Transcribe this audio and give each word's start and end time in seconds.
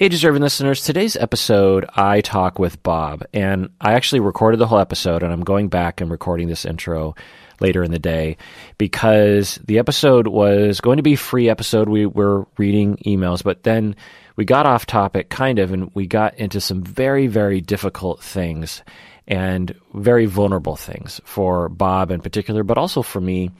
Hey, 0.00 0.08
deserving 0.08 0.40
listeners, 0.40 0.82
today's 0.82 1.14
episode, 1.14 1.84
I 1.94 2.22
talk 2.22 2.58
with 2.58 2.82
Bob, 2.82 3.22
and 3.34 3.68
I 3.82 3.92
actually 3.92 4.20
recorded 4.20 4.56
the 4.56 4.66
whole 4.66 4.78
episode, 4.78 5.22
and 5.22 5.30
I'm 5.30 5.42
going 5.42 5.68
back 5.68 6.00
and 6.00 6.10
recording 6.10 6.48
this 6.48 6.64
intro 6.64 7.14
later 7.60 7.84
in 7.84 7.90
the 7.90 7.98
day 7.98 8.38
because 8.78 9.56
the 9.56 9.78
episode 9.78 10.26
was 10.26 10.80
going 10.80 10.96
to 10.96 11.02
be 11.02 11.16
free 11.16 11.50
episode. 11.50 11.90
We 11.90 12.06
were 12.06 12.46
reading 12.56 12.96
emails, 13.04 13.44
but 13.44 13.62
then 13.62 13.94
we 14.36 14.46
got 14.46 14.64
off 14.64 14.86
topic 14.86 15.28
kind 15.28 15.58
of, 15.58 15.70
and 15.70 15.94
we 15.94 16.06
got 16.06 16.38
into 16.38 16.62
some 16.62 16.82
very, 16.82 17.26
very 17.26 17.60
difficult 17.60 18.22
things 18.22 18.82
and 19.28 19.74
very 19.92 20.24
vulnerable 20.24 20.76
things 20.76 21.20
for 21.26 21.68
Bob 21.68 22.10
in 22.10 22.22
particular, 22.22 22.62
but 22.62 22.78
also 22.78 23.02
for 23.02 23.20
me. 23.20 23.50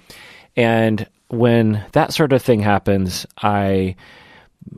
And 0.57 1.07
when 1.29 1.84
that 1.93 2.14
sort 2.14 2.32
of 2.32 2.41
thing 2.41 2.61
happens, 2.61 3.27
I 3.36 3.96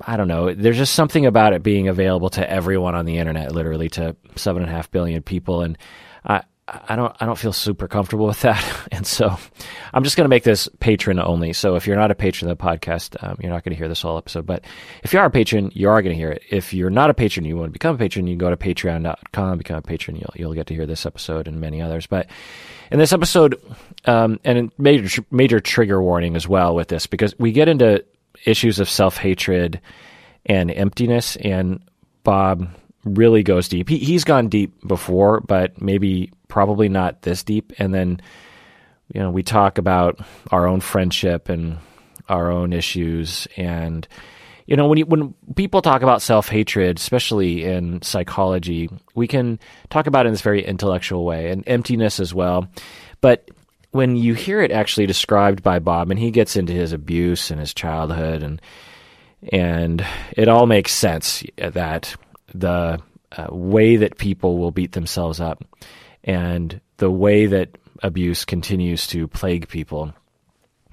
I 0.01 0.17
don't 0.17 0.29
know. 0.29 0.55
There's 0.55 0.79
just 0.79 0.95
something 0.95 1.27
about 1.27 1.53
it 1.53 1.63
being 1.63 1.89
available 1.89 2.31
to 2.31 2.49
everyone 2.49 2.95
on 2.95 3.05
the 3.05 3.19
internet, 3.19 3.53
literally 3.53 3.89
to 3.91 4.17
seven 4.37 4.63
and 4.63 4.71
a 4.71 4.75
half 4.75 4.91
billion 4.91 5.23
people, 5.23 5.63
and 5.63 5.77
I 6.25 6.43
I 6.69 6.95
don't 6.95 7.15
I 7.21 7.27
don't 7.27 7.39
feel 7.39 7.53
super 7.53 7.89
comfortable 7.89 8.27
with 8.27 8.41
that, 8.43 8.65
and 8.93 9.07
so 9.07 9.37
I'm 9.93 10.05
just 10.05 10.17
going 10.17 10.25
to 10.25 10.29
make 10.29 10.45
this 10.45 10.69
patron 10.79 11.19
only. 11.19 11.53
So 11.53 11.75
if 11.75 11.87
you're 11.87 11.97
not 11.97 12.11
a 12.11 12.15
patron 12.15 12.51
of 12.51 12.57
the 12.57 12.65
podcast, 12.65 13.23
um, 13.23 13.37
you're 13.41 13.51
not 13.51 13.65
going 13.65 13.73
to 13.73 13.77
hear 13.77 13.89
this 13.89 14.03
whole 14.03 14.17
episode. 14.17 14.47
But 14.47 14.65
if 15.03 15.13
you 15.13 15.19
are 15.19 15.27
a 15.27 15.31
patron, 15.31 15.71
you 15.75 15.89
are 15.89 16.01
going 16.01 16.15
to 16.15 16.19
hear 16.19 16.31
it. 16.31 16.43
If 16.51 16.73
you're 16.73 16.91
not 16.91 17.11
a 17.11 17.15
patron, 17.15 17.45
you 17.45 17.57
want 17.57 17.69
to 17.69 17.73
become 17.73 17.97
a 17.97 17.99
patron, 17.99 18.27
you 18.27 18.35
can 18.35 18.39
go 18.39 18.51
to 18.51 18.57
Patreon.com, 18.57 19.59
become 19.59 19.77
a 19.77 19.83
patron. 19.83 20.17
You'll 20.17 20.35
you'll 20.37 20.55
get 20.55 20.69
to 20.69 20.75
hear 20.75 20.87
this 20.87 21.05
episode 21.05 21.49
and 21.49 21.61
many 21.61 21.83
others. 21.83 22.07
But 22.07 22.29
in 22.93 22.99
this 22.99 23.13
episode, 23.13 23.61
um, 24.05 24.39
and 24.45 24.59
a 24.59 24.71
major 24.81 25.25
major 25.33 25.59
trigger 25.59 26.01
warning 26.01 26.37
as 26.37 26.47
well 26.47 26.75
with 26.77 26.89
this 26.89 27.07
because 27.09 27.37
we 27.39 27.51
get 27.51 27.69
into 27.69 28.05
issues 28.45 28.81
of 28.81 28.89
self 28.89 29.17
hatred 29.17 29.81
and 30.47 30.71
emptiness. 30.71 31.37
And 31.37 31.83
Bob 32.25 32.69
really 33.05 33.43
goes 33.43 33.69
deep. 33.69 33.89
He, 33.89 33.99
he's 33.99 34.25
gone 34.25 34.49
deep 34.49 34.87
before, 34.87 35.41
but 35.41 35.81
maybe 35.81 36.33
probably 36.49 36.89
not 36.89 37.23
this 37.23 37.43
deep. 37.43 37.73
And 37.79 37.95
then, 37.95 38.21
you 39.13 39.21
know, 39.21 39.31
we 39.31 39.43
talk 39.43 39.79
about 39.79 40.21
our 40.51 40.67
own 40.67 40.81
friendship 40.81 41.49
and 41.49 41.79
our 42.29 42.51
own 42.51 42.73
issues. 42.73 43.49
And, 43.57 44.07
you 44.67 44.77
know, 44.77 44.87
when 44.87 44.99
you, 44.99 45.07
when 45.07 45.35
people 45.57 45.83
talk 45.83 46.03
about 46.03 46.23
self 46.23 46.49
hatred, 46.49 46.99
especially 46.99 47.65
in 47.65 48.03
psychology, 48.03 48.89
we 49.15 49.27
can 49.27 49.59
talk 49.91 50.07
about 50.07 50.27
it 50.27 50.29
in 50.29 50.35
this 50.35 50.43
very 50.43 50.65
intellectual 50.65 51.25
way 51.25 51.51
and 51.51 51.65
emptiness 51.67 52.21
as 52.21 52.33
well. 52.33 52.69
But 53.21 53.49
when 53.93 54.17
you 54.17 54.35
hear 54.35 54.61
it 54.61 54.73
actually 54.73 55.07
described 55.07 55.63
by 55.63 55.79
Bob, 55.79 56.11
and 56.11 56.19
he 56.19 56.31
gets 56.31 56.57
into 56.57 56.73
his 56.73 56.93
abuse 56.93 57.51
and 57.51 57.61
his 57.61 57.73
childhood, 57.73 58.43
and 58.43 58.61
and 59.53 60.05
it 60.37 60.49
all 60.49 60.67
makes 60.67 60.93
sense 60.93 61.45
that 61.57 62.15
the 62.55 63.01
uh, 63.37 63.47
way 63.51 63.97
that 63.97 64.19
people 64.19 64.59
will 64.59 64.71
beat 64.71 64.93
themselves 64.93 65.41
up, 65.41 65.63
and 66.25 66.81
the 66.97 67.11
way 67.11 67.47
that 67.47 67.77
abuse 68.03 68.45
continues 68.45 69.07
to 69.09 69.29
plague 69.29 69.69
people. 69.69 70.13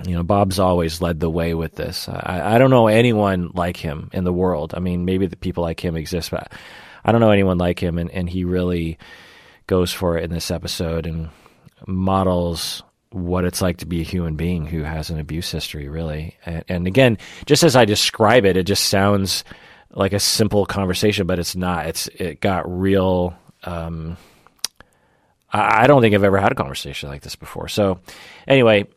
You 0.05 0.15
know, 0.15 0.23
Bob's 0.23 0.59
always 0.59 1.01
led 1.01 1.19
the 1.19 1.29
way 1.29 1.53
with 1.53 1.75
this. 1.75 2.07
I, 2.07 2.55
I 2.55 2.57
don't 2.57 2.69
know 2.69 2.87
anyone 2.87 3.51
like 3.53 3.75
him 3.75 4.09
in 4.13 4.23
the 4.23 4.31
world. 4.31 4.73
I 4.73 4.79
mean, 4.79 5.03
maybe 5.03 5.25
the 5.25 5.35
people 5.35 5.63
like 5.63 5.83
him 5.83 5.97
exist, 5.97 6.31
but 6.31 6.53
I 7.03 7.11
don't 7.11 7.19
know 7.19 7.31
anyone 7.31 7.57
like 7.57 7.79
him, 7.79 7.97
and, 7.97 8.09
and 8.11 8.29
he 8.29 8.45
really 8.45 8.97
goes 9.67 9.91
for 9.91 10.17
it 10.17 10.23
in 10.23 10.31
this 10.31 10.51
episode 10.51 11.05
and 11.05 11.29
models 11.85 12.81
what 13.11 13.45
it's 13.45 13.61
like 13.61 13.77
to 13.77 13.85
be 13.85 14.01
a 14.01 14.03
human 14.03 14.35
being 14.35 14.65
who 14.65 14.83
has 14.83 15.09
an 15.09 15.19
abuse 15.19 15.51
history, 15.51 15.87
really. 15.87 16.37
And, 16.45 16.63
and, 16.67 16.87
again, 16.87 17.17
just 17.45 17.63
as 17.63 17.75
I 17.75 17.85
describe 17.85 18.45
it, 18.45 18.57
it 18.57 18.63
just 18.63 18.85
sounds 18.85 19.43
like 19.91 20.13
a 20.13 20.19
simple 20.19 20.65
conversation, 20.65 21.25
but 21.25 21.39
it's 21.39 21.55
not. 21.55 21.87
It's 21.87 22.07
it 22.07 22.39
got 22.39 22.69
real. 22.69 23.35
Um, 23.63 24.17
I, 25.51 25.83
I 25.83 25.87
don't 25.87 26.01
think 26.01 26.13
I've 26.13 26.23
ever 26.23 26.37
had 26.37 26.51
a 26.51 26.55
conversation 26.55 27.09
like 27.09 27.21
this 27.21 27.35
before. 27.35 27.67
So, 27.67 27.99
anyway, 28.47 28.87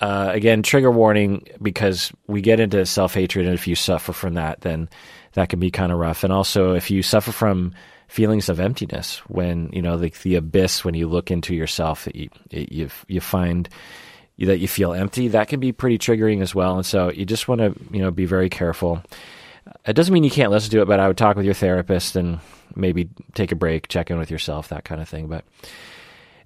uh, 0.00 0.30
again, 0.32 0.62
trigger 0.62 0.90
warning 0.90 1.46
because 1.60 2.12
we 2.26 2.42
get 2.42 2.60
into 2.60 2.84
self 2.84 3.14
hatred, 3.14 3.46
and 3.46 3.54
if 3.54 3.66
you 3.66 3.74
suffer 3.74 4.12
from 4.12 4.34
that, 4.34 4.60
then 4.60 4.90
that 5.34 5.48
can 5.48 5.60
be 5.60 5.70
kind 5.70 5.92
of 5.92 5.98
rough. 5.98 6.24
And 6.24 6.32
also, 6.32 6.74
if 6.74 6.90
you 6.90 7.02
suffer 7.02 7.32
from 7.32 7.72
feelings 8.08 8.48
of 8.48 8.60
emptiness 8.60 9.18
when 9.28 9.70
you 9.72 9.80
know 9.80 9.96
the, 9.96 10.12
the 10.22 10.34
abyss 10.34 10.84
when 10.84 10.92
you 10.92 11.08
look 11.08 11.30
into 11.30 11.54
yourself 11.54 12.06
you 12.12 12.28
you, 12.50 12.90
you 13.08 13.20
find 13.22 13.70
that 14.38 14.58
you 14.58 14.68
feel 14.68 14.92
empty 14.92 15.28
that 15.28 15.48
can 15.48 15.60
be 15.60 15.72
pretty 15.72 15.96
triggering 15.96 16.42
as 16.42 16.54
well. 16.54 16.76
And 16.76 16.84
so 16.84 17.10
you 17.10 17.24
just 17.24 17.48
want 17.48 17.60
to 17.60 17.74
you 17.90 18.02
know 18.02 18.10
be 18.10 18.26
very 18.26 18.50
careful. 18.50 19.02
It 19.86 19.94
doesn't 19.94 20.12
mean 20.12 20.24
you 20.24 20.30
can't 20.30 20.50
listen 20.50 20.70
to 20.72 20.82
it 20.82 20.88
but 20.88 21.00
i 21.00 21.06
would 21.06 21.16
talk 21.16 21.36
with 21.36 21.44
your 21.44 21.54
therapist 21.54 22.16
and 22.16 22.40
maybe 22.74 23.08
take 23.34 23.52
a 23.52 23.56
break 23.56 23.86
check 23.88 24.10
in 24.10 24.18
with 24.18 24.30
yourself 24.30 24.68
that 24.68 24.84
kind 24.84 25.00
of 25.00 25.08
thing. 25.08 25.28
But 25.28 25.44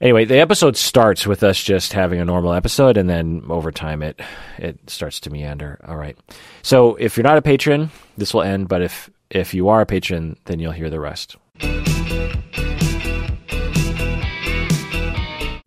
anyway 0.01 0.25
the 0.25 0.39
episode 0.39 0.77
starts 0.77 1.27
with 1.27 1.43
us 1.43 1.63
just 1.63 1.93
having 1.93 2.21
a 2.21 2.25
normal 2.25 2.53
episode 2.53 2.97
and 2.97 3.09
then 3.09 3.43
over 3.49 3.73
time 3.73 4.03
it 4.03 4.21
it 4.59 4.79
starts 4.89 5.21
to 5.21 5.31
meander 5.31 5.79
all 5.87 5.97
right 5.97 6.17
so 6.63 6.97
if 6.97 7.17
you're 7.17 7.25
not 7.25 7.39
a 7.39 7.43
patron 7.43 7.91
this 8.17 8.33
will 8.35 8.43
end 8.43 8.69
but 8.69 8.83
if 8.83 9.11
if 9.31 9.55
you 9.55 9.69
are 9.69 9.81
a 9.81 9.87
patron 9.87 10.37
then 10.45 10.59
you'll 10.59 10.73
hear 10.73 10.91
the 10.91 11.01
rest 11.01 11.37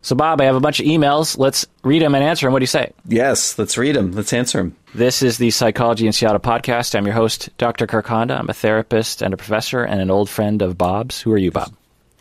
so, 0.02 0.16
Bob, 0.16 0.40
I 0.40 0.44
have 0.46 0.56
a 0.56 0.60
bunch 0.60 0.80
of 0.80 0.86
emails. 0.86 1.38
Let's 1.38 1.68
read 1.84 2.02
them 2.02 2.16
and 2.16 2.24
answer 2.24 2.44
them. 2.44 2.52
What 2.52 2.58
do 2.58 2.64
you 2.64 2.66
say? 2.66 2.92
Yes, 3.06 3.56
let's 3.60 3.78
read 3.78 3.94
them. 3.94 4.10
Let's 4.10 4.32
answer 4.32 4.58
them. 4.58 4.74
This 4.92 5.22
is 5.22 5.38
the 5.38 5.52
Psychology 5.52 6.04
in 6.04 6.12
Seattle 6.12 6.40
podcast. 6.40 6.96
I'm 6.96 7.06
your 7.06 7.14
host, 7.14 7.48
Dr. 7.58 7.86
Kirk 7.86 8.08
Honda. 8.08 8.34
I'm 8.34 8.48
a 8.48 8.52
therapist 8.52 9.22
and 9.22 9.32
a 9.32 9.36
professor 9.36 9.84
and 9.84 10.00
an 10.00 10.10
old 10.10 10.28
friend 10.28 10.62
of 10.62 10.76
Bob's. 10.76 11.20
Who 11.20 11.30
are 11.32 11.38
you, 11.38 11.52
Bob? 11.52 11.72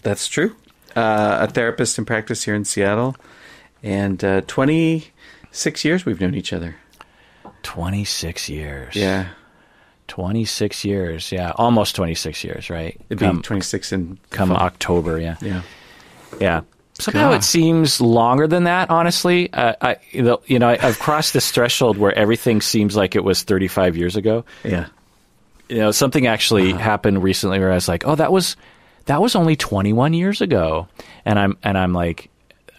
That's 0.04 0.28
true. 0.28 0.56
Uh, 1.00 1.46
a 1.46 1.48
therapist 1.48 1.98
in 1.98 2.04
practice 2.04 2.44
here 2.44 2.56
in 2.56 2.66
Seattle. 2.66 3.16
And 3.82 4.22
uh, 4.22 4.42
26 4.48 5.86
years 5.86 6.06
we've 6.06 6.20
known 6.20 6.36
each 6.36 6.52
other. 6.52 6.76
26 7.64 8.50
years. 8.50 8.96
Yeah. 8.96 9.30
26 10.10 10.84
years. 10.84 11.32
Yeah, 11.32 11.54
almost 11.56 11.96
26 11.96 12.44
years, 12.44 12.70
right? 12.70 13.00
It'd 13.10 13.20
come, 13.20 13.38
be 13.38 13.44
26 13.44 13.94
in 13.94 14.20
come 14.30 14.50
fall. 14.50 14.58
October, 14.58 15.20
yeah. 15.20 15.38
Yeah. 15.42 15.62
Yeah. 16.42 16.62
Somehow 17.00 17.30
God. 17.30 17.38
it 17.38 17.44
seems 17.46 18.02
longer 18.02 18.46
than 18.46 18.66
that, 18.66 18.90
honestly. 18.90 19.54
Uh, 19.54 19.76
I, 19.80 19.96
you 20.12 20.60
know, 20.60 20.68
I, 20.68 20.76
have 20.76 21.00
crossed 21.00 21.32
this 21.32 21.50
threshold 21.50 21.98
where 21.98 22.14
everything 22.14 22.60
seems 22.60 22.98
like 22.98 23.16
it 23.16 23.24
was 23.24 23.44
35 23.44 23.96
years 23.96 24.18
ago. 24.18 24.44
Yeah. 24.66 24.88
You 25.70 25.78
know, 25.78 25.92
something 25.92 26.28
actually 26.28 26.74
uh-huh. 26.74 26.82
happened 26.82 27.24
recently 27.24 27.60
where 27.60 27.72
I 27.72 27.76
was 27.76 27.88
like, 27.88 28.06
"Oh, 28.06 28.16
that 28.16 28.34
was 28.34 28.58
that 29.10 29.22
was 29.22 29.36
only 29.36 29.56
21 29.56 30.14
years 30.14 30.40
ago," 30.40 30.88
and 31.26 31.38
I'm 31.38 31.58
and 31.64 31.78
I'm 31.78 31.94
like, 31.94 32.30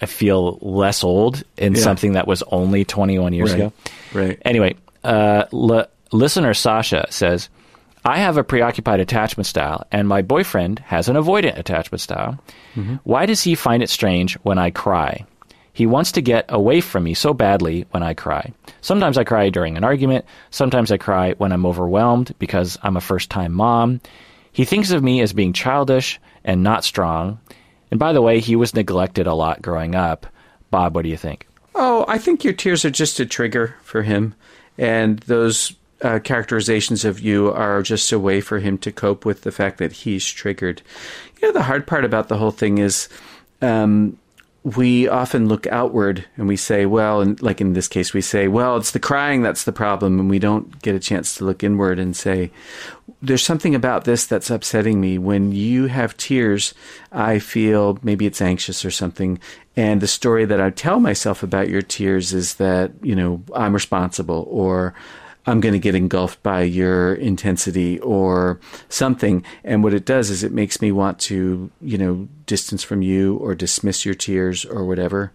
I 0.01 0.07
feel 0.07 0.59
less 0.63 1.05
old 1.05 1.43
in 1.57 1.75
yeah. 1.75 1.81
something 1.81 2.13
that 2.13 2.27
was 2.27 2.43
only 2.45 2.85
21 2.85 3.33
years 3.33 3.53
right. 3.53 3.61
ago. 3.61 3.73
Right. 4.15 4.39
Anyway, 4.45 4.77
uh, 5.05 5.45
Listener 6.13 6.55
Sasha 6.55 7.07
says, 7.11 7.49
I 8.05 8.19
have 8.19 8.39
a 8.39 8.45
preoccupied 8.45 9.01
attachment 9.01 9.47
style, 9.47 9.87
and 9.93 10.09
my 10.09 10.23
boyfriend 10.23 10.79
has 10.81 11.09
an 11.09 11.17
avoidant 11.17 11.59
attachment 11.59 12.01
style. 12.01 12.43
Mm-hmm. 12.75 12.97
Why 13.05 13.27
does 13.27 13.43
he 13.43 13.55
find 13.55 13.83
it 13.83 13.91
strange 13.91 14.35
when 14.37 14.59
I 14.59 14.71
cry? 14.71 15.27
He 15.73 15.87
wants 15.87 16.13
to 16.13 16.23
get 16.23 16.47
away 16.49 16.81
from 16.81 17.05
me 17.05 17.15
so 17.15 17.35
badly 17.35 17.87
when 17.91 18.03
I 18.03 18.15
cry. 18.15 18.53
Sometimes 18.81 19.19
I 19.19 19.25
cry 19.25 19.51
during 19.51 19.77
an 19.77 19.85
argument. 19.85 20.25
Sometimes 20.51 20.91
I 20.91 20.97
cry 20.97 21.35
when 21.35 21.53
I'm 21.53 21.67
overwhelmed 21.67 22.35
because 22.39 22.79
I'm 22.83 22.97
a 22.97 23.03
first 23.03 23.31
time 23.31 23.53
mom. 23.53 24.01
He 24.53 24.65
thinks 24.65 24.91
of 24.91 25.03
me 25.03 25.21
as 25.21 25.33
being 25.33 25.53
childish 25.53 26.21
and 26.45 26.63
not 26.63 26.85
strong. 26.85 27.41
And 27.91 27.99
by 27.99 28.13
the 28.13 28.23
way, 28.23 28.41
he 28.41 28.57
was 28.57 28.75
neglected 28.75 29.27
a 29.27 29.35
lot 29.35 29.63
growing 29.63 29.95
up. 29.95 30.27
Bob, 30.71 30.95
what 30.95 31.03
do 31.03 31.09
you 31.09 31.17
think? 31.17 31.47
Oh, 31.75 32.05
I 32.09 32.19
think 32.19 32.45
your 32.45 32.53
tears 32.53 32.85
are 32.85 32.91
just 32.91 33.21
a 33.21 33.27
trigger 33.27 33.77
for 33.83 34.03
him. 34.03 34.35
And 34.79 35.19
those 35.21 35.75
uh, 36.03 36.19
characterizations 36.21 37.05
of 37.05 37.21
you 37.21 37.53
are 37.53 37.83
just 37.83 38.13
a 38.13 38.19
way 38.19 38.41
for 38.41 38.59
him 38.59 38.79
to 38.79 38.93
cope 38.93 39.25
with 39.25 39.43
the 39.43 39.53
fact 39.53 39.79
that 39.79 39.93
he's 39.93 40.27
triggered. 40.27 40.83
You 41.41 41.49
know, 41.49 41.53
the 41.53 41.63
hard 41.63 41.87
part 41.87 42.05
about 42.05 42.29
the 42.29 42.39
whole 42.39 42.51
thing 42.51 42.79
is 42.79 43.09
um, 43.61 44.19
we 44.63 45.09
often 45.09 45.49
look 45.49 45.67
outward 45.69 46.27
and 46.37 46.47
we 46.47 46.57
say, 46.57 46.85
well, 46.85 47.23
and 47.23 47.41
like 47.41 47.61
in 47.61 47.73
this 47.73 47.89
case, 47.89 48.13
we 48.13 48.21
say, 48.21 48.47
well, 48.47 48.77
it's 48.77 48.91
the 48.91 49.01
crying 49.01 49.43
that's 49.43 49.65
the 49.65 49.73
problem, 49.73 50.21
and 50.21 50.29
we 50.29 50.39
don't 50.39 50.83
get 50.83 50.95
a 50.95 51.01
chance 51.01 51.35
to 51.37 51.45
look 51.45 51.65
inward 51.65 51.99
and 51.99 52.15
say, 52.15 52.51
there's 53.23 53.45
something 53.45 53.75
about 53.75 54.05
this 54.05 54.27
that's 54.27 54.51
upsetting 54.51 55.01
me. 55.01 55.19
When 55.19 55.53
you 55.53 55.87
have 55.87 56.17
tears, 56.17 56.75
I 57.13 57.39
feel 57.39 57.99
maybe 58.03 58.27
it's 58.27 58.43
anxious 58.43 58.85
or 58.85 58.91
something. 58.91 59.39
And 59.77 60.01
the 60.01 60.07
story 60.07 60.45
that 60.45 60.61
I 60.61 60.71
tell 60.71 61.01
myself 61.01 61.43
about 61.43 61.69
your 61.69 61.83
tears 61.83 62.33
is 62.33 62.55
that, 62.55 62.93
you 63.03 63.15
know, 63.15 63.43
I'm 63.55 63.73
responsible 63.73 64.47
or 64.49 64.95
I'm 65.47 65.61
going 65.61 65.73
to 65.73 65.79
get 65.79 65.95
engulfed 65.95 66.43
by 66.43 66.63
your 66.63 67.15
intensity 67.15 67.99
or 68.01 68.61
something. 68.89 69.45
And 69.65 69.83
what 69.83 69.95
it 69.95 70.05
does 70.05 70.31
is 70.31 70.43
it 70.43 70.53
makes 70.53 70.81
me 70.83 70.93
want 70.93 71.19
to, 71.21 71.71
you 71.81 71.99
know, 71.99 72.29
distance 72.47 72.83
from 72.83 73.03
you 73.03 73.37
or 73.37 73.55
dismiss 73.55 74.05
your 74.05 74.15
tears 74.15 74.65
or 74.65 74.85
whatever. 74.85 75.33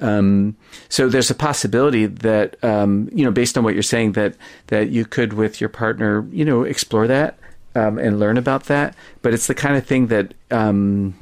Um, 0.00 0.56
so 0.88 1.08
there's 1.08 1.30
a 1.30 1.34
possibility 1.34 2.06
that, 2.06 2.62
um, 2.64 3.08
you 3.12 3.24
know, 3.24 3.30
based 3.30 3.56
on 3.58 3.64
what 3.64 3.74
you're 3.74 3.82
saying, 3.82 4.12
that 4.12 4.34
that 4.68 4.88
you 4.88 5.04
could 5.04 5.34
with 5.34 5.60
your 5.60 5.68
partner, 5.68 6.26
you 6.32 6.44
know, 6.44 6.62
explore 6.62 7.06
that 7.06 7.38
um, 7.74 7.98
and 7.98 8.18
learn 8.18 8.38
about 8.38 8.64
that. 8.64 8.94
But 9.22 9.34
it's 9.34 9.46
the 9.46 9.54
kind 9.54 9.76
of 9.76 9.86
thing 9.86 10.06
that 10.08 10.34
um, 10.50 11.14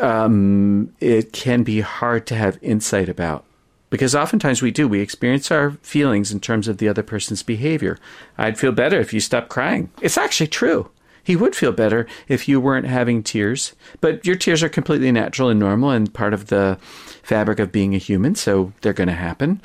um, 0.00 0.92
it 1.00 1.32
can 1.32 1.62
be 1.62 1.80
hard 1.80 2.26
to 2.26 2.34
have 2.34 2.58
insight 2.62 3.08
about. 3.08 3.44
Because 3.92 4.14
oftentimes 4.14 4.62
we 4.62 4.70
do, 4.70 4.88
we 4.88 5.00
experience 5.00 5.50
our 5.50 5.72
feelings 5.82 6.32
in 6.32 6.40
terms 6.40 6.66
of 6.66 6.78
the 6.78 6.88
other 6.88 7.02
person's 7.02 7.42
behavior. 7.42 7.98
I'd 8.38 8.58
feel 8.58 8.72
better 8.72 8.98
if 8.98 9.12
you 9.12 9.20
stopped 9.20 9.50
crying. 9.50 9.90
It's 10.00 10.16
actually 10.16 10.46
true. 10.48 10.90
He 11.22 11.36
would 11.36 11.54
feel 11.54 11.72
better 11.72 12.06
if 12.26 12.48
you 12.48 12.58
weren't 12.58 12.86
having 12.86 13.22
tears, 13.22 13.74
but 14.00 14.26
your 14.26 14.34
tears 14.34 14.62
are 14.62 14.70
completely 14.70 15.12
natural 15.12 15.50
and 15.50 15.60
normal 15.60 15.90
and 15.90 16.12
part 16.12 16.32
of 16.32 16.46
the 16.46 16.78
fabric 17.22 17.58
of 17.60 17.70
being 17.70 17.94
a 17.94 17.98
human, 17.98 18.34
so 18.34 18.72
they're 18.80 18.92
going 18.94 19.08
to 19.08 19.14
happen. 19.14 19.60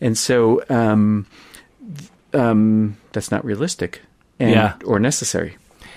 And 0.00 0.16
so 0.16 0.62
um, 0.68 1.26
um, 2.32 2.96
that's 3.12 3.30
not 3.30 3.44
realistic 3.44 4.02
and, 4.38 4.50
Yeah. 4.50 4.74
or 4.84 4.98
necessary. 5.00 5.56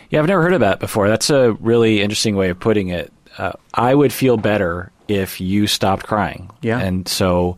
Yeah, 0.10 0.20
I've 0.20 0.28
never 0.28 0.42
heard 0.42 0.54
of 0.54 0.62
that 0.62 0.80
before. 0.80 1.08
That's 1.10 1.30
a 1.30 1.52
really 1.54 2.02
interesting 2.02 2.36
way 2.36 2.50
of 2.50 2.60
putting 2.60 2.88
it. 2.88 3.12
Uh, 3.38 3.54
I 3.74 3.94
would 3.96 4.14
feel 4.14 4.38
better 4.38 4.92
if 5.08 5.42
you 5.42 5.68
stopped 5.68 6.06
crying. 6.06 6.50
Yeah. 6.62 6.80
And 6.80 7.08
so, 7.08 7.58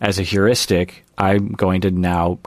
as 0.00 0.18
a 0.18 0.22
heuristic, 0.22 1.04
I'm 1.16 1.48
going 1.52 1.80
to 1.82 1.90
now 1.90 2.38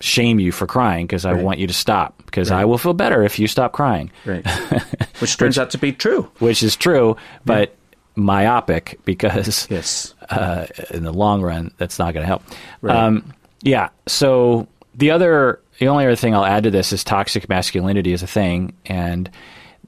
shame 0.00 0.40
you 0.40 0.50
for 0.52 0.66
crying 0.66 1.06
because 1.06 1.24
I 1.24 1.32
Right. 1.32 1.44
want 1.44 1.58
you 1.60 1.66
to 1.68 1.72
stop 1.74 2.22
because 2.26 2.50
I 2.50 2.64
will 2.64 2.78
feel 2.78 2.92
better 2.94 3.22
if 3.22 3.38
you 3.38 3.46
stop 3.46 3.72
crying, 3.72 4.10
Right. 4.24 4.46
Which 5.20 5.36
turns 5.36 5.58
out 5.58 5.70
to 5.70 5.78
be 5.78 5.92
true. 5.92 6.28
which 6.40 6.62
is 6.62 6.74
true, 6.76 7.16
but 7.44 7.76
myopic 8.16 8.98
because 9.04 9.66
Yes. 9.70 10.14
uh, 10.28 10.66
in 10.90 11.04
the 11.04 11.12
long 11.12 11.40
run, 11.42 11.72
that's 11.78 11.98
not 11.98 12.14
going 12.14 12.22
to 12.22 12.26
help. 12.26 12.42
Right. 12.80 12.96
Um, 12.96 13.32
yeah. 13.62 13.88
So 14.06 14.66
the 14.94 15.10
other, 15.12 15.60
the 15.78 15.88
only 15.88 16.04
other 16.04 16.16
thing 16.16 16.34
I'll 16.34 16.44
add 16.44 16.64
to 16.64 16.70
this 16.70 16.92
is 16.92 17.04
toxic 17.04 17.48
masculinity 17.48 18.12
is 18.12 18.22
a 18.22 18.26
thing, 18.26 18.72
and 18.86 19.30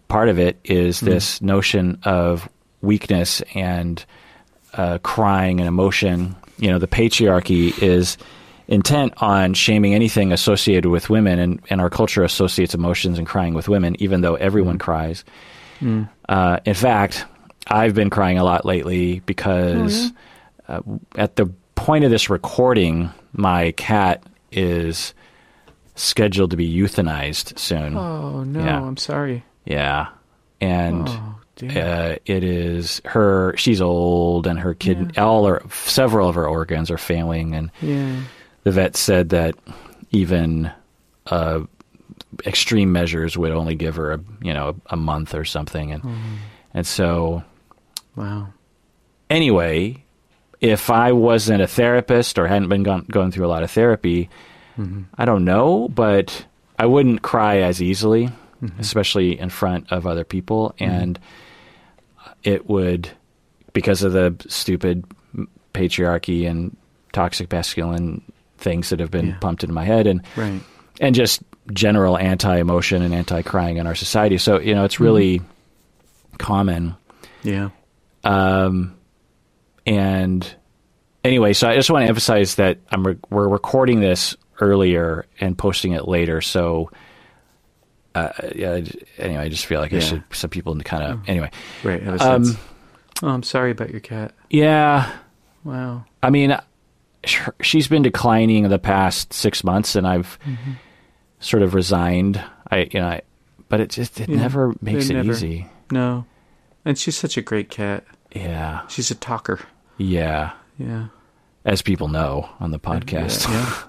part 0.08 0.28
of 0.28 0.38
it 0.38 0.58
is 0.64 1.00
this 1.00 1.42
notion 1.42 1.98
of 2.04 2.48
weakness 2.82 3.42
and 3.54 4.04
uh, 4.74 4.98
crying 4.98 5.58
and 5.60 5.66
emotion. 5.68 6.36
You 6.58 6.70
know, 6.70 6.78
the 6.78 6.86
patriarchy 6.86 7.80
is 7.82 8.16
intent 8.68 9.12
on 9.18 9.54
shaming 9.54 9.94
anything 9.94 10.32
associated 10.32 10.86
with 10.88 11.10
women, 11.10 11.38
and, 11.38 11.60
and 11.70 11.80
our 11.80 11.90
culture 11.90 12.24
associates 12.24 12.74
emotions 12.74 13.18
and 13.18 13.26
crying 13.26 13.54
with 13.54 13.68
women, 13.68 13.96
even 13.98 14.20
though 14.22 14.36
everyone 14.36 14.78
cries. 14.78 15.24
Uh, 16.28 16.60
in 16.64 16.72
fact, 16.74 17.26
I've 17.66 17.94
been 17.94 18.08
crying 18.08 18.38
a 18.38 18.44
lot 18.44 18.64
lately 18.64 19.20
because 19.20 20.12
uh, 20.68 20.80
at 21.16 21.36
the 21.36 21.46
point 21.74 22.04
of 22.04 22.10
this 22.10 22.30
recording, 22.30 23.10
my 23.34 23.72
cat 23.72 24.22
is 24.50 25.12
scheduled 25.94 26.52
to 26.52 26.56
be 26.56 26.72
euthanized 26.74 27.58
soon. 27.58 27.96
Oh, 27.98 28.44
no, 28.44 28.64
Yeah. 28.64 28.82
I'm 28.82 28.96
sorry. 28.96 29.44
Yeah. 29.66 30.08
And 30.60 31.06
Oh. 31.08 31.33
Uh, 31.62 32.16
it 32.26 32.42
is 32.44 33.00
her, 33.04 33.54
she's 33.56 33.80
old 33.80 34.46
and 34.46 34.58
her 34.58 34.74
kid, 34.74 35.18
all 35.18 35.46
or 35.46 35.62
several 35.70 36.28
of 36.28 36.34
her 36.34 36.46
organs 36.48 36.90
are 36.90 36.98
failing. 36.98 37.54
And 37.54 37.70
Yeah. 37.80 38.20
the 38.64 38.70
vet 38.72 38.96
said 38.96 39.28
that 39.30 39.54
even 40.10 40.70
uh, 41.26 41.60
extreme 42.46 42.92
measures 42.92 43.36
would 43.38 43.52
only 43.52 43.74
give 43.74 43.96
her 43.96 44.12
a, 44.12 44.20
you 44.42 44.52
know, 44.52 44.68
a, 44.90 44.94
a 44.94 44.96
month 44.96 45.34
or 45.34 45.44
something. 45.44 45.92
And, 45.92 46.02
and 46.74 46.86
so 46.86 47.42
Wow. 48.16 48.48
anyway, 49.30 50.04
if 50.60 50.90
I 50.90 51.12
wasn't 51.12 51.62
a 51.62 51.66
therapist 51.66 52.38
or 52.38 52.46
hadn't 52.46 52.68
been 52.68 52.82
gone, 52.82 53.06
going 53.10 53.30
through 53.30 53.46
a 53.46 53.48
lot 53.48 53.62
of 53.62 53.70
therapy, 53.70 54.28
I 55.16 55.24
don't 55.24 55.44
know, 55.44 55.88
but 55.88 56.46
I 56.78 56.86
wouldn't 56.86 57.22
cry 57.22 57.58
as 57.58 57.80
easily, 57.80 58.28
especially 58.80 59.38
in 59.38 59.50
front 59.50 59.92
of 59.92 60.04
other 60.06 60.24
people. 60.24 60.74
And 60.80 61.18
it 62.44 62.68
would, 62.68 63.08
because 63.72 64.02
of 64.02 64.12
the 64.12 64.34
stupid 64.48 65.04
patriarchy 65.72 66.48
and 66.48 66.76
toxic 67.12 67.50
masculine 67.50 68.22
things 68.58 68.90
that 68.90 69.00
have 69.00 69.10
been 69.10 69.28
Yeah. 69.28 69.36
pumped 69.40 69.64
into 69.64 69.74
my 69.74 69.84
head 69.84 70.06
and 70.06 70.22
Right. 70.36 70.60
and 71.00 71.14
just 71.14 71.42
general 71.72 72.16
anti-emotion 72.16 73.02
and 73.02 73.12
anti-crying 73.14 73.78
in 73.78 73.86
our 73.86 73.94
society. 73.94 74.38
So, 74.38 74.60
you 74.60 74.74
know, 74.74 74.84
it's 74.84 75.00
really 75.00 75.40
common 76.38 76.94
Yeah. 77.42 77.70
um, 78.22 78.94
and 79.86 80.46
anyway, 81.24 81.52
so 81.52 81.68
I 81.68 81.74
just 81.74 81.90
want 81.90 82.04
to 82.04 82.08
emphasize 82.08 82.54
that 82.56 82.78
I'm 82.90 83.06
re- 83.06 83.18
we're 83.30 83.48
recording 83.48 84.00
this 84.00 84.36
earlier 84.60 85.26
and 85.40 85.56
posting 85.58 85.92
it 85.92 86.06
later. 86.06 86.40
So, 86.40 86.90
uh, 88.14 88.30
yeah. 88.54 88.72
I 88.74 88.80
j- 88.82 89.02
Anyway, 89.18 89.40
I 89.42 89.48
just 89.48 89.66
feel 89.66 89.80
like 89.80 89.92
I 89.92 89.96
Yeah. 89.96 90.02
should 90.02 90.22
some 90.32 90.50
people 90.50 90.74
kind 90.80 91.02
of 91.02 91.28
anyway. 91.28 91.50
Right. 91.82 92.06
Um, 92.06 92.56
oh, 93.22 93.28
I'm 93.28 93.42
sorry 93.42 93.70
about 93.70 93.90
your 93.90 94.00
cat. 94.00 94.32
Yeah, 94.50 95.10
Wow. 95.64 96.04
I 96.22 96.30
mean, 96.30 96.56
she's 97.62 97.88
been 97.88 98.02
declining 98.02 98.68
the 98.68 98.78
past 98.78 99.32
six 99.32 99.64
months, 99.64 99.96
and 99.96 100.06
I've 100.06 100.38
sort 101.40 101.62
of 101.62 101.74
resigned. 101.74 102.40
I 102.70 102.88
you 102.92 103.00
know, 103.00 103.08
I, 103.08 103.22
but 103.68 103.80
it 103.80 103.90
just 103.90 104.20
it 104.20 104.28
Yeah, 104.28 104.36
never 104.36 104.74
makes 104.80 105.06
it 105.08 105.12
it 105.12 105.14
never- 105.22 105.32
easy. 105.32 105.66
No. 105.90 106.26
And 106.84 106.98
she's 106.98 107.16
such 107.16 107.36
a 107.38 107.42
great 107.42 107.70
cat. 107.70 108.04
Yeah, 108.34 108.86
She's 108.88 109.10
a 109.10 109.14
talker. 109.14 109.60
yeah. 109.96 110.52
Yeah. 110.78 111.06
As 111.64 111.80
people 111.82 112.08
know 112.08 112.48
on 112.60 112.72
the 112.72 112.78
podcast. 112.78 113.48
Yeah. 113.48 113.82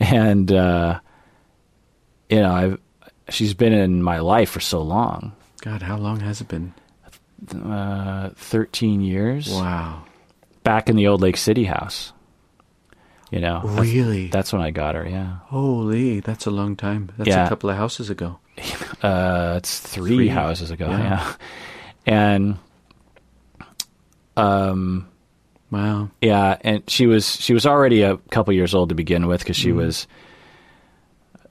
and 0.00 0.50
uh, 0.52 1.00
you 2.28 2.40
know, 2.40 2.52
I've 2.52 2.78
she's 3.30 3.54
been 3.54 3.72
in 3.72 4.02
my 4.02 4.18
life 4.20 4.50
for 4.50 4.60
so 4.60 4.80
long, 4.82 5.32
God, 5.62 5.82
how 5.82 5.96
long 5.96 6.20
has 6.20 6.40
it 6.40 6.48
been? 6.48 6.72
uh, 7.64 8.30
thirteen 8.36 9.00
years. 9.00 9.50
Wow. 9.50 10.04
Back 10.64 10.88
in 10.88 10.96
the 10.96 11.06
old 11.06 11.20
Lake 11.20 11.36
City 11.36 11.64
house. 11.64 12.12
You 13.30 13.40
know, 13.40 13.60
Really? 13.64 14.28
that's 14.28 14.52
when 14.54 14.62
I 14.62 14.70
got 14.70 14.94
her. 14.94 15.06
Yeah, 15.06 15.38
Holy, 15.46 16.20
that's 16.20 16.46
a 16.46 16.50
long 16.50 16.76
time. 16.76 17.10
That's 17.18 17.28
Yeah. 17.28 17.44
a 17.44 17.48
couple 17.48 17.68
of 17.70 17.76
houses 17.76 18.08
ago. 18.10 18.38
uh, 19.02 19.54
it's 19.58 19.78
three, 19.80 20.16
Three. 20.16 20.28
houses 20.28 20.70
ago. 20.70 20.88
Yeah. 20.88 20.98
Yeah, 20.98 21.34
and 22.06 22.58
um, 24.36 25.08
Wow. 25.70 26.08
yeah, 26.22 26.56
and 26.62 26.82
she 26.88 27.06
was 27.06 27.26
she 27.40 27.52
was 27.52 27.66
already 27.66 28.02
a 28.02 28.16
couple 28.30 28.52
years 28.54 28.74
old 28.74 28.88
to 28.88 28.94
begin 28.94 29.26
with 29.26 29.40
because 29.40 29.56
she 29.56 29.72
was 29.72 30.06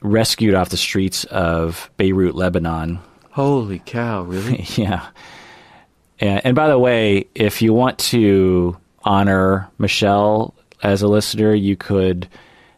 rescued 0.01 0.53
off 0.53 0.69
the 0.69 0.77
streets 0.77 1.23
of 1.25 1.89
Beirut, 1.97 2.35
Lebanon. 2.35 2.99
Holy 3.31 3.79
cow, 3.79 4.23
really? 4.23 4.65
Yeah. 4.75 5.07
And, 6.19 6.45
and 6.45 6.55
by 6.55 6.67
the 6.67 6.79
way, 6.79 7.27
if 7.35 7.61
you 7.61 7.73
want 7.73 7.99
to 7.99 8.75
honor 9.03 9.69
Michelle 9.77 10.55
as 10.81 11.03
a 11.03 11.07
listener, 11.07 11.53
you 11.53 11.75
could 11.75 12.27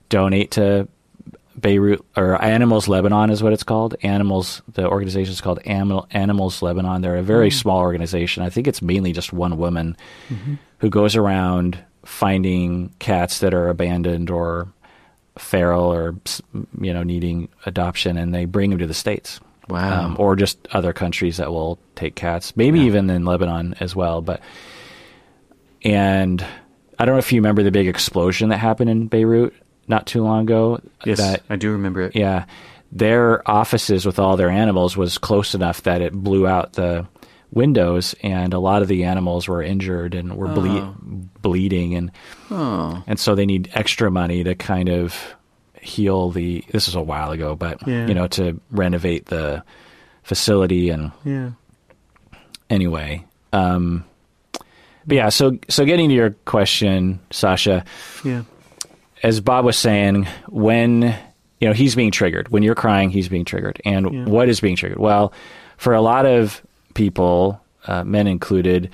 donate 0.10 0.52
to 0.52 0.88
Beirut 1.60 2.04
or 2.16 2.42
Animals 2.44 2.88
Lebanon 2.88 3.30
is 3.30 3.44
what 3.44 3.54
it's 3.54 3.64
called. 3.64 3.96
Animals, 4.04 4.62
the 4.74 4.88
organization 4.88 5.32
is 5.32 5.42
called 5.42 5.60
Animal, 5.66 6.08
Animals 6.12 6.62
Lebanon. 6.62 7.02
They're 7.02 7.18
a 7.18 7.24
very 7.24 7.50
mm. 7.50 7.54
small 7.54 7.80
organization. 7.80 8.44
I 8.44 8.50
think 8.50 8.68
it's 8.68 8.82
mainly 8.82 9.12
just 9.12 9.34
one 9.34 9.58
woman 9.58 9.98
mm-hmm. 10.30 10.56
who 10.80 10.90
goes 10.90 11.16
around 11.16 11.80
finding 12.06 12.90
cats 13.00 13.40
that 13.40 13.54
are 13.54 13.70
abandoned 13.70 14.30
or 14.30 14.72
feral 15.38 15.92
or 15.94 16.16
you 16.82 16.94
know 16.94 17.04
needing 17.04 17.50
adoption, 17.66 18.18
and 18.18 18.34
they 18.34 18.46
bring 18.46 18.70
them 18.72 18.80
to 18.80 18.88
the 18.88 18.94
states 18.94 19.40
Wow. 19.70 20.06
um, 20.06 20.16
or 20.20 20.36
just 20.36 20.58
other 20.72 20.94
countries 20.94 21.38
that 21.38 21.52
will 21.52 21.78
take 21.96 22.16
cats, 22.16 22.56
maybe 22.58 22.80
even 22.82 23.10
in 23.10 23.24
Lebanon 23.26 23.76
as 23.80 23.96
well. 23.96 24.22
But 24.22 24.42
and 25.84 26.44
I 26.98 27.06
don't 27.06 27.16
know 27.16 27.20
if 27.20 27.32
you 27.32 27.40
remember 27.40 27.64
the 27.64 27.72
big 27.72 27.88
explosion 27.88 28.50
that 28.50 28.58
happened 28.58 28.90
in 28.90 29.08
Beirut 29.08 29.54
not 29.88 30.06
too 30.06 30.24
long 30.24 30.42
ago. 30.44 30.82
yes, 31.06 31.18
That 31.20 31.44
I 31.50 31.56
do 31.56 31.72
remember 31.72 32.02
it. 32.02 32.16
yeah, 32.16 32.46
their 32.92 33.48
offices 33.50 34.06
with 34.06 34.20
all 34.20 34.36
their 34.38 34.50
animals 34.50 34.98
was 34.98 35.18
close 35.18 35.56
enough 35.56 35.84
that 35.84 36.02
it 36.02 36.14
blew 36.14 36.48
out 36.48 36.74
the 36.74 37.08
windows, 37.52 38.14
and 38.22 38.54
a 38.54 38.60
lot 38.60 38.82
of 38.82 38.88
the 38.88 39.04
animals 39.06 39.48
were 39.48 39.62
injured 39.64 40.14
and 40.16 40.36
were 40.38 40.48
ble- 40.48 40.68
Oh. 40.78 40.96
bleeding, 41.42 41.96
and 41.96 42.12
Oh, 42.52 43.04
and 43.08 43.20
so 43.20 43.36
they 43.36 43.46
need 43.46 43.70
extra 43.74 44.12
money 44.12 44.44
to 44.44 44.56
kind 44.56 44.90
of 44.90 45.16
heal 45.82 46.30
the. 46.32 46.64
This 46.72 46.88
was 46.88 46.96
a 46.96 47.02
while 47.02 47.32
ago, 47.32 47.56
but 47.56 47.86
Yeah. 47.88 48.08
you 48.08 48.14
know 48.14 48.28
to 48.28 48.60
renovate 48.72 49.26
the 49.28 49.64
facility 50.24 50.90
and 50.90 51.12
yeah. 51.26 51.52
anyway. 52.70 53.26
Um, 53.54 54.06
but 55.08 55.16
yeah, 55.16 55.30
so 55.30 55.58
so 55.70 55.86
getting 55.86 56.10
to 56.10 56.16
your 56.16 56.32
question, 56.46 57.20
Sasha, 57.32 57.84
Yeah. 58.24 58.44
as 59.24 59.40
Bob 59.42 59.66
was 59.66 59.78
saying, 59.78 60.28
when 60.48 61.16
you 61.60 61.68
know 61.68 61.74
he's 61.74 61.96
being 61.96 62.12
triggered, 62.12 62.50
when 62.50 62.62
you're 62.64 62.76
crying, 62.76 63.10
he's 63.10 63.28
being 63.30 63.46
triggered, 63.46 63.82
and 63.86 64.14
Yeah. 64.14 64.26
what 64.26 64.50
is 64.50 64.60
being 64.60 64.76
triggered? 64.76 65.00
Well, 65.00 65.34
for 65.78 65.94
a 65.94 66.02
lot 66.02 66.26
of 66.26 66.62
people, 67.00 67.62
uh, 67.88 68.04
men 68.04 68.28
included, 68.28 68.90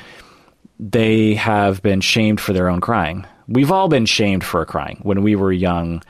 they 0.80 1.34
have 1.34 1.82
been 1.82 2.02
shamed 2.02 2.40
for 2.40 2.54
their 2.54 2.70
own 2.70 2.80
crying. 2.80 3.26
We've 3.48 3.72
all 3.72 3.88
been 3.88 4.06
shamed 4.06 4.44
for 4.44 4.64
crying 4.64 5.00
when 5.02 5.24
we 5.24 5.36
were 5.36 5.52
young. 5.52 6.04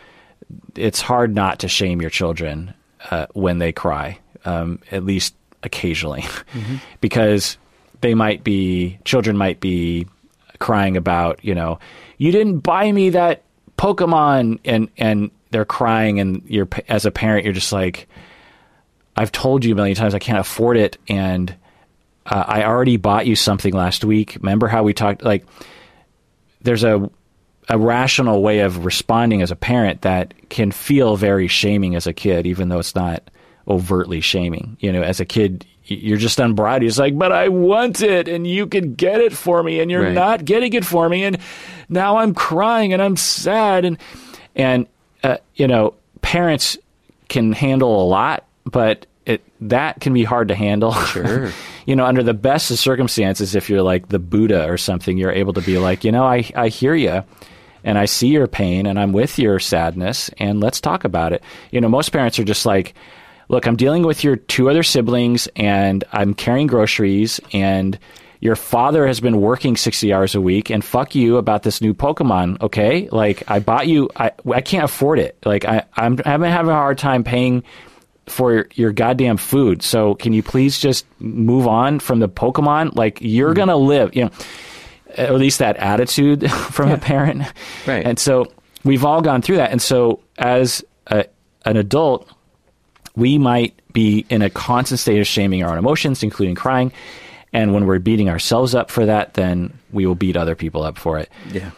It's 0.75 0.99
hard 0.99 1.33
not 1.33 1.59
to 1.59 1.69
shame 1.69 2.01
your 2.01 2.09
children 2.09 2.73
uh, 3.11 3.27
when 3.33 3.59
they 3.59 3.71
cry. 3.71 4.19
um, 4.43 4.79
at 4.91 5.05
least 5.05 5.35
occasionally, 5.63 6.21
mm-hmm. 6.53 6.75
because 6.99 7.57
they 8.01 8.13
might 8.13 8.43
be 8.43 8.99
children 9.05 9.37
might 9.37 9.59
be 9.59 10.05
crying 10.59 10.95
about 10.95 11.43
you 11.43 11.55
know 11.55 11.79
you 12.17 12.31
didn't 12.31 12.59
buy 12.59 12.91
me 12.91 13.09
that 13.09 13.41
Pokemon 13.77 14.59
and 14.65 14.89
and 14.97 15.31
they're 15.49 15.65
crying 15.65 16.19
and 16.19 16.43
you're 16.45 16.67
as 16.87 17.05
a 17.05 17.11
parent 17.11 17.45
you're 17.45 17.53
just 17.53 17.73
like 17.73 18.07
I've 19.17 19.31
told 19.31 19.65
you 19.65 19.73
a 19.73 19.75
million 19.75 19.95
times 19.95 20.13
I 20.13 20.19
can't 20.19 20.39
afford 20.39 20.77
it 20.77 20.97
and 21.07 21.55
uh, 22.25 22.43
I 22.47 22.63
already 22.63 22.97
bought 22.97 23.27
you 23.27 23.35
something 23.35 23.73
last 23.73 24.03
week. 24.03 24.37
Remember 24.41 24.67
how 24.67 24.83
we 24.83 24.93
talked 24.93 25.23
like 25.23 25.45
there's 26.61 26.83
a 26.83 27.09
a 27.69 27.77
rational 27.77 28.43
way 28.43 28.59
of 28.59 28.85
responding 28.85 29.41
as 29.41 29.51
a 29.51 29.55
parent 29.55 30.01
that 30.01 30.33
can 30.49 30.71
feel 30.71 31.15
very 31.15 31.47
shaming 31.47 31.95
as 31.95 32.05
a 32.05 32.13
kid, 32.13 32.45
even 32.45 32.69
though 32.69 32.79
it's 32.79 32.95
not 32.95 33.23
overtly 33.67 34.21
shaming. 34.21 34.77
You 34.79 34.91
know, 34.91 35.01
as 35.01 35.19
a 35.19 35.25
kid, 35.25 35.65
you're 35.85 36.17
just 36.17 36.39
unbridled. 36.39 36.87
It's 36.87 36.99
like, 36.99 37.17
but 37.17 37.31
I 37.31 37.49
want 37.49 38.01
it, 38.01 38.27
and 38.27 38.45
you 38.45 38.67
can 38.67 38.93
get 38.93 39.21
it 39.21 39.33
for 39.33 39.61
me, 39.63 39.79
and 39.79 39.89
you're 39.89 40.03
right. 40.03 40.13
not 40.13 40.45
getting 40.45 40.73
it 40.73 40.85
for 40.85 41.07
me, 41.09 41.23
and 41.23 41.37
now 41.89 42.17
I'm 42.17 42.33
crying 42.33 42.93
and 42.93 43.01
I'm 43.01 43.17
sad, 43.17 43.85
and 43.85 43.97
and 44.55 44.87
uh, 45.23 45.37
you 45.55 45.67
know, 45.67 45.95
parents 46.21 46.77
can 47.29 47.51
handle 47.51 48.03
a 48.03 48.05
lot, 48.05 48.45
but 48.65 49.05
it 49.25 49.43
that 49.61 50.01
can 50.01 50.13
be 50.13 50.23
hard 50.23 50.49
to 50.49 50.55
handle. 50.55 50.93
Sure. 50.93 51.51
you 51.85 51.95
know, 51.95 52.05
under 52.05 52.23
the 52.23 52.33
best 52.33 52.71
of 52.71 52.79
circumstances, 52.79 53.55
if 53.55 53.69
you're 53.69 53.83
like 53.83 54.09
the 54.09 54.19
Buddha 54.19 54.67
or 54.69 54.77
something, 54.77 55.17
you're 55.17 55.31
able 55.31 55.53
to 55.53 55.61
be 55.61 55.77
like, 55.77 56.03
you 56.03 56.11
know, 56.11 56.25
I 56.25 56.49
I 56.55 56.69
hear 56.69 56.95
you 56.95 57.23
and 57.83 57.97
I 57.97 58.05
see 58.05 58.27
your 58.27 58.47
pain 58.47 58.87
and 58.87 58.99
I'm 58.99 59.13
with 59.13 59.37
your 59.39 59.59
sadness 59.59 60.29
and 60.39 60.59
let's 60.59 60.81
talk 60.81 61.03
about 61.05 61.31
it. 61.31 61.43
You 61.71 61.79
know, 61.79 61.87
most 61.87 62.09
parents 62.09 62.39
are 62.39 62.43
just 62.43 62.65
like, 62.65 62.95
look, 63.47 63.67
I'm 63.67 63.75
dealing 63.75 64.03
with 64.03 64.23
your 64.23 64.35
two 64.35 64.69
other 64.69 64.83
siblings 64.83 65.47
and 65.55 66.03
I'm 66.11 66.33
carrying 66.33 66.67
groceries 66.67 67.39
and 67.53 67.97
your 68.41 68.55
father 68.55 69.07
has 69.07 69.19
been 69.19 69.39
working 69.39 69.77
60 69.77 70.11
hours 70.11 70.35
a 70.35 70.41
week 70.41 70.69
and 70.69 70.83
fuck 70.83 71.15
you 71.15 71.37
about 71.37 71.63
this 71.63 71.79
new 71.79 71.93
Pokemon, 71.93 72.61
okay? 72.61 73.07
Like 73.11 73.49
I 73.49 73.59
bought 73.59 73.87
you 73.87 74.09
I 74.15 74.31
I 74.51 74.61
can't 74.61 74.83
afford 74.83 75.19
it. 75.19 75.37
Like 75.45 75.63
I 75.65 75.83
I'm 75.95 76.19
I'm 76.25 76.41
having 76.41 76.71
a 76.71 76.75
hard 76.75 76.97
time 76.97 77.23
paying 77.23 77.63
for 78.27 78.67
your 78.73 78.91
goddamn 78.91 79.37
food. 79.37 79.81
So 79.81 80.15
can 80.15 80.33
you 80.33 80.43
please 80.43 80.79
just 80.79 81.05
move 81.19 81.67
on 81.67 81.99
from 81.99 82.19
the 82.19 82.29
Pokemon? 82.29 82.95
Like 82.95 83.19
you're 83.21 83.49
mm-hmm. 83.49 83.55
going 83.55 83.67
to 83.69 83.75
live, 83.75 84.15
you 84.15 84.25
know 84.25 84.31
at 85.17 85.33
least 85.35 85.59
that 85.59 85.77
attitude 85.77 86.49
from 86.71 86.89
yeah. 86.89 86.95
a 86.95 86.97
parent. 86.97 87.43
Right. 87.87 88.05
And 88.05 88.19
so 88.19 88.51
we've 88.83 89.05
all 89.05 89.21
gone 89.21 89.41
through 89.41 89.57
that. 89.57 89.71
And 89.71 89.81
so 89.81 90.21
as 90.37 90.83
a, 91.07 91.25
an 91.65 91.77
adult, 91.77 92.29
we 93.15 93.37
might 93.37 93.79
be 93.93 94.25
in 94.29 94.41
a 94.41 94.49
constant 94.49 94.99
state 94.99 95.19
of 95.19 95.27
shaming 95.27 95.63
our 95.63 95.71
own 95.71 95.77
emotions, 95.77 96.21
including 96.23 96.55
crying. 96.55 96.91
And 97.53 97.73
when 97.73 97.85
we're 97.85 97.99
beating 97.99 98.29
ourselves 98.29 98.75
up 98.75 98.91
for 98.91 99.05
that, 99.05 99.35
then 99.35 99.77
we 99.91 100.05
will 100.05 100.15
beat 100.15 100.35
other 100.35 100.55
people 100.55 100.83
up 100.83 100.97
for 100.97 101.17
it. 101.17 101.29
Yeah. 101.51 101.71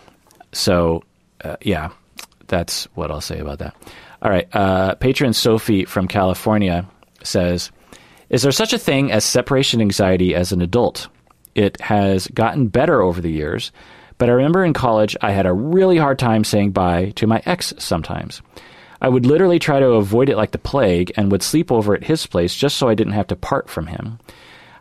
So, 0.51 1.03
uh, 1.43 1.57
yeah, 1.61 1.91
that's 2.47 2.85
what 2.95 3.11
I'll 3.11 3.21
say 3.21 3.37
about 3.37 3.59
that. 3.59 3.75
All 4.21 4.31
right. 4.31 4.47
Uh, 4.53 4.95
patron 4.95 5.33
Sophie 5.33 5.85
from 5.85 6.07
California 6.07 6.87
says 7.23 7.71
Is 8.29 8.41
there 8.41 8.51
such 8.51 8.73
a 8.73 8.79
thing 8.79 9.11
as 9.11 9.23
separation 9.23 9.81
anxiety 9.81 10.33
as 10.35 10.51
an 10.51 10.61
adult? 10.61 11.07
it 11.57 11.81
has 11.81 12.27
gotten 12.27 12.67
better 12.67 13.01
over 13.01 13.19
the 13.19 13.31
years, 13.31 13.71
but 14.19 14.29
I 14.29 14.33
remember 14.33 14.63
in 14.63 14.73
college 14.73 15.17
I 15.21 15.31
had 15.31 15.47
a 15.47 15.53
really 15.53 15.97
hard 15.97 16.19
time 16.19 16.43
saying 16.43 16.71
bye 16.71 17.11
to 17.15 17.27
my 17.27 17.41
ex 17.45 17.73
sometimes. 17.79 18.41
I 19.01 19.09
would 19.09 19.25
literally 19.25 19.59
try 19.59 19.79
to 19.79 19.93
avoid 19.93 20.29
it 20.29 20.37
like 20.37 20.51
the 20.51 20.59
plague 20.59 21.11
and 21.17 21.31
would 21.31 21.43
sleep 21.43 21.71
over 21.71 21.95
at 21.95 22.03
his 22.03 22.25
place 22.25 22.55
just 22.55 22.77
so 22.77 22.87
I 22.87 22.95
didn't 22.95 23.13
have 23.13 23.27
to 23.27 23.35
part 23.35 23.69
from 23.69 23.87
him. 23.87 24.19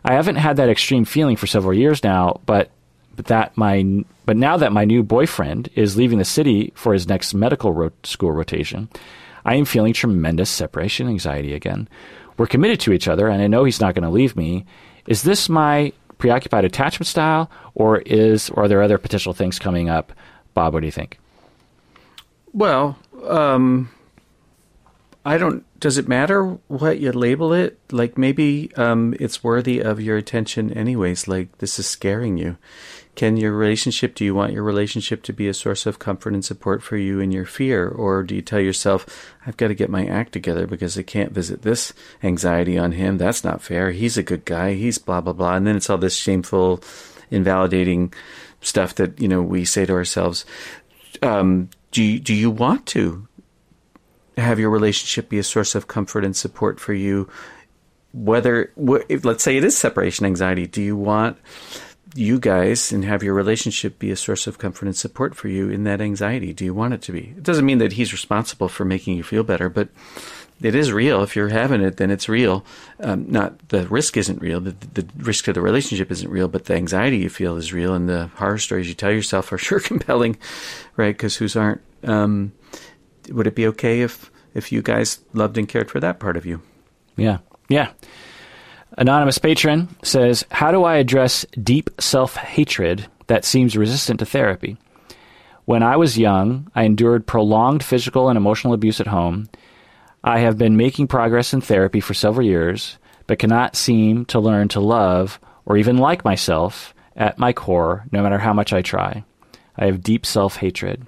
I 0.05 0.13
haven't 0.13 0.37
had 0.37 0.57
that 0.57 0.69
extreme 0.69 1.03
feeling 1.03 1.35
for 1.35 1.47
several 1.47 1.73
years 1.73 2.03
now, 2.03 2.41
but 2.45 2.71
that 3.15 3.57
my 3.57 4.03
but 4.25 4.37
now 4.37 4.57
that 4.57 4.71
my 4.71 4.85
new 4.85 5.01
boyfriend 5.01 5.69
is 5.75 5.97
leaving 5.97 6.19
the 6.19 6.25
city 6.25 6.71
for 6.75 6.93
his 6.93 7.07
next 7.07 7.33
medical 7.33 7.73
ro- 7.73 7.91
school 8.03 8.31
rotation, 8.31 8.87
I 9.47 9.55
am 9.55 9.65
feeling 9.65 9.93
tremendous 9.93 10.49
separation 10.49 11.07
anxiety 11.07 11.53
again. 11.53 11.87
We're 12.37 12.47
committed 12.47 12.81
to 12.81 12.91
each 12.91 13.07
other, 13.07 13.29
and 13.29 13.41
I 13.41 13.47
know 13.47 13.63
he's 13.63 13.79
not 13.79 13.95
going 13.95 14.03
to 14.03 14.09
leave 14.09 14.35
me. 14.35 14.65
Is 15.07 15.23
this 15.23 15.47
my 15.47 15.93
preoccupied 16.17 16.65
attachment 16.65 17.07
style, 17.07 17.49
or 17.73 17.99
is 17.99 18.49
or 18.49 18.63
are 18.63 18.67
there 18.67 18.81
other 18.81 18.97
potential 18.97 19.33
things 19.33 19.57
coming 19.57 19.89
up? 19.89 20.11
Bob, 20.53 20.73
what 20.73 20.81
do 20.81 20.85
you 20.85 20.91
think? 20.91 21.17
Well, 22.51 22.99
um, 23.25 23.89
I 25.25 25.37
don't. 25.37 25.63
Does 25.79 25.97
it 25.97 26.07
matter 26.07 26.57
what 26.67 26.99
you 26.99 27.11
label 27.13 27.53
it? 27.53 27.79
Like 27.91 28.17
maybe 28.17 28.71
um, 28.75 29.15
it's 29.19 29.43
worthy 29.43 29.79
of 29.79 30.01
your 30.01 30.17
attention, 30.17 30.73
anyways. 30.73 31.27
Like 31.27 31.57
this 31.59 31.79
is 31.79 31.87
scaring 31.87 32.37
you. 32.37 32.57
Can 33.17 33.35
your 33.35 33.51
relationship, 33.51 34.13
do 34.13 34.23
you 34.23 34.35
want 34.35 34.53
your 34.53 34.61
relationship 34.61 35.23
to 35.23 35.33
be 35.33 35.47
a 35.47 35.53
source 35.53 35.87
of 35.87 35.97
comfort 35.97 36.35
and 36.35 36.45
support 36.45 36.83
for 36.83 36.97
you 36.97 37.19
in 37.19 37.31
your 37.31 37.45
fear? 37.45 37.89
Or 37.89 38.21
do 38.21 38.35
you 38.35 38.43
tell 38.43 38.59
yourself, 38.59 39.33
I've 39.43 39.57
got 39.57 39.69
to 39.69 39.73
get 39.73 39.89
my 39.89 40.05
act 40.05 40.33
together 40.33 40.67
because 40.67 40.99
I 40.99 41.01
can't 41.01 41.31
visit 41.31 41.63
this 41.63 41.93
anxiety 42.21 42.77
on 42.77 42.91
him? 42.91 43.17
That's 43.17 43.43
not 43.43 43.63
fair. 43.63 43.89
He's 43.89 44.19
a 44.19 44.23
good 44.23 44.45
guy. 44.45 44.75
He's 44.75 44.99
blah, 44.99 45.21
blah, 45.21 45.33
blah. 45.33 45.55
And 45.55 45.65
then 45.65 45.75
it's 45.75 45.89
all 45.89 45.97
this 45.97 46.15
shameful, 46.15 46.83
invalidating 47.31 48.13
stuff 48.61 48.93
that, 48.95 49.19
you 49.19 49.27
know, 49.27 49.41
we 49.41 49.65
say 49.65 49.87
to 49.87 49.93
ourselves. 49.93 50.45
Um, 51.23 51.71
do 51.89 52.19
do 52.19 52.35
you 52.35 52.51
want 52.51 52.85
to 52.87 53.27
have 54.37 54.59
your 54.59 54.69
relationship 54.69 55.27
be 55.27 55.39
a 55.39 55.43
source 55.43 55.73
of 55.73 55.87
comfort 55.87 56.23
and 56.23 56.35
support 56.35 56.79
for 56.79 56.93
you? 56.93 57.27
Whether, 58.13 58.71
let's 58.77 59.43
say 59.43 59.57
it 59.57 59.63
is 59.63 59.75
separation 59.75 60.27
anxiety, 60.27 60.67
do 60.67 60.83
you 60.83 60.95
want 60.95 61.37
you 62.17 62.39
guys 62.39 62.91
and 62.91 63.05
have 63.05 63.23
your 63.23 63.33
relationship 63.33 63.99
be 63.99 64.11
a 64.11 64.15
source 64.15 64.47
of 64.47 64.57
comfort 64.57 64.85
and 64.85 64.95
support 64.95 65.35
for 65.35 65.47
you 65.47 65.69
in 65.69 65.83
that 65.83 66.01
anxiety? 66.01 66.53
Do 66.53 66.65
you 66.65 66.73
want 66.73 66.93
it 66.93 67.01
to 67.03 67.11
be? 67.11 67.33
It 67.37 67.43
doesn't 67.43 67.65
mean 67.65 67.77
that 67.77 67.93
he's 67.93 68.11
responsible 68.11 68.67
for 68.67 68.85
making 68.85 69.15
you 69.17 69.23
feel 69.23 69.43
better, 69.43 69.69
but 69.69 69.89
it 70.61 70.73
is 70.73 70.91
real. 70.91 71.21
If 71.21 71.35
you're 71.35 71.49
having 71.49 71.81
it, 71.81 71.97
then 71.97 72.09
it's 72.09 72.27
real. 72.27 72.65
Um, 72.99 73.31
not 73.31 73.69
the 73.69 73.87
risk 73.87 74.17
isn't 74.17 74.41
real. 74.41 74.59
The, 74.59 74.75
the 74.93 75.07
risk 75.17 75.45
to 75.45 75.53
the 75.53 75.61
relationship 75.61 76.11
isn't 76.11 76.29
real, 76.29 76.47
but 76.47 76.65
the 76.65 76.73
anxiety 76.73 77.17
you 77.17 77.29
feel 77.29 77.57
is 77.57 77.73
real, 77.73 77.93
and 77.93 78.09
the 78.09 78.27
horror 78.35 78.57
stories 78.57 78.87
you 78.87 78.95
tell 78.95 79.11
yourself 79.11 79.51
are 79.51 79.57
sure 79.59 79.79
compelling, 79.79 80.37
right? 80.95 81.15
Because 81.15 81.35
whose 81.35 81.55
aren't? 81.55 81.81
Um, 82.03 82.53
would 83.29 83.47
it 83.47 83.55
be 83.55 83.67
okay 83.67 84.01
if 84.01 84.31
if 84.53 84.71
you 84.71 84.81
guys 84.81 85.19
loved 85.33 85.57
and 85.57 85.67
cared 85.67 85.91
for 85.91 85.99
that 85.99 86.19
part 86.19 86.37
of 86.37 86.45
you? 86.45 86.61
Yeah, 87.15 87.39
yeah. 87.69 87.91
Anonymous 88.99 89.37
patron 89.37 89.87
says, 90.01 90.43
How 90.49 90.71
do 90.71 90.83
I 90.83 90.95
address 90.95 91.45
deep 91.61 91.89
self 91.99 92.35
hatred 92.35 93.05
that 93.27 93.45
seems 93.45 93.77
resistant 93.77 94.19
to 94.19 94.25
therapy? 94.25 94.77
When 95.65 95.83
I 95.83 95.97
was 95.97 96.17
young, 96.17 96.71
I 96.73 96.83
endured 96.83 97.27
prolonged 97.27 97.83
physical 97.83 98.27
and 98.29 98.37
emotional 98.37 98.73
abuse 98.73 98.99
at 98.99 99.07
home. 99.07 99.49
I 100.23 100.39
have 100.39 100.57
been 100.57 100.77
making 100.77 101.07
progress 101.07 101.53
in 101.53 101.61
therapy 101.61 101.99
for 101.99 102.15
several 102.15 102.47
years, 102.47 102.97
but 103.27 103.37
cannot 103.37 103.75
seem 103.75 104.25
to 104.25 104.39
learn 104.39 104.67
to 104.69 104.79
love 104.79 105.39
or 105.65 105.77
even 105.77 105.97
like 105.97 106.25
myself 106.25 106.95
at 107.15 107.37
my 107.37 107.53
core, 107.53 108.05
no 108.11 108.23
matter 108.23 108.39
how 108.39 108.53
much 108.53 108.73
I 108.73 108.81
try. 108.81 109.23
I 109.75 109.85
have 109.85 110.01
deep 110.01 110.25
self 110.25 110.57
hatred. 110.57 111.07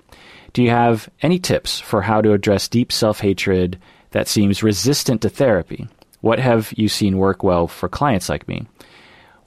Do 0.54 0.62
you 0.62 0.70
have 0.70 1.10
any 1.24 1.40
tips 1.40 1.80
for 1.80 2.04
how 2.04 2.22
to 2.22 2.34
address 2.34 2.68
deep 2.68 2.92
self 2.92 3.20
hatred 3.22 3.80
that 4.12 4.28
seems 4.28 4.62
resistant 4.62 5.24
to 5.24 5.30
therapy? 5.30 5.88
What 6.22 6.40
have 6.40 6.74
you 6.76 6.90
seen 6.90 7.18
work 7.18 7.44
well 7.44 7.68
for 7.68 7.90
clients 7.90 8.30
like 8.30 8.48
me? 8.48 8.66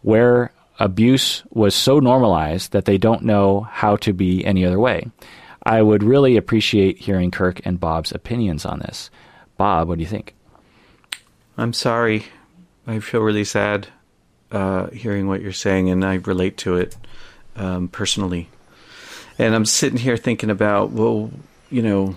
Where 0.02 0.52
abuse 0.78 1.42
was 1.50 1.74
so 1.74 2.00
normalized 2.00 2.72
that 2.72 2.86
they 2.86 2.98
don't 2.98 3.22
know 3.22 3.60
how 3.70 3.96
to 3.96 4.12
be 4.12 4.44
any 4.44 4.64
other 4.64 4.80
way. 4.80 5.10
I 5.64 5.82
would 5.82 6.02
really 6.02 6.36
appreciate 6.36 6.98
hearing 6.98 7.30
Kirk 7.30 7.60
and 7.64 7.78
Bob's 7.78 8.12
opinions 8.12 8.66
on 8.66 8.80
this. 8.80 9.10
Bob, 9.56 9.88
what 9.88 9.98
do 9.98 10.02
you 10.02 10.08
think? 10.08 10.34
I'm 11.56 11.72
sorry. 11.72 12.24
I 12.86 12.98
feel 12.98 13.20
really 13.20 13.44
sad 13.44 13.88
uh, 14.50 14.88
hearing 14.90 15.28
what 15.28 15.40
you're 15.40 15.52
saying, 15.52 15.88
and 15.88 16.04
I 16.04 16.14
relate 16.14 16.56
to 16.58 16.76
it 16.76 16.96
um, 17.54 17.88
personally. 17.88 18.48
And 19.38 19.54
I'm 19.54 19.64
sitting 19.64 19.98
here 19.98 20.16
thinking 20.16 20.50
about, 20.50 20.90
well, 20.90 21.30
you 21.70 21.82
know, 21.82 22.16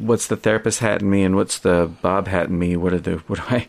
what's 0.00 0.26
the 0.26 0.36
therapist 0.36 0.80
hat 0.80 1.02
in 1.02 1.10
me 1.10 1.22
and 1.22 1.36
what's 1.36 1.58
the 1.58 1.90
Bob 2.02 2.26
hat 2.26 2.48
in 2.48 2.58
me? 2.58 2.76
What 2.76 2.92
are 2.92 2.98
the 2.98 3.16
what 3.26 3.38
do 3.38 3.44
I? 3.48 3.66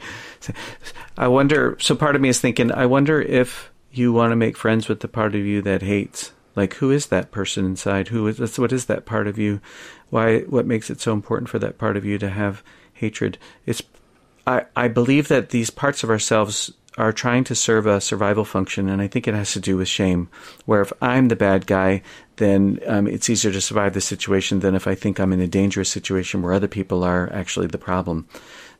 I 1.18 1.28
wonder. 1.28 1.78
So 1.80 1.96
part 1.96 2.16
of 2.16 2.22
me 2.22 2.30
is 2.30 2.40
thinking. 2.40 2.72
I 2.72 2.86
wonder 2.86 3.22
if 3.22 3.72
you 3.92 4.14
want 4.14 4.32
to 4.32 4.36
make 4.36 4.58
friends 4.58 4.88
with 4.88 5.02
the 5.02 5.08
part 5.08 5.36
of 5.36 5.42
you 5.42 5.62
that 5.64 5.82
hates. 5.82 6.32
Like 6.56 6.76
who 6.76 6.92
is 6.92 7.08
that 7.08 7.32
person 7.32 7.66
inside? 7.66 8.10
Who 8.10 8.28
is 8.28 8.60
what 8.60 8.72
is 8.72 8.86
that 8.86 9.06
part 9.06 9.28
of 9.28 9.38
you? 9.38 9.62
Why? 10.10 10.40
What 10.42 10.66
makes 10.66 10.90
it 10.90 11.02
so 11.02 11.14
important 11.14 11.50
for 11.50 11.60
that 11.60 11.78
part 11.78 11.98
of 11.98 12.06
you 12.06 12.18
to 12.18 12.30
have 12.30 12.64
hatred? 12.94 13.38
It's. 13.66 13.82
I 14.48 14.66
I 14.76 14.88
believe 14.88 15.28
that 15.28 15.50
these 15.50 15.70
parts 15.70 16.04
of 16.04 16.10
ourselves 16.10 16.72
are 16.98 17.14
trying 17.14 17.44
to 17.46 17.56
serve 17.56 17.86
a 17.86 18.02
survival 18.02 18.44
function, 18.44 18.90
and 18.90 19.02
I 19.02 19.08
think 19.08 19.28
it 19.28 19.34
has 19.34 19.54
to 19.54 19.60
do 19.60 19.78
with 19.78 19.88
shame. 19.88 20.30
Where 20.66 20.82
if 20.82 20.92
I'm 21.02 21.30
the 21.30 21.36
bad 21.36 21.66
guy, 21.66 22.02
then 22.36 22.80
um, 22.86 23.08
it's 23.08 23.30
easier 23.30 23.52
to 23.52 23.62
survive 23.62 23.94
the 23.94 24.02
situation 24.02 24.60
than 24.60 24.76
if 24.76 24.88
I 24.88 24.96
think 24.96 25.20
I'm 25.20 25.32
in 25.32 25.40
a 25.40 25.48
dangerous 25.48 25.90
situation 25.90 26.42
where 26.42 26.54
other 26.54 26.68
people 26.68 27.04
are 27.04 27.32
actually 27.32 27.68
the 27.68 27.78
problem. 27.78 28.28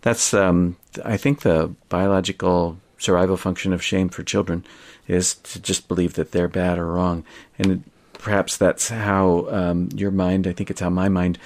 That's 0.02 0.34
um, 0.34 0.78
I 1.06 1.18
think 1.18 1.42
the 1.42 1.74
biological 1.88 2.78
survival 2.98 3.38
function 3.38 3.72
of 3.74 3.84
shame 3.84 4.10
for 4.10 4.24
children 4.24 4.66
is 5.08 5.36
to 5.36 5.60
just 5.60 5.88
believe 5.88 6.14
that 6.16 6.32
they're 6.32 6.48
bad 6.48 6.78
or 6.78 6.88
wrong, 6.88 7.24
and 7.58 7.84
perhaps 8.14 8.58
that's 8.58 8.90
how 8.90 9.48
um, 9.50 9.90
your 9.96 10.12
mind. 10.12 10.48
I 10.48 10.54
think 10.54 10.70
it's 10.70 10.82
how 10.82 10.90
my 10.90 11.08
mind 11.08 11.38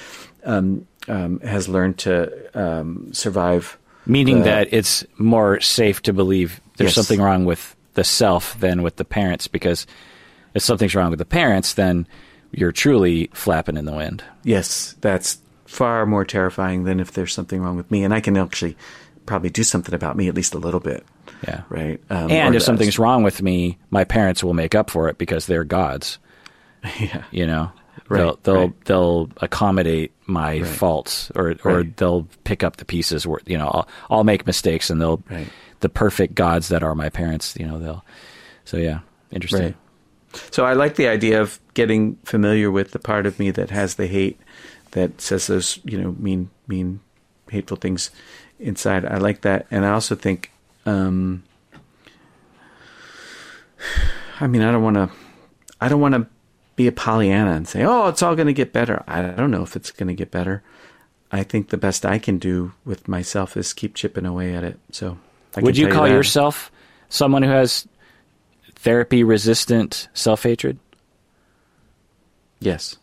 um, 0.44 0.88
um, 1.08 1.40
has 1.42 1.70
learned 1.70 2.00
to 2.00 2.60
um, 2.60 3.14
survive. 3.14 3.78
Meaning 4.06 4.40
the- 4.40 4.46
that 4.46 4.68
it's 4.72 5.04
more 5.18 5.60
safe 5.60 6.02
to 6.04 6.14
believe 6.14 6.62
there's 6.78 6.90
Yes. 6.90 6.96
something 6.96 7.22
wrong 7.22 7.46
with 7.46 7.76
the 7.96 8.04
self 8.04 8.60
than 8.60 8.82
with 8.84 8.98
the 8.98 9.06
parents, 9.06 9.48
because 9.48 9.88
if 10.54 10.62
something's 10.62 10.96
wrong 10.96 11.10
with 11.10 11.20
the 11.20 11.26
parents, 11.26 11.74
then 11.74 12.08
you're 12.52 12.72
truly 12.72 13.30
flapping 13.34 13.78
in 13.78 13.86
the 13.86 13.94
wind. 13.94 14.24
Yes, 14.44 14.96
that's 15.02 15.40
far 15.66 16.06
more 16.06 16.24
terrifying 16.26 16.84
than 16.84 17.00
if 17.00 17.12
there's 17.12 17.34
something 17.34 17.62
wrong 17.62 17.76
with 17.78 17.90
me, 17.92 18.04
and 18.04 18.14
I 18.14 18.20
can 18.20 18.38
actually 18.38 18.78
probably 19.26 19.50
do 19.50 19.64
something 19.64 19.94
about 19.96 20.16
me 20.16 20.28
at 20.28 20.36
least 20.36 20.54
a 20.54 20.58
little 20.60 20.80
bit, 20.80 21.04
Yeah. 21.48 21.62
right? 21.70 22.00
Um, 22.10 22.30
And 22.30 22.54
if 22.56 22.62
something's 22.62 23.00
wrong 23.00 23.24
with 23.24 23.42
me, 23.42 23.78
my 23.90 24.04
parents 24.04 24.44
will 24.44 24.54
make 24.54 24.76
up 24.76 24.90
for 24.90 25.10
it 25.10 25.18
because 25.18 25.48
they're 25.48 25.64
gods. 25.64 26.20
yeah, 27.00 27.24
You 27.32 27.48
know, 27.48 27.72
Right, 28.08 28.20
they'll 28.20 28.40
they'll 28.44 28.56
right. 28.68 28.86
they'll 28.86 29.30
accommodate 29.38 30.12
my 30.28 30.62
faults, 30.64 31.32
or 31.36 31.56
or 31.64 31.78
Right. 31.78 31.98
they'll 31.98 32.28
pick 32.44 32.64
up 32.64 32.78
the 32.78 32.86
pieces. 32.86 33.26
Where 33.26 33.40
you 33.46 33.58
know, 33.58 33.68
I'll, 33.68 33.88
I'll 34.10 34.24
make 34.24 34.46
mistakes, 34.46 34.90
and 34.90 35.02
they'll 35.02 35.24
Right. 35.30 35.48
the 35.80 35.90
perfect 35.90 36.36
gods 36.36 36.68
that 36.70 36.84
are 36.84 36.94
my 36.96 37.10
parents. 37.10 37.56
You 37.60 37.68
know, 37.68 37.80
they'll. 37.80 38.06
So 38.64 38.78
yeah, 38.78 39.00
interesting. 39.32 39.62
Right. 39.64 39.76
So 40.52 40.66
I 40.66 40.74
like 40.74 40.96
the 40.96 41.08
idea 41.08 41.42
of 41.42 41.60
getting 41.74 42.18
familiar 42.24 42.70
with 42.70 42.92
the 42.92 43.00
part 43.00 43.26
of 43.26 43.40
me 43.40 43.52
that 43.52 43.70
has 43.70 43.96
the 43.96 44.08
hate 44.08 44.40
that 44.92 45.22
says 45.22 45.48
those, 45.48 45.80
you 45.84 45.98
know, 45.98 46.16
mean, 46.20 46.50
mean, 46.68 47.00
hateful 47.50 47.78
things 47.78 48.12
inside. 48.60 49.06
I 49.06 49.18
like 49.18 49.42
that, 49.42 49.66
and 49.72 49.86
I 49.86 49.92
also 49.92 50.16
think, 50.16 50.52
um, 50.86 51.44
I 54.40 54.48
mean, 54.48 54.62
I 54.62 54.72
don't 54.72 54.84
want 54.84 54.96
to, 54.96 55.10
I 55.80 55.88
don't 55.88 56.02
want 56.02 56.16
to 56.16 56.28
be 56.76 56.88
a 56.88 56.92
Pollyanna 56.92 57.52
and 57.52 57.68
say, 57.68 57.84
"Oh, 57.84 58.08
it's 58.08 58.22
all 58.22 58.36
going 58.36 58.48
to 58.48 58.54
get 58.54 58.74
better." 58.74 59.04
I 59.08 59.22
don't 59.22 59.52
know 59.52 59.64
if 59.64 59.76
it's 59.76 59.92
going 59.92 60.08
to 60.08 60.14
get 60.14 60.32
better. 60.32 60.64
I 61.32 61.44
think 61.44 61.70
the 61.70 61.78
best 61.78 62.06
I 62.06 62.20
can 62.20 62.38
do 62.38 62.74
with 62.86 63.08
myself 63.08 63.58
is 63.58 63.74
keep 63.74 63.96
chipping 63.96 64.26
away 64.26 64.56
at 64.56 64.64
it. 64.64 64.80
So, 64.92 65.18
I 65.56 65.62
Would 65.62 65.78
you 65.78 65.90
call 65.90 66.04
that. 66.04 66.12
yourself 66.12 66.72
someone 67.10 67.44
who 67.44 67.50
has 67.50 67.88
therapy 68.76 69.24
resistant 69.24 70.08
self 70.14 70.44
hatred? 70.44 70.80
Yes. 72.60 72.98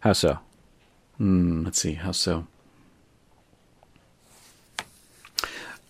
How 0.00 0.12
so? 0.12 0.38
Hmm, 1.18 1.64
let's 1.64 1.80
see, 1.80 1.94
how 1.94 2.12
so? 2.12 2.46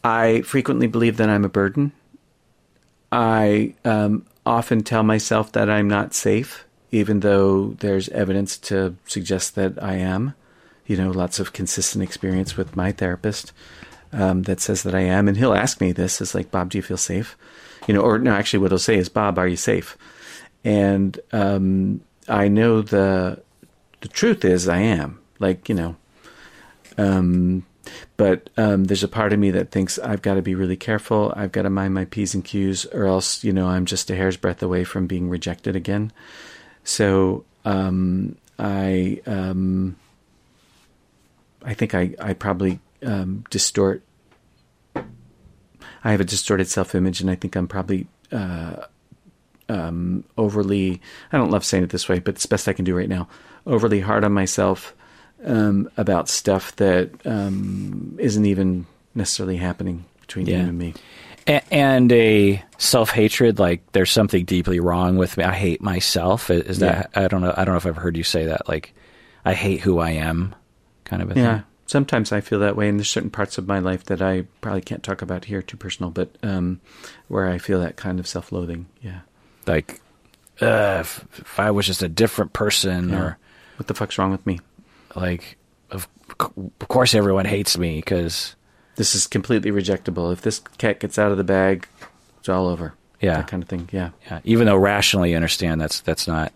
I 0.02 0.42
frequently 0.42 0.86
believe 0.86 1.18
that 1.18 1.28
I'm 1.28 1.44
a 1.44 1.48
burden. 1.48 1.92
I 3.12 3.74
um, 3.84 4.26
often 4.46 4.82
tell 4.82 5.02
myself 5.02 5.52
that 5.52 5.68
I'm 5.68 5.88
not 5.88 6.14
safe, 6.14 6.64
even 6.90 7.20
though 7.20 7.68
there's 7.80 8.08
evidence 8.10 8.58
to 8.58 8.96
suggest 9.06 9.54
that 9.54 9.82
I 9.82 9.94
am. 9.94 10.34
You 10.86 10.96
know, 10.96 11.10
lots 11.10 11.38
of 11.38 11.52
consistent 11.52 12.02
experience 12.02 12.56
with 12.56 12.74
my 12.74 12.90
therapist 12.90 13.52
um, 14.12 14.42
that 14.42 14.60
says 14.60 14.82
that 14.82 14.94
I 14.94 15.02
am. 15.02 15.28
And 15.28 15.36
he'll 15.36 15.54
ask 15.54 15.80
me 15.80 15.92
this 15.92 16.20
is 16.20 16.34
like, 16.34 16.50
Bob, 16.50 16.70
do 16.70 16.78
you 16.78 16.82
feel 16.82 16.96
safe? 16.96 17.36
You 17.86 17.94
know, 17.94 18.00
or 18.00 18.18
no, 18.18 18.32
actually, 18.32 18.58
what 18.58 18.72
he'll 18.72 18.78
say 18.78 18.96
is, 18.96 19.08
Bob, 19.08 19.38
are 19.38 19.48
you 19.48 19.56
safe? 19.56 19.96
And 20.64 21.18
um, 21.32 22.00
I 22.28 22.48
know 22.48 22.82
the 22.82 23.40
the 24.00 24.08
truth 24.08 24.44
is 24.44 24.68
I 24.68 24.80
am. 24.80 25.18
Like, 25.38 25.68
you 25.68 25.74
know, 25.74 25.96
um, 26.98 27.64
but 28.16 28.50
um, 28.56 28.84
there's 28.84 29.02
a 29.02 29.08
part 29.08 29.32
of 29.32 29.38
me 29.38 29.50
that 29.52 29.70
thinks 29.70 29.98
I've 29.98 30.22
got 30.22 30.34
to 30.34 30.42
be 30.42 30.54
really 30.54 30.76
careful. 30.76 31.32
I've 31.34 31.52
got 31.52 31.62
to 31.62 31.70
mind 31.70 31.94
my 31.94 32.04
P's 32.04 32.34
and 32.34 32.44
Q's, 32.44 32.84
or 32.86 33.06
else, 33.06 33.42
you 33.42 33.52
know, 33.52 33.68
I'm 33.68 33.86
just 33.86 34.10
a 34.10 34.16
hair's 34.16 34.36
breadth 34.36 34.62
away 34.62 34.84
from 34.84 35.06
being 35.06 35.28
rejected 35.30 35.76
again. 35.76 36.12
So 36.90 37.44
um, 37.64 38.36
I, 38.58 39.20
um, 39.24 39.94
I 41.64 41.72
think 41.74 41.94
I, 41.94 42.14
I 42.20 42.32
probably 42.32 42.80
um, 43.04 43.44
distort. 43.48 44.02
I 44.96 46.10
have 46.10 46.20
a 46.20 46.24
distorted 46.24 46.66
self-image, 46.68 47.20
and 47.20 47.30
I 47.30 47.36
think 47.36 47.54
I'm 47.54 47.68
probably 47.68 48.08
uh, 48.32 48.86
um, 49.68 50.24
overly. 50.36 51.00
I 51.32 51.36
don't 51.36 51.50
love 51.50 51.64
saying 51.64 51.84
it 51.84 51.90
this 51.90 52.08
way, 52.08 52.18
but 52.18 52.34
it's 52.34 52.46
best 52.46 52.66
I 52.68 52.72
can 52.72 52.84
do 52.84 52.96
right 52.96 53.08
now. 53.08 53.28
Overly 53.66 54.00
hard 54.00 54.24
on 54.24 54.32
myself 54.32 54.94
um, 55.44 55.88
about 55.96 56.28
stuff 56.28 56.74
that 56.76 57.10
um, 57.24 58.16
isn't 58.18 58.46
even 58.46 58.86
necessarily 59.14 59.56
happening 59.58 60.06
between 60.22 60.46
Yeah. 60.46 60.62
you 60.62 60.68
and 60.70 60.78
me. 60.78 60.94
A- 61.50 61.74
and 61.74 62.10
a 62.12 62.62
self 62.78 63.10
hatred, 63.10 63.58
like 63.58 63.82
there's 63.92 64.10
something 64.10 64.44
deeply 64.44 64.80
wrong 64.80 65.16
with 65.16 65.36
me. 65.36 65.44
I 65.44 65.52
hate 65.54 65.82
myself. 65.82 66.48
Is 66.50 66.78
that? 66.78 67.10
I 67.14 67.28
don't 67.28 67.40
know. 67.42 67.52
I 67.56 67.64
don't 67.64 67.74
know 67.74 67.78
if 67.78 67.86
I've 67.86 67.96
heard 67.96 68.16
you 68.16 68.22
say 68.24 68.46
that. 68.46 68.68
Like, 68.68 68.94
I 69.44 69.52
hate 69.54 69.80
who 69.80 69.98
I 69.98 70.10
am, 70.10 70.54
kind 71.04 71.22
of 71.22 71.30
a 71.30 71.34
Yeah, 71.38 71.54
thing. 71.56 71.64
sometimes 71.86 72.30
I 72.32 72.40
feel 72.40 72.60
that 72.60 72.76
way, 72.76 72.88
and 72.88 72.98
there's 72.98 73.10
certain 73.10 73.30
parts 73.30 73.58
of 73.58 73.66
my 73.66 73.78
life 73.80 74.04
that 74.04 74.22
I 74.22 74.42
probably 74.60 74.82
can't 74.82 75.02
talk 75.02 75.22
about 75.22 75.46
here, 75.46 75.60
too 75.62 75.76
personal, 75.76 76.10
but 76.10 76.28
um, 76.42 76.80
where 77.28 77.48
I 77.48 77.58
feel 77.58 77.80
that 77.80 77.96
kind 77.96 78.20
of 78.20 78.26
self-loathing. 78.26 78.86
Yeah. 79.02 79.20
Like, 79.66 80.00
uh, 80.62 80.98
if, 81.00 81.24
if 81.38 81.58
I 81.58 81.70
was 81.70 81.86
just 81.86 82.02
a 82.02 82.08
different 82.08 82.52
person, 82.52 83.08
Yeah. 83.10 83.20
or 83.20 83.38
What 83.76 83.86
the 83.88 83.94
fuck's 83.94 84.18
wrong 84.18 84.30
with 84.30 84.46
me? 84.46 84.60
like, 85.16 85.56
of, 85.90 86.06
of 86.38 86.88
course 86.88 87.14
everyone 87.14 87.44
hates 87.46 87.76
me 87.76 87.96
because 87.96 88.54
This 88.96 89.14
is 89.14 89.26
completely 89.26 89.70
rejectable. 89.70 90.32
If 90.32 90.42
this 90.42 90.58
cat 90.78 91.00
gets 91.00 91.18
out 91.18 91.30
of 91.32 91.38
the 91.38 91.44
bag, 91.44 91.86
it's 92.38 92.48
all 92.48 92.66
over. 92.68 92.94
Yeah. 93.20 93.36
That 93.36 93.48
kind 93.48 93.62
of 93.62 93.68
thing. 93.68 93.88
Yeah. 93.92 94.10
yeah, 94.26 94.40
even 94.44 94.66
though 94.66 94.76
rationally 94.76 95.30
you 95.30 95.36
understand 95.36 95.80
that's 95.80 96.00
that's 96.00 96.26
not 96.26 96.52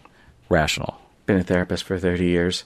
rational. 0.49 0.99
been 1.27 1.39
a 1.39 1.43
therapist 1.45 1.85
for 1.85 1.99
30 1.99 2.25
years. 2.25 2.65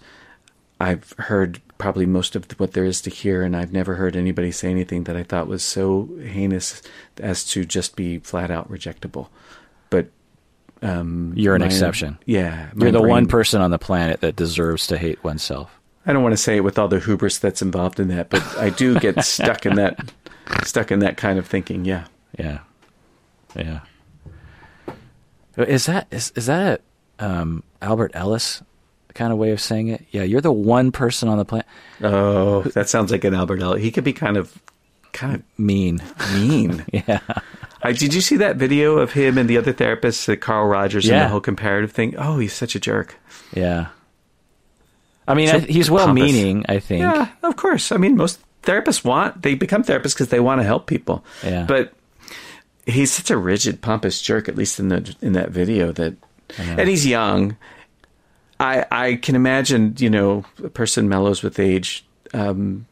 I've 0.81 1.13
heard 1.19 1.61
probably 1.79 2.07
most 2.07 2.37
of 2.37 2.45
what 2.59 2.73
there 2.73 2.85
is 2.85 3.01
to 3.03 3.11
hear, 3.11 3.43
and 3.43 3.57
I've 3.57 3.73
never 3.73 3.97
heard 3.97 4.15
anybody 4.15 4.53
say 4.53 4.71
anything 4.71 5.05
that 5.05 5.17
I 5.17 5.25
thought 5.25 5.49
was 5.49 5.65
so 5.65 6.09
heinous 6.23 6.83
as 7.19 7.45
to 7.47 7.65
just 7.65 7.97
be 7.97 8.19
flat 8.19 8.51
out 8.53 8.71
rejectable. 8.71 9.29
But 9.91 10.09
um, 10.83 11.33
You're 11.37 11.57
an 11.57 11.61
my- 11.63 11.67
exception. 11.67 12.19
Yeah, 12.27 12.71
You're 12.77 12.93
the 12.93 13.03
one 13.03 13.27
person 13.27 13.61
on 13.61 13.73
the 13.73 13.79
planet 13.79 14.21
that 14.21 14.37
deserves 14.37 14.87
to 14.89 14.99
hate 14.99 15.23
oneself. 15.25 15.77
I 16.09 16.15
don't 16.15 16.23
want 16.23 16.33
to 16.33 16.39
say 16.39 16.57
it 16.57 16.61
with 16.61 16.79
all 16.79 16.89
the 16.89 17.01
hubris 17.01 17.39
that's 17.39 17.61
involved 17.61 18.01
in 18.01 18.09
that, 18.09 18.31
but 18.31 18.43
I 18.57 18.71
do 18.71 18.99
get 18.99 19.23
stuck 19.25 19.67
in 19.67 19.75
that 19.75 20.11
stuck 20.65 20.91
in 20.91 21.01
that 21.01 21.19
kind 21.19 21.39
of 21.39 21.47
thinking. 21.47 21.85
Yeah, 21.85 22.07
Yeah, 22.39 22.61
yeah. 23.55 23.81
Is 25.59 25.85
that 25.85 26.07
is 26.11 26.33
is 26.35 26.47
that 26.47 26.81
a 27.19 27.25
um, 27.25 27.63
Albert 27.83 28.13
Ellis 28.15 28.63
kind 29.13 29.35
of 29.35 29.39
way 29.39 29.51
of 29.51 29.61
saying 29.61 29.89
it? 29.89 30.07
Yeah, 30.11 30.23
you're 30.23 30.41
the 30.41 30.51
one 30.51 30.93
person 30.93 31.29
on 31.29 31.37
the 31.37 31.45
planet. 31.45 31.67
Oh, 32.03 32.63
that 32.63 32.89
sounds 32.89 33.13
like 33.13 33.25
an 33.25 33.35
Albert 33.35 33.61
Ellis. 33.61 33.83
He 33.83 33.91
could 33.91 34.05
be 34.05 34.15
kind 34.15 34.39
of 34.39 34.57
kind 35.13 35.35
of 35.35 35.43
mean. 35.59 36.01
Mean. 36.33 36.87
yeah, 36.93 37.21
I, 37.83 37.93
did 37.93 38.15
you 38.15 38.23
see 38.23 38.37
that 38.37 38.57
video 38.57 38.97
of 38.97 39.13
him 39.13 39.37
and 39.37 39.47
the 39.47 39.59
other 39.59 39.75
therapists, 39.75 40.33
uh, 40.33 40.37
Carl 40.37 40.69
Rogers, 40.69 41.07
and 41.07 41.21
the 41.21 41.29
whole 41.29 41.41
comparative 41.43 41.93
thing? 41.93 42.15
Oh, 42.17 42.39
he's 42.39 42.55
such 42.55 42.75
a 42.75 42.81
jerk. 42.81 43.17
yeah. 43.53 43.89
I 45.29 45.35
mean, 45.35 45.49
So 45.49 45.57
I, 45.57 45.61
he's 45.61 45.91
well-meaning. 45.91 46.65
I 46.69 46.79
think. 46.79 47.03
Yeah, 47.03 47.29
of 47.43 47.57
course. 47.57 47.93
I 47.93 47.97
mean, 47.97 48.17
most 48.17 48.41
therapists 48.63 49.05
want 49.05 49.43
they 49.43 49.55
become 49.55 49.83
therapists 49.83 50.15
because 50.15 50.29
they 50.29 50.41
want 50.41 50.61
to 50.61 50.65
help 50.65 50.87
people. 50.87 51.25
Yeah. 51.45 51.65
But 51.67 51.93
he's 52.87 53.13
such 53.13 53.31
a 53.31 53.37
rigid, 53.37 53.81
pompous 53.81 54.21
jerk. 54.21 54.49
At 54.49 54.57
least 54.57 54.81
in 54.81 54.89
the 54.89 55.15
in 55.21 55.33
that 55.35 55.51
video 55.51 55.93
that, 55.93 56.15
and 56.59 56.89
he's 56.89 57.07
young. 57.07 57.57
I 58.61 58.85
I 58.91 59.15
can 59.17 59.37
imagine 59.37 59.95
you 59.99 60.11
know 60.11 60.45
a 60.65 60.69
person 60.69 61.09
mellows 61.09 61.43
with 61.43 61.59
age. 61.59 62.05
Um, 62.35 62.87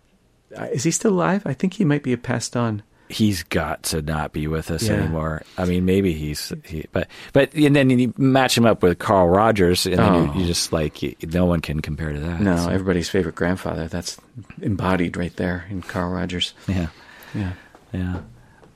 is 0.73 0.85
he 0.85 0.91
still 0.91 1.13
alive? 1.13 1.43
I 1.45 1.53
think 1.53 1.75
he 1.75 1.85
might 1.85 2.03
be 2.03 2.17
passed 2.17 2.57
on. 2.57 2.83
He's 3.09 3.45
got 3.45 3.85
to 3.85 4.03
not 4.03 4.33
be 4.33 4.49
with 4.49 4.71
us 4.71 4.83
Yeah. 4.89 4.95
anymore. 4.95 5.43
I 5.57 5.65
mean, 5.65 5.85
maybe 5.85 6.13
he's, 6.13 6.53
he, 6.65 6.87
but, 6.93 7.09
but, 7.33 7.55
and 7.55 7.77
then 7.77 7.89
you 7.91 8.13
match 8.17 8.59
him 8.59 8.67
up 8.67 8.83
with 8.83 8.99
Carl 8.99 9.29
Rogers, 9.29 9.87
and 9.87 9.97
then 9.99 10.13
Oh. 10.13 10.35
you, 10.35 10.41
you 10.41 10.47
just 10.47 10.73
like, 10.73 11.03
you, 11.03 11.15
no 11.23 11.45
one 11.47 11.61
can 11.61 11.81
compare 11.81 12.13
to 12.13 12.19
that. 12.19 12.41
No, 12.41 12.57
So, 12.57 12.69
everybody's 12.71 13.09
favorite 13.09 13.37
grandfather. 13.37 13.87
That's 13.87 14.17
embodied 14.61 15.17
right 15.17 15.35
there 15.37 15.67
in 15.71 15.83
Carl 15.83 16.11
Rogers. 16.11 16.53
yeah. 16.67 16.89
Yeah. 17.35 17.53
Yeah. 17.93 18.21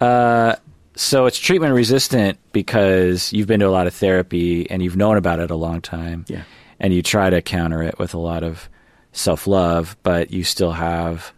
Uh, 0.01 0.57
so 0.95 1.27
it's 1.27 1.39
treatment 1.39 1.75
resistant 1.75 2.39
because 2.53 3.33
you've 3.33 3.47
been 3.47 3.61
to 3.61 3.67
a 3.67 3.71
lot 3.71 3.87
of 3.87 3.95
therapy 3.95 4.71
and 4.71 4.83
you've 4.83 4.97
known 4.97 5.17
about 5.17 5.41
it 5.41 5.51
a 5.51 5.57
long 5.57 5.81
time. 5.81 6.25
Yeah. 6.29 6.43
And 6.79 6.95
you 6.95 7.03
try 7.03 7.31
to 7.31 7.43
counter 7.43 7.83
it 7.83 7.99
with 7.99 8.15
a 8.15 8.19
lot 8.19 8.43
of 8.45 8.69
self 9.13 9.47
love, 9.47 9.97
but 10.03 10.31
you 10.31 10.45
still 10.45 10.73
have 10.73 11.33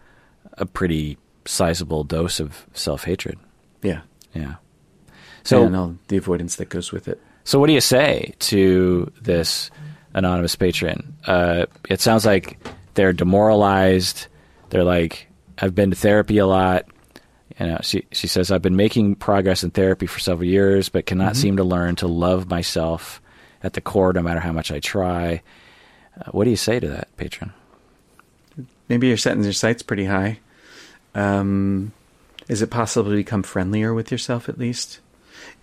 a 0.59 0.66
pretty 0.66 1.16
sizable 1.44 2.05
dose 2.05 2.40
of 2.40 2.66
self 2.74 3.05
hatred. 3.05 3.38
Yeah. 3.83 4.02
Yeah. 4.35 4.55
So, 5.44 5.64
and 5.64 5.76
all 5.76 5.96
the 6.09 6.16
avoidance 6.16 6.57
that 6.57 6.68
goes 6.68 6.92
with 6.92 7.09
it. 7.09 7.20
so 7.44 7.59
what 7.59 7.66
do 7.66 7.72
you 7.72 7.81
say 7.81 8.35
to 8.40 9.11
this 9.20 9.70
anonymous 10.14 10.55
patron? 10.57 11.16
Uh, 11.26 11.66
it 11.88 12.00
sounds 12.00 12.24
like 12.24 12.59
they're 12.94 13.12
demoralized. 13.12 14.26
They're 14.70 14.85
like, 14.85 15.26
I've 15.59 15.74
been 15.74 15.90
to 15.90 15.96
therapy 15.96 16.38
a 16.38 16.46
lot. 16.46 16.87
You 17.59 17.66
know, 17.66 17.78
she 17.83 18.07
she 18.12 18.26
says 18.28 18.50
I've 18.50 18.62
been 18.62 18.76
making 18.76 19.16
progress 19.16 19.62
in 19.62 19.70
therapy 19.70 20.07
for 20.07 20.18
several 20.18 20.48
years, 20.48 20.88
but 20.88 21.07
cannot 21.07 21.37
seem 21.37 21.57
to 21.59 21.64
learn 21.64 21.96
to 21.96 22.07
love 22.09 22.48
myself 22.48 23.20
at 23.62 23.74
the 23.74 23.81
core, 23.81 24.12
no 24.12 24.22
matter 24.22 24.40
how 24.40 24.52
much 24.52 24.70
I 24.72 24.81
try. 24.81 25.42
Uh, 26.18 26.31
what 26.31 26.44
do 26.44 26.50
you 26.50 26.57
say 26.57 26.81
to 26.81 26.88
that, 26.88 27.14
patron? 27.16 27.52
Maybe 28.88 29.09
you're 29.09 29.16
setting 29.16 29.44
your 29.44 29.52
sights 29.52 29.83
pretty 29.83 30.05
high. 30.05 30.40
Um, 31.14 31.92
is 32.48 32.62
it 32.62 32.70
possible 32.70 33.11
to 33.11 33.16
become 33.16 33.42
friendlier 33.42 33.94
with 33.94 34.11
yourself 34.11 34.48
at 34.48 34.59
least? 34.59 35.01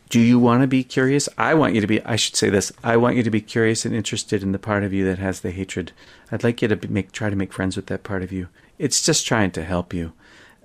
Do 0.10 0.20
you 0.20 0.40
want 0.40 0.62
to 0.62 0.68
be 0.68 0.84
curious? 0.84 1.30
I 1.38 1.54
want 1.54 1.76
you 1.76 1.82
to 1.82 1.88
be. 1.88 2.02
I 2.04 2.16
should 2.16 2.36
say 2.36 2.50
this. 2.50 2.72
I 2.84 2.98
want 2.98 3.16
you 3.16 3.22
to 3.22 3.30
be 3.30 3.42
curious 3.42 3.86
and 3.86 3.96
interested 3.96 4.42
in 4.42 4.54
the 4.54 4.60
part 4.60 4.84
of 4.84 4.92
you 4.92 5.06
that 5.06 5.20
has 5.20 5.42
the 5.42 5.52
hatred. 5.52 5.92
I'd 6.32 6.44
like 6.44 6.62
you 6.64 6.68
to 6.68 6.88
make 6.90 7.12
try 7.12 7.30
to 7.30 7.36
make 7.36 7.54
friends 7.54 7.76
with 7.76 7.86
that 7.88 8.02
part 8.02 8.24
of 8.24 8.32
you. 8.32 8.48
It's 8.80 9.06
just 9.06 9.28
trying 9.28 9.52
to 9.52 9.64
help 9.64 9.94
you. 9.94 10.14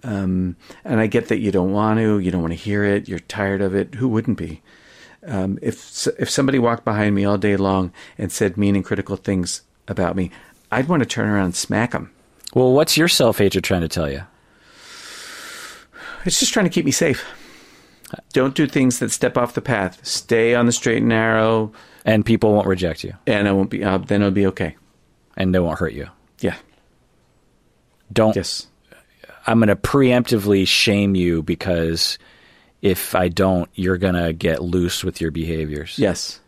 Um, 0.03 0.57
and 0.83 0.99
I 0.99 1.09
get 1.09 1.29
that 1.29 1.40
you 1.40 1.53
don't 1.53 1.73
want 1.73 1.99
to. 1.99 2.18
You 2.18 2.31
don't 2.31 2.40
want 2.40 2.53
to 2.53 2.59
hear 2.59 2.85
it. 2.85 3.07
You're 3.07 3.18
tired 3.18 3.61
of 3.61 3.75
it. 3.75 3.97
Who 3.97 4.09
wouldn't 4.09 4.38
be? 4.38 4.62
Um, 5.27 5.59
if 5.61 6.07
if 6.18 6.31
somebody 6.31 6.59
walked 6.59 6.85
behind 6.85 7.14
me 7.14 7.27
all 7.27 7.38
day 7.38 7.57
long 7.57 7.92
and 8.16 8.33
said 8.33 8.57
mean 8.57 8.77
and 8.77 8.85
critical 8.85 9.16
things 9.16 9.61
about 9.88 10.16
me, 10.16 10.31
I'd 10.70 10.88
want 10.88 11.01
to 11.01 11.07
turn 11.07 11.29
around 11.29 11.44
and 11.47 11.57
smack 11.57 11.90
them. 11.90 12.11
Well, 12.55 12.73
what's 12.73 12.97
your 12.97 13.09
self 13.09 13.38
hatred 13.38 13.64
trying 13.64 13.83
to 13.83 13.88
tell 13.88 14.11
you? 14.11 14.23
It's 16.25 16.41
just 16.41 16.53
trying 16.53 16.67
to 16.67 16.71
keep 16.71 16.85
me 16.85 16.91
safe. 16.91 17.25
Don't 18.33 18.55
do 18.55 18.67
things 18.67 18.99
that 19.01 19.11
step 19.11 19.37
off 19.37 19.55
the 19.55 19.61
path. 19.63 20.05
Stay 20.07 20.55
on 20.55 20.67
the 20.67 20.73
straight 20.73 20.99
and 20.99 21.09
narrow, 21.09 21.73
And 22.05 22.25
people 22.25 22.53
won't 22.53 22.67
reject 22.67 23.03
you, 23.05 23.15
and 23.27 23.49
I 23.49 23.53
won't 23.53 23.71
be. 23.71 23.83
Uh, 23.83 23.99
then 23.99 24.23
it'll 24.23 24.31
be 24.33 24.47
okay. 24.49 24.77
and 25.37 25.55
they 25.55 25.59
won't 25.59 25.79
hurt 25.79 25.93
you. 25.95 26.09
Yeah. 26.41 26.57
Don't. 28.13 28.37
Yes. 28.37 28.67
I'm 29.47 29.59
going 29.59 29.69
to 29.69 29.77
preemptively 29.77 30.67
shame 30.67 31.15
you 31.15 31.43
because 31.43 32.19
if 32.83 33.15
I 33.15 33.29
don't, 33.29 33.69
you're 33.75 33.99
going 33.99 34.15
to 34.15 34.33
get 34.33 34.63
loose 34.63 35.03
with 35.05 35.21
your 35.21 35.31
behaviors. 35.31 35.99
Yes. 35.99 36.41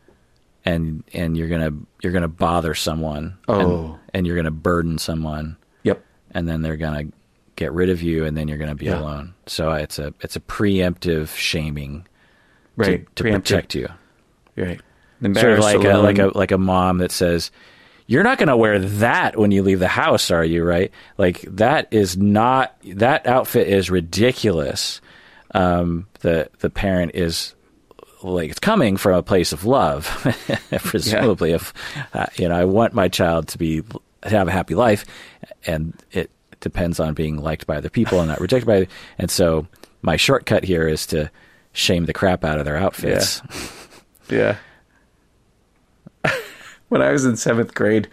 and 0.64 1.04
and 1.12 1.36
you're 1.36 1.48
gonna 1.48 1.70
you're 2.02 2.12
gonna 2.12 2.26
bother 2.28 2.74
someone 2.74 3.36
Oh. 3.48 3.58
and, 3.92 3.98
and 4.14 4.26
you're 4.26 4.34
gonna 4.36 4.50
burden 4.50 4.98
someone 4.98 5.56
Yep. 5.84 6.02
and 6.32 6.48
then 6.48 6.60
they're 6.62 6.76
gonna 6.76 7.04
get 7.56 7.72
rid 7.72 7.90
of 7.90 8.02
you 8.02 8.24
and 8.24 8.36
then 8.36 8.48
you're 8.48 8.58
gonna 8.58 8.74
be 8.74 8.86
Yeah. 8.86 9.00
alone 9.00 9.34
so 9.46 9.72
it's 9.72 9.98
a 9.98 10.14
it's 10.20 10.36
a 10.36 10.40
preemptive 10.40 11.34
shaming 11.36 12.06
Right. 12.76 13.06
to, 13.16 13.24
Preemptive. 13.24 13.32
protect 13.42 13.74
you 13.74 13.88
Right. 14.56 14.80
sort 15.34 15.52
of 15.54 15.58
like 15.60 15.82
a, 15.84 15.98
like 15.98 16.18
a 16.18 16.26
like 16.38 16.50
a 16.52 16.58
mom 16.58 16.98
that 16.98 17.10
says 17.10 17.50
you're 18.08 18.22
not 18.22 18.38
going 18.38 18.48
to 18.48 18.56
wear 18.56 18.78
that 18.78 19.36
when 19.36 19.50
you 19.50 19.64
leave 19.64 19.80
the 19.80 19.88
house 19.88 20.30
are 20.30 20.44
you 20.44 20.62
right 20.62 20.92
like 21.18 21.40
that 21.42 21.88
is 21.90 22.16
not 22.16 22.76
that 22.84 23.26
outfit 23.26 23.66
is 23.66 23.90
ridiculous 23.90 25.00
um 25.54 26.06
the 26.20 26.48
the 26.60 26.70
parent 26.70 27.12
is 27.14 27.54
like 28.22 28.50
it's 28.50 28.58
coming 28.60 28.96
from 28.96 29.14
a 29.14 29.22
place 29.22 29.52
of 29.52 29.64
love 29.64 30.06
presumably 30.84 31.52
if 31.52 31.72
uh, 32.14 32.26
you 32.36 32.48
know 32.48 32.54
i 32.54 32.64
want 32.64 32.92
my 32.92 33.08
child 33.08 33.48
to 33.48 33.58
be 33.58 33.82
to 34.22 34.28
have 34.28 34.48
a 34.48 34.52
happy 34.52 34.74
life 34.74 35.04
and 35.66 35.94
it 36.12 36.30
depends 36.66 36.98
on 37.00 37.14
being 37.14 37.36
liked 37.36 37.66
by 37.66 37.76
other 37.76 37.88
people 37.90 38.18
and 38.20 38.28
not 38.28 38.40
rejected 38.40 38.66
by 38.66 38.86
and 39.18 39.30
so 39.30 39.66
my 40.02 40.16
shortcut 40.16 40.64
here 40.64 40.86
is 40.88 41.06
to 41.06 41.30
shame 41.72 42.06
the 42.06 42.12
crap 42.12 42.44
out 42.44 42.58
of 42.58 42.64
their 42.64 42.76
outfits 42.76 43.40
Yeah. 44.28 44.56
when 46.88 47.02
I 47.02 47.10
was 47.12 47.24
in 47.24 47.36
seventh 47.36 47.74
grade, 47.74 48.08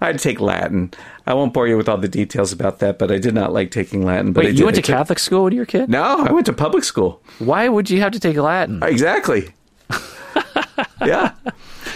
I 0.00 0.06
had 0.06 0.18
to 0.18 0.22
take 0.22 0.40
Latin. 0.40 0.92
I 1.26 1.34
won't 1.34 1.52
bore 1.52 1.66
you 1.66 1.76
with 1.76 1.88
all 1.88 1.96
the 1.96 2.08
details 2.08 2.52
about 2.52 2.78
that, 2.80 2.98
but 2.98 3.10
I 3.10 3.18
did 3.18 3.34
not 3.34 3.52
like 3.52 3.70
taking 3.70 4.04
Latin. 4.04 4.32
But 4.32 4.44
Wait, 4.44 4.58
you 4.58 4.64
went 4.64 4.76
to 4.76 4.82
Catholic 4.82 5.18
school 5.18 5.44
when 5.44 5.52
you 5.52 5.60
were 5.60 5.64
a 5.64 5.66
kid? 5.66 5.88
No, 5.88 6.02
I 6.24 6.32
went 6.32 6.46
to 6.46 6.52
public 6.52 6.84
school. 6.84 7.22
Why 7.38 7.68
would 7.68 7.88
you 7.90 8.00
have 8.00 8.12
to 8.12 8.20
take 8.20 8.36
Latin? 8.36 8.82
Exactly. 8.82 9.54
yeah. 11.04 11.32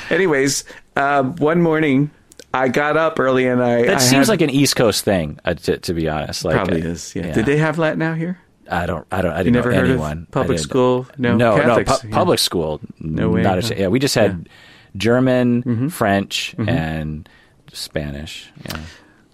Anyways, 0.09 0.65
um, 0.97 1.37
one 1.37 1.63
morning 1.63 2.11
I 2.53 2.69
got 2.69 2.97
up 2.97 3.21
early 3.21 3.47
and 3.47 3.63
I. 3.63 3.83
That 3.83 3.97
I 3.97 3.99
seems 3.99 4.27
had- 4.27 4.33
like 4.33 4.41
an 4.41 4.51
East 4.51 4.77
Coast 4.77 5.05
thing, 5.05 5.39
uh, 5.45 5.55
to, 5.55 5.79
to 5.79 5.95
be 5.95 6.09
honest. 6.09 6.45
Like, 6.45 6.57
probably 6.57 6.83
uh, 6.83 6.87
is. 6.89 7.15
Yeah. 7.15 7.33
Did 7.33 7.47
they 7.47 7.57
have 7.59 7.79
Latin 7.79 8.03
out 8.03 8.17
here? 8.19 8.39
I 8.71 8.87
don't. 8.87 9.07
I 9.11 9.23
don't. 9.23 9.33
I 9.33 9.39
didn't 9.39 9.55
never 9.55 9.71
know 9.71 9.77
heard 9.79 9.91
anyone. 9.91 10.19
of 10.23 10.31
public 10.31 10.59
school? 10.59 11.07
No, 11.19 11.37
no, 11.37 11.57
no. 11.57 11.85
Pu- 11.85 12.09
yeah. 12.09 12.15
Public 12.15 12.39
school. 12.39 12.81
No 13.01 13.29
way, 13.31 13.43
Not 13.43 13.71
a, 13.71 13.77
yeah, 13.77 13.89
we 13.89 13.99
just 13.99 14.15
had 14.15 14.49
German, 14.97 15.63
Mm-hmm. 15.63 15.89
French, 15.89 16.55
and 16.59 17.29
Spanish. 17.73 18.51
Yeah. 18.67 18.81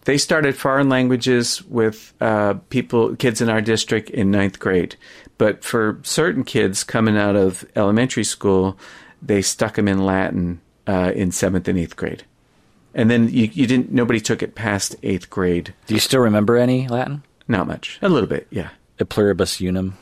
They 0.04 0.18
started 0.18 0.56
foreign 0.56 0.88
languages 0.88 1.62
with 1.64 2.14
uh, 2.20 2.54
people, 2.70 3.16
kids 3.16 3.40
in 3.40 3.48
our 3.48 3.60
district 3.60 4.08
in 4.10 4.30
ninth 4.30 4.58
grade. 4.58 4.96
But 5.36 5.64
for 5.64 6.00
certain 6.02 6.44
kids 6.44 6.84
coming 6.84 7.16
out 7.16 7.34
of 7.36 7.64
elementary 7.74 8.24
school, 8.24 8.78
they 9.20 9.42
stuck 9.42 9.74
them 9.74 9.88
in 9.88 10.04
Latin 10.06 10.60
uh, 10.86 11.12
in 11.14 11.32
seventh 11.32 11.66
and 11.68 11.78
eighth 11.78 11.96
grade. 11.96 12.24
And 12.96 13.10
then 13.10 13.28
you, 13.28 13.44
you 13.52 13.66
didn't. 13.68 13.92
Nobody 13.92 14.20
took 14.20 14.42
it 14.42 14.54
past 14.56 14.96
eighth 15.04 15.28
grade. 15.30 15.74
Do 15.86 15.94
you 15.94 16.00
still 16.00 16.20
remember 16.20 16.56
any 16.56 16.88
Latin? 16.88 17.22
Not 17.46 17.66
much. 17.68 17.98
A 18.02 18.08
little 18.08 18.26
bit, 18.28 18.48
yeah. 18.50 18.70
E 18.98 19.04
pluribus 19.04 19.60
unum, 19.60 19.94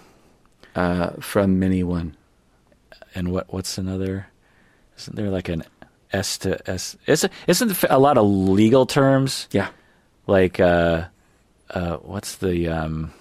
Uh, 0.76 1.10
from 1.20 1.58
many 1.58 1.82
one. 1.82 2.16
and 3.14 3.32
what? 3.32 3.52
What's 3.52 3.76
another? 3.78 4.28
Isn't 4.96 5.16
there 5.16 5.28
like 5.30 5.48
an 5.50 5.64
S 6.12 6.38
to 6.38 6.56
S? 6.70 6.96
Isn't 7.06 7.32
isn't 7.48 7.82
a 7.90 7.98
lot 7.98 8.16
of 8.16 8.24
legal 8.26 8.86
terms? 8.86 9.48
Yeah. 9.50 9.68
like 10.26 10.58
uh 10.60 11.04
uh 11.70 11.96
what's 11.98 12.36
the 12.36 12.68
um 12.68 13.12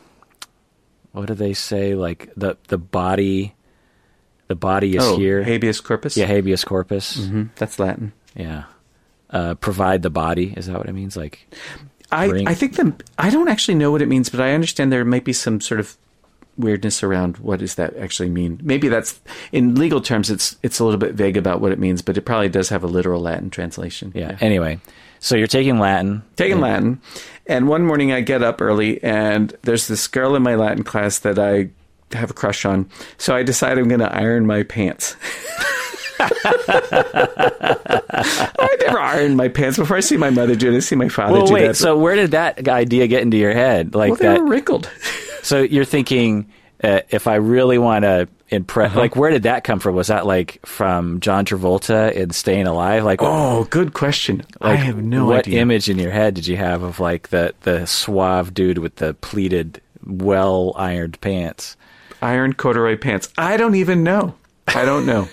what 1.11 1.25
do 1.27 1.33
they 1.33 1.53
say 1.53 1.95
like 1.95 2.29
the 2.37 2.55
the 2.69 2.77
body 2.77 3.55
the 4.47 4.55
body 4.55 4.95
is 4.95 5.03
oh, 5.03 5.17
here 5.17 5.43
habeas 5.43 5.81
corpus. 5.81 6.15
yeah 6.15 6.25
habeas 6.27 6.63
corpus 6.63 7.25
hmm 7.27 7.43
That's 7.55 7.77
Latin. 7.79 8.13
yeah 8.35 8.63
uh 9.33 9.55
provide 9.55 10.01
the 10.01 10.09
body 10.09 10.53
is 10.55 10.67
that 10.67 10.77
what 10.77 10.87
it 10.87 10.93
means 10.93 11.17
like 11.17 11.47
I, 12.11 12.27
Bring- 12.29 12.47
I 12.47 12.53
think 12.53 12.75
the 12.75 12.93
I 13.17 13.29
don't 13.29 13.47
actually 13.47 13.75
know 13.75 13.91
what 13.91 14.01
it 14.03 14.07
means, 14.07 14.29
but 14.29 14.39
I 14.39 14.53
understand 14.53 14.91
there 14.91 15.03
might 15.03 15.25
be 15.25 15.33
some 15.33 15.59
sort 15.59 15.79
of 15.79 15.97
weirdness 16.57 17.01
around 17.01 17.37
what 17.37 17.59
does 17.59 17.73
that 17.75 17.97
actually 17.97 18.29
mean. 18.29 18.59
Maybe 18.61 18.87
that's 18.87 19.19
in 19.51 19.73
legal 19.73 19.99
terms 19.99 20.29
it's 20.29 20.55
it's 20.61 20.79
a 20.79 20.85
little 20.85 20.99
bit 20.99 21.15
vague 21.15 21.37
about 21.37 21.59
what 21.59 21.71
it 21.71 21.79
means, 21.79 22.03
but 22.03 22.15
it 22.15 22.21
probably 22.21 22.49
does 22.49 22.69
have 22.69 22.83
a 22.83 22.87
literal 22.87 23.19
Latin 23.19 23.49
translation. 23.49 24.11
yeah, 24.13 24.37
anyway 24.39 24.79
so 25.23 25.37
you're 25.37 25.47
taking 25.47 25.79
latin 25.79 26.21
Taking 26.35 26.59
Latin, 26.59 27.01
and 27.47 27.69
one 27.69 27.85
morning 27.85 28.11
I 28.11 28.19
get 28.19 28.43
up 28.43 28.61
early, 28.61 29.01
and 29.01 29.55
there's 29.61 29.87
this 29.87 30.05
girl 30.07 30.35
in 30.35 30.43
my 30.43 30.55
Latin 30.55 30.83
class 30.83 31.19
that 31.19 31.39
I 31.39 31.69
have 32.11 32.29
a 32.29 32.33
crush 32.33 32.65
on. 32.65 32.89
So 33.17 33.33
I 33.33 33.41
decide 33.41 33.77
I'm 33.77 33.87
going 33.87 34.01
to 34.01 34.13
iron 34.13 34.45
my 34.45 34.63
pants. 34.63 35.15
I 37.45 38.77
never 38.81 38.99
ironed 38.99 39.37
my 39.37 39.47
pants 39.47 39.77
before. 39.77 39.97
I 39.97 40.01
see 40.01 40.17
my 40.17 40.29
mother 40.29 40.55
do 40.55 40.71
it. 40.73 40.77
I 40.77 40.79
see 40.79 40.95
my 40.95 41.09
father 41.09 41.33
well 41.33 41.45
do 41.47 41.53
wait 41.53 41.67
that. 41.67 41.75
so 41.77 41.97
where 41.97 42.15
did 42.15 42.31
that 42.31 42.67
idea 42.67 43.07
get 43.07 43.21
into 43.21 43.37
your 43.37 43.53
head 43.53 43.95
like 43.95 44.11
well, 44.11 44.17
they 44.17 44.25
that 44.27 44.39
were 44.41 44.47
wrinkled. 44.47 44.89
so 45.41 45.61
you're 45.61 45.85
thinking 45.85 46.49
uh, 46.83 47.01
if 47.09 47.27
i 47.27 47.35
really 47.35 47.77
want 47.77 48.03
to 48.03 48.27
impress 48.49 48.91
Uh-huh. 48.91 48.99
like 48.99 49.15
where 49.15 49.31
did 49.31 49.43
that 49.43 49.63
come 49.63 49.79
from 49.79 49.95
was 49.95 50.07
that 50.07 50.25
like 50.25 50.59
from 50.65 51.19
john 51.21 51.45
travolta 51.45 52.11
in 52.13 52.29
staying 52.31 52.67
alive 52.67 53.03
like 53.03 53.19
Oh, 53.21 53.63
good 53.65 53.93
question. 53.93 54.43
I 54.61 54.75
have 54.75 54.97
no 55.01 55.25
what 55.25 55.39
idea. 55.39 55.55
What 55.57 55.61
image 55.61 55.89
in 55.89 55.97
your 55.97 56.11
head 56.11 56.33
did 56.35 56.45
you 56.47 56.57
have 56.57 56.83
of 56.83 56.99
like 56.99 57.29
the 57.29 57.53
the 57.61 57.85
suave 57.87 58.53
dude 58.53 58.77
with 58.79 58.97
the 58.97 59.13
pleated, 59.15 59.81
well 60.05 60.73
ironed 60.77 61.19
pants? 61.21 61.77
Iron 62.21 62.53
corduroy 62.53 62.97
pants. 62.97 63.29
I 63.37 63.57
don't 63.57 63.75
even 63.75 64.03
know. 64.03 64.35
I 64.67 64.85
don't 64.85 65.05
know. 65.05 65.27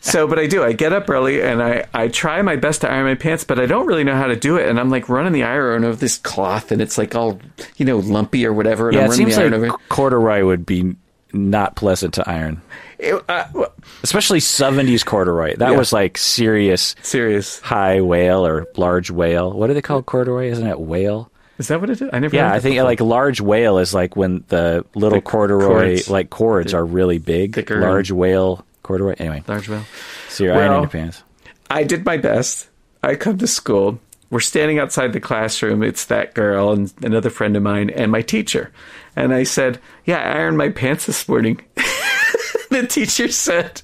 so, 0.00 0.26
but 0.26 0.38
I 0.38 0.46
do. 0.46 0.62
I 0.64 0.72
get 0.72 0.92
up 0.92 1.08
early 1.08 1.40
and 1.42 1.62
I, 1.62 1.86
I 1.94 2.08
try 2.08 2.42
my 2.42 2.56
best 2.56 2.80
to 2.82 2.90
iron 2.90 3.04
my 3.06 3.14
pants, 3.14 3.44
but 3.44 3.58
I 3.60 3.66
don't 3.66 3.86
really 3.86 4.04
know 4.04 4.16
how 4.16 4.26
to 4.26 4.36
do 4.36 4.56
it. 4.56 4.68
And 4.68 4.78
I'm 4.80 4.90
like 4.90 5.08
running 5.08 5.32
the 5.32 5.44
iron 5.44 5.84
over 5.84 5.96
this 5.96 6.18
cloth 6.18 6.72
and 6.72 6.82
it's 6.82 6.98
like 6.98 7.14
all, 7.14 7.38
you 7.76 7.86
know, 7.86 7.98
lumpy 7.98 8.44
or 8.44 8.52
whatever. 8.52 8.88
And 8.88 8.96
Yeah, 8.96 9.00
I'm 9.02 9.06
it 9.06 9.10
running 9.10 9.26
seems 9.32 9.36
the 9.36 9.44
like 9.58 9.70
over. 9.72 9.78
corduroy 9.88 10.44
would 10.44 10.66
be 10.66 10.96
not 11.32 11.76
pleasant 11.76 12.14
to 12.14 12.28
iron, 12.28 12.60
It- 12.98 13.22
uh, 13.28 13.44
well, 13.52 13.72
especially 14.02 14.40
seventies 14.40 15.04
corduroy. 15.04 15.54
That 15.56 15.72
Yeah. 15.72 15.76
was 15.78 15.92
like 15.92 16.16
serious 16.16 16.96
serious. 17.02 17.60
high 17.60 18.00
wale 18.00 18.46
or 18.46 18.66
large 18.76 19.10
wale. 19.10 19.52
What 19.52 19.66
do 19.66 19.74
they 19.74 19.82
call 19.82 20.02
corduroy? 20.02 20.48
Isn't 20.50 20.66
it 20.66 20.80
wale? 20.80 21.30
Is 21.58 21.68
that 21.68 21.80
what 21.80 21.90
it 21.90 22.00
is? 22.00 22.08
I 22.12 22.18
never 22.20 22.36
Yeah, 22.36 22.52
I 22.52 22.60
think 22.60 22.76
before. 22.76 22.84
like 22.88 23.00
large 23.00 23.40
wale 23.40 23.78
is 23.78 23.92
like 23.92 24.14
when 24.16 24.44
the 24.48 24.84
little 24.94 25.16
Like 25.18 25.24
corduroy 25.24 25.94
cords. 25.96 26.10
like 26.10 26.30
cords 26.30 26.74
are 26.74 26.84
really 26.84 27.18
big. 27.18 27.54
thicker 27.54 27.80
Large 27.80 28.12
wale 28.12 28.64
corduroy. 28.84 29.14
Anyway, 29.18 29.42
large 29.48 29.68
wale. 29.68 29.84
so 30.28 30.44
you're 30.44 30.54
Well, 30.54 30.62
ironing 30.62 30.82
your 30.82 30.90
pants. 30.90 31.22
I 31.70 31.82
did 31.84 32.04
my 32.04 32.16
best. 32.16 32.68
I 33.02 33.14
come 33.16 33.38
to 33.38 33.46
school. 33.46 33.98
We're 34.30 34.40
standing 34.40 34.78
outside 34.78 35.12
the 35.12 35.20
classroom. 35.20 35.82
It's 35.82 36.04
that 36.06 36.34
girl 36.34 36.70
and 36.72 36.92
another 37.02 37.30
friend 37.30 37.56
of 37.56 37.62
mine 37.62 37.90
and 37.90 38.12
my 38.12 38.22
teacher. 38.22 38.70
And 39.16 39.34
I 39.34 39.42
said, 39.42 39.80
Yeah, 40.04 40.18
I 40.18 40.38
ironed 40.38 40.58
my 40.58 40.68
pants 40.68 41.06
this 41.06 41.28
morning. 41.28 41.60
the 42.70 42.86
teacher 42.88 43.28
said, 43.32 43.80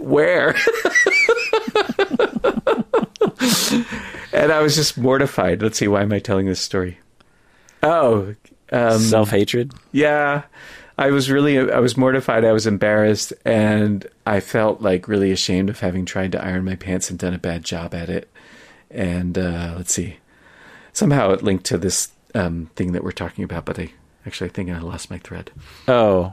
Where? 0.00 0.54
and 4.34 4.52
I 4.52 4.60
was 4.60 4.74
just 4.76 4.98
mortified. 4.98 5.62
Let's 5.62 5.78
see, 5.78 5.88
why 5.88 6.02
am 6.02 6.12
I 6.12 6.18
telling 6.18 6.46
this 6.46 6.60
story? 6.60 6.98
Oh, 7.82 8.34
Um, 8.72 8.98
Self 8.98 9.30
hatred. 9.30 9.72
Yeah. 9.92 10.42
I 10.96 11.10
was 11.10 11.28
really, 11.30 11.58
I 11.58 11.80
was 11.80 11.96
mortified. 11.96 12.44
I 12.44 12.52
was 12.52 12.66
embarrassed. 12.66 13.32
And 13.44 14.06
I 14.26 14.40
felt 14.40 14.80
like 14.80 15.08
really 15.08 15.32
ashamed 15.32 15.68
of 15.70 15.80
having 15.80 16.04
tried 16.04 16.32
to 16.32 16.42
iron 16.42 16.64
my 16.64 16.76
pants 16.76 17.10
and 17.10 17.18
done 17.18 17.34
a 17.34 17.38
bad 17.38 17.64
job 17.64 17.94
at 17.94 18.08
it. 18.08 18.28
And 18.90 19.36
uh, 19.36 19.74
let's 19.76 19.92
see. 19.92 20.16
Somehow 20.92 21.30
it 21.32 21.42
linked 21.42 21.64
to 21.66 21.78
this 21.78 22.10
um, 22.34 22.70
thing 22.76 22.92
that 22.92 23.02
we're 23.04 23.10
talking 23.12 23.44
about, 23.44 23.64
but 23.64 23.78
I 23.78 23.92
actually 24.26 24.50
I 24.50 24.52
think 24.52 24.70
I 24.70 24.78
lost 24.78 25.10
my 25.10 25.18
thread. 25.18 25.50
Oh, 25.88 26.32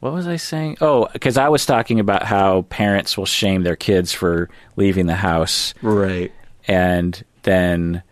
what 0.00 0.12
was 0.12 0.28
I 0.28 0.36
saying? 0.36 0.78
Oh, 0.80 1.08
because 1.12 1.36
I 1.36 1.48
was 1.48 1.66
talking 1.66 1.98
about 1.98 2.22
how 2.22 2.62
parents 2.62 3.18
will 3.18 3.26
shame 3.26 3.62
their 3.64 3.76
kids 3.76 4.12
for 4.12 4.48
leaving 4.76 5.06
the 5.06 5.16
house, 5.16 5.74
Right. 5.82 6.32
and 6.68 7.20
then 7.46 8.02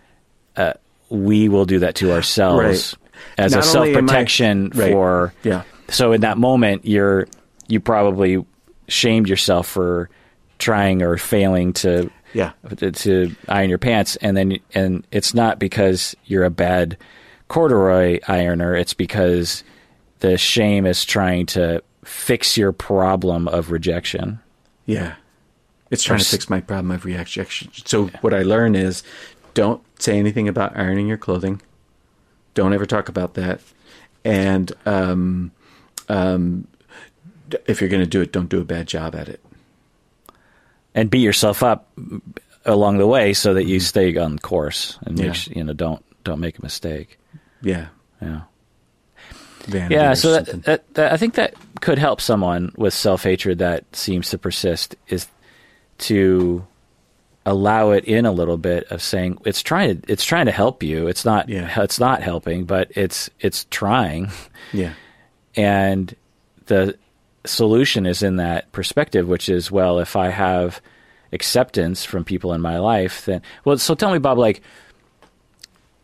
uh, 0.57 0.73
we 1.11 1.51
will 1.51 1.66
do 1.66 1.81
that 1.81 1.97
to 1.97 2.12
ourselves 2.12 2.97
Right. 2.97 3.44
as 3.44 3.53
Not 3.53 3.61
a 3.64 3.66
self 3.66 3.87
am 3.88 3.97
I- 3.97 4.01
protection 4.01 4.73
Right. 4.75 4.90
for. 4.92 5.35
Yeah. 5.42 5.62
So 5.90 6.12
in 6.12 6.23
that 6.23 6.38
moment, 6.38 6.87
you're 6.87 7.29
you 7.68 7.81
probably 7.81 8.44
shamed 8.88 9.29
yourself 9.29 9.66
for 9.66 10.09
trying 10.59 11.03
or 11.03 11.16
failing 11.18 11.73
to 11.75 12.11
Yeah. 12.33 12.53
to, 12.77 12.90
to 12.92 13.35
iron 13.49 13.68
your 13.68 13.79
pants, 13.79 14.16
and 14.16 14.37
then 14.37 14.59
and 14.75 15.07
it's 15.12 15.35
not 15.35 15.59
because 15.59 16.16
you're 16.25 16.44
a 16.44 16.51
bad 16.51 16.97
corduroy 17.49 18.20
ironer. 18.29 18.75
It's 18.75 18.94
because 18.94 19.62
the 20.20 20.38
shame 20.38 20.87
is 20.87 21.05
trying 21.05 21.47
to 21.47 21.83
fix 22.05 22.57
your 22.57 22.73
problem 22.73 23.49
of 23.49 23.70
rejection. 23.70 24.38
Yeah. 24.87 25.14
It's 25.94 26.02
trying 26.04 26.18
to 26.18 26.24
fix 26.24 26.50
my 26.50 26.61
problem 26.61 26.90
of 26.90 27.04
reaction. 27.04 27.46
So 27.87 28.07
what 28.20 28.35
I 28.35 28.42
learn 28.42 28.74
is 28.74 29.02
don't 29.54 29.83
say 29.98 30.18
anything 30.18 30.48
about 30.48 30.76
ironing 30.76 31.09
your 31.09 31.16
clothing. 31.16 31.62
Don't 32.54 32.72
ever 32.74 32.87
talk 32.87 33.09
about 33.09 33.35
that. 33.35 33.61
And 34.24 34.70
um, 34.87 35.50
um, 36.09 36.66
if 37.66 37.80
you're 37.80 37.90
going 37.90 38.02
to 38.02 38.09
do 38.09 38.20
it, 38.20 38.33
don't 38.33 38.48
do 38.48 38.61
a 38.61 38.64
bad 38.64 38.87
job 38.87 39.14
at 39.14 39.28
it. 39.28 39.40
and 40.94 41.11
beat 41.11 41.20
yourself 41.22 41.62
up 41.62 41.90
along 42.64 42.98
the 42.98 43.07
way 43.07 43.33
so 43.35 43.54
that 43.54 43.64
you 43.64 43.80
stay 43.80 44.16
on 44.16 44.38
course 44.38 44.98
and 45.02 45.16
make 45.18 45.26
Yeah. 45.26 45.33
su- 45.33 45.52
you 45.57 45.64
know 45.64 45.72
don't 45.74 46.02
don't 46.24 46.40
make 46.40 46.59
a 46.59 46.62
mistake. 46.62 47.18
Yeah. 47.62 47.88
Yeah. 48.22 48.42
Vanity 49.66 49.94
Yeah, 49.94 50.14
so 50.14 50.33
that, 50.33 50.62
that, 50.64 50.94
that 50.94 51.12
I 51.12 51.16
think 51.16 51.35
that 51.35 51.54
could 51.80 51.98
help 51.98 52.20
someone 52.20 52.72
with 52.76 52.94
self 52.94 53.22
hatred 53.24 53.59
that 53.59 53.85
seems 53.96 54.30
to 54.30 54.38
persist 54.38 54.94
is 55.09 55.26
to 55.98 56.66
allow 57.46 57.90
it 57.90 58.04
in 58.07 58.24
a 58.24 58.33
little 58.33 58.57
bit 58.57 58.85
of 58.90 59.02
saying 59.02 59.38
it's 59.44 59.62
trying 59.62 60.00
to 60.00 60.12
it's 60.12 60.24
trying 60.24 60.46
to 60.46 60.52
help 60.52 60.83
you. 60.83 61.07
It's 61.09 61.24
not 61.24 61.48
Yeah. 61.48 61.83
it's 61.83 62.00
not 62.00 62.22
helping, 62.22 62.64
but 62.64 62.90
it's 62.96 63.28
it's 63.40 63.66
trying. 63.70 64.30
yeah. 64.72 64.94
And 65.57 66.14
the 66.66 66.96
solution 67.46 68.07
is 68.07 68.22
in 68.22 68.37
that 68.37 68.72
perspective, 68.72 69.28
which 69.28 69.48
is, 69.50 69.70
well, 69.70 69.98
if 69.98 70.16
I 70.16 70.30
have 70.30 70.80
acceptance 71.33 72.04
from 72.04 72.24
people 72.24 72.54
in 72.54 72.61
my 72.62 72.78
life, 72.78 73.26
then, 73.26 73.42
well, 73.64 73.76
so 73.76 73.94
tell 73.94 74.11
me, 74.12 74.18
Bob, 74.18 74.38
like, 74.38 74.62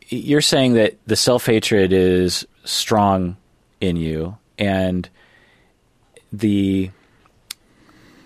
you're 0.08 0.40
saying 0.42 0.74
that 0.74 0.98
the 1.06 1.16
self 1.16 1.46
hatred 1.46 1.92
is 1.92 2.46
strong 2.64 3.36
in 3.80 3.96
you, 3.96 4.36
and 4.58 5.08
the, 6.32 6.90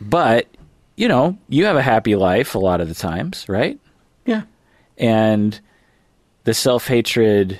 but, 0.01 0.47
you 0.97 1.09
know, 1.09 1.37
you 1.49 1.65
have 1.67 1.77
a 1.77 1.83
happy 1.83 2.17
life 2.17 2.55
a 2.55 2.59
lot 2.59 2.81
of 2.81 2.89
the 2.89 2.95
times, 2.95 3.49
right? 3.49 3.79
Yeah. 4.27 4.43
and 4.97 5.61
the 6.45 6.55
self 6.55 6.87
hatred 6.87 7.59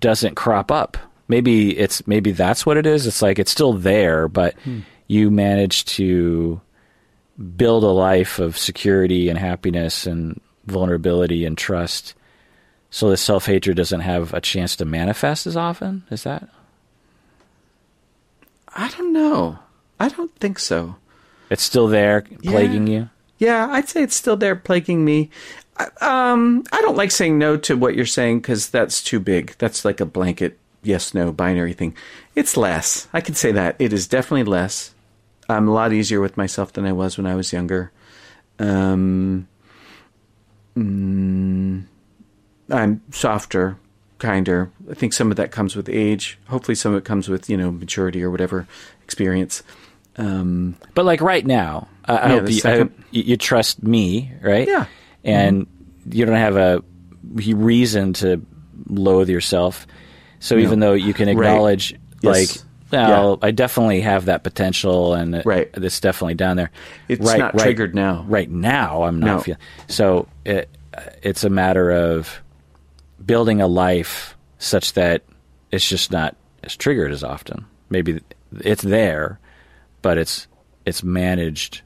doesn't 0.00 0.34
crop 0.34 0.70
up. 0.70 0.96
Maybe 1.28 1.78
it's 1.78 2.06
maybe 2.06 2.32
that's 2.32 2.66
what 2.66 2.76
it 2.76 2.86
is. 2.86 3.06
It's 3.06 3.22
like 3.22 3.38
it's 3.38 3.50
still 3.50 3.72
there, 3.72 4.28
but 4.28 4.54
hmm. 4.60 4.80
you 5.06 5.30
manage 5.30 5.84
to 5.96 6.60
build 7.56 7.84
a 7.84 7.88
life 7.88 8.38
of 8.38 8.58
security 8.58 9.28
and 9.28 9.38
happiness 9.38 10.06
and 10.06 10.40
vulnerability 10.66 11.44
and 11.44 11.56
trust. 11.56 12.14
So 12.90 13.10
the 13.10 13.16
self 13.16 13.46
hatred 13.46 13.76
doesn't 13.76 14.00
have 14.00 14.34
a 14.34 14.40
chance 14.40 14.76
to 14.76 14.84
manifest 14.84 15.46
as 15.46 15.56
often. 15.56 16.04
Is 16.10 16.24
that? 16.24 16.48
I 18.68 18.88
don't 18.88 19.12
know. 19.12 19.58
I 20.00 20.08
don't 20.08 20.34
think 20.36 20.58
so. 20.58 20.96
It's 21.54 21.62
still 21.62 21.86
there, 21.86 22.22
plaguing 22.42 22.88
you. 22.88 23.08
Yeah, 23.38 23.68
I'd 23.70 23.88
say 23.88 24.02
it's 24.02 24.16
still 24.16 24.36
there 24.36 24.56
plaguing 24.56 25.04
me. 25.04 25.30
I, 25.76 25.84
um, 26.00 26.64
I 26.72 26.80
don't 26.80 26.96
like 26.96 27.12
saying 27.12 27.38
no 27.38 27.56
to 27.58 27.76
what 27.76 27.94
you're 27.94 28.06
saying 28.06 28.40
because 28.40 28.68
that's 28.70 29.00
too 29.00 29.20
big. 29.20 29.54
That's 29.58 29.84
like 29.84 30.00
a 30.00 30.04
blanket 30.04 30.58
yes 30.82 31.14
no 31.14 31.30
binary 31.32 31.72
thing. 31.72 31.94
It's 32.34 32.56
less. 32.56 33.06
I 33.12 33.20
can 33.20 33.36
say 33.36 33.52
that. 33.52 33.76
It 33.78 33.92
is 33.92 34.08
definitely 34.08 34.44
less. 34.44 34.94
I'm 35.48 35.68
a 35.68 35.72
lot 35.72 35.92
easier 35.92 36.20
with 36.20 36.36
myself 36.36 36.72
than 36.72 36.86
I 36.86 36.92
was 36.92 37.16
when 37.16 37.26
I 37.26 37.36
was 37.36 37.52
younger. 37.52 37.92
Um, 38.58 39.46
mm, 40.76 41.84
I'm 42.68 43.00
softer, 43.12 43.76
kinder. 44.18 44.72
I 44.90 44.94
think 44.94 45.12
some 45.12 45.30
of 45.30 45.36
that 45.36 45.52
comes 45.52 45.76
with 45.76 45.88
age. 45.88 46.36
Hopefully, 46.48 46.74
some 46.74 46.94
of 46.94 46.98
it 46.98 47.04
comes 47.04 47.28
with 47.28 47.48
you 47.48 47.56
know 47.56 47.70
maturity 47.70 48.24
or 48.24 48.30
whatever 48.30 48.66
experience. 49.04 49.62
Um, 50.16 50.76
But 50.94 51.04
like 51.04 51.20
right 51.20 51.44
now, 51.46 51.88
I, 52.04 52.16
I 52.16 52.28
Yeah, 52.34 52.40
hope 52.40 52.50
you, 52.50 52.60
I 52.64 52.76
hope 52.76 52.92
you, 53.10 53.22
you 53.22 53.36
trust 53.36 53.82
me, 53.82 54.32
right? 54.42 54.66
Yeah. 54.68 54.86
And 55.24 55.66
you 56.10 56.24
don't 56.26 56.36
have 56.36 56.56
a 56.56 56.82
reason 57.32 58.12
to 58.14 58.44
loathe 58.88 59.28
yourself. 59.30 59.86
So 60.40 60.58
even 60.58 60.80
though 60.80 60.92
you 60.92 61.14
can 61.14 61.26
Right. 61.28 61.32
acknowledge, 61.48 61.94
like, 62.22 62.48
Yes. 62.48 62.64
well, 62.92 63.38
I 63.42 63.50
definitely 63.50 64.02
have 64.02 64.26
that 64.26 64.44
potential, 64.44 65.14
and 65.14 65.42
Right. 65.44 65.70
it's 65.74 66.00
definitely 66.00 66.34
down 66.34 66.56
there. 66.58 66.70
It's 67.08 67.26
right, 67.26 67.38
not 67.38 67.54
right- 67.54 67.62
triggered 67.64 67.94
now. 67.94 68.24
Right 68.28 68.50
now, 68.50 69.04
I'm 69.04 69.18
not 69.20 69.26
No. 69.26 69.38
feeling. 69.40 69.60
So 69.88 70.28
it, 70.44 70.68
it's 71.22 71.42
a 71.44 71.50
matter 71.50 71.90
of 71.90 72.40
building 73.24 73.60
a 73.62 73.66
life 73.66 74.36
such 74.58 74.92
that 74.92 75.22
it's 75.72 75.88
just 75.88 76.12
not 76.12 76.36
as 76.62 76.76
triggered 76.76 77.10
as 77.10 77.24
often. 77.24 77.64
Maybe 77.88 78.20
it's 78.60 78.82
there, 78.82 79.38
but 80.04 80.18
it's 80.18 80.46
it's 80.84 81.02
managed 81.02 81.80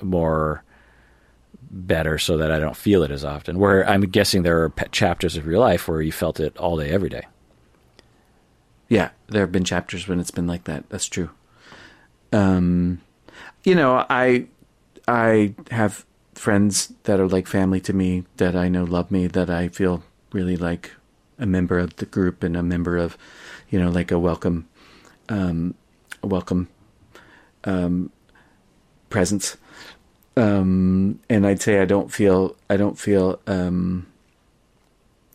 more 0.00 0.62
better 1.72 2.18
so 2.18 2.36
that 2.36 2.52
I 2.52 2.60
don't 2.60 2.76
feel 2.76 3.02
it 3.02 3.10
as 3.10 3.24
often. 3.24 3.58
Where 3.58 3.86
I'm 3.88 4.02
guessing 4.02 4.44
there 4.44 4.62
are 4.62 4.72
chapters 4.92 5.36
of 5.36 5.44
your 5.44 5.58
life 5.58 5.88
where 5.88 6.00
you 6.00 6.12
felt 6.12 6.38
it 6.38 6.56
all 6.56 6.76
day, 6.76 6.90
every 6.90 7.08
day. 7.08 7.26
Yeah, 8.88 9.10
there 9.26 9.40
have 9.40 9.50
been 9.50 9.64
chapters 9.64 10.06
when 10.06 10.20
it's 10.20 10.30
been 10.30 10.46
like 10.46 10.64
that. 10.64 10.88
That's 10.88 11.06
true. 11.06 11.30
Um, 12.32 13.00
you 13.64 13.74
know, 13.74 14.06
I 14.08 14.46
I 15.08 15.54
have 15.72 16.06
friends 16.34 16.92
that 17.02 17.18
are 17.18 17.28
like 17.28 17.48
family 17.48 17.80
to 17.80 17.92
me 17.92 18.22
that 18.36 18.54
I 18.54 18.68
know 18.68 18.84
love 18.84 19.10
me 19.10 19.26
that 19.26 19.50
I 19.50 19.66
feel 19.66 20.04
really 20.32 20.56
like 20.56 20.92
a 21.40 21.46
member 21.46 21.80
of 21.80 21.96
the 21.96 22.06
group 22.06 22.44
and 22.44 22.56
a 22.56 22.62
member 22.62 22.96
of, 22.96 23.18
you 23.68 23.80
know, 23.80 23.90
like 23.90 24.12
a 24.12 24.18
welcome, 24.18 24.68
um, 25.28 25.74
a 26.22 26.28
welcome, 26.28 26.68
um, 27.64 28.10
presence. 29.10 29.56
Um, 30.36 31.20
and 31.28 31.46
I'd 31.46 31.60
say 31.60 31.80
I 31.80 31.84
don't 31.84 32.10
feel 32.10 32.56
I 32.70 32.76
don't 32.76 32.98
feel 32.98 33.38
um, 33.46 34.06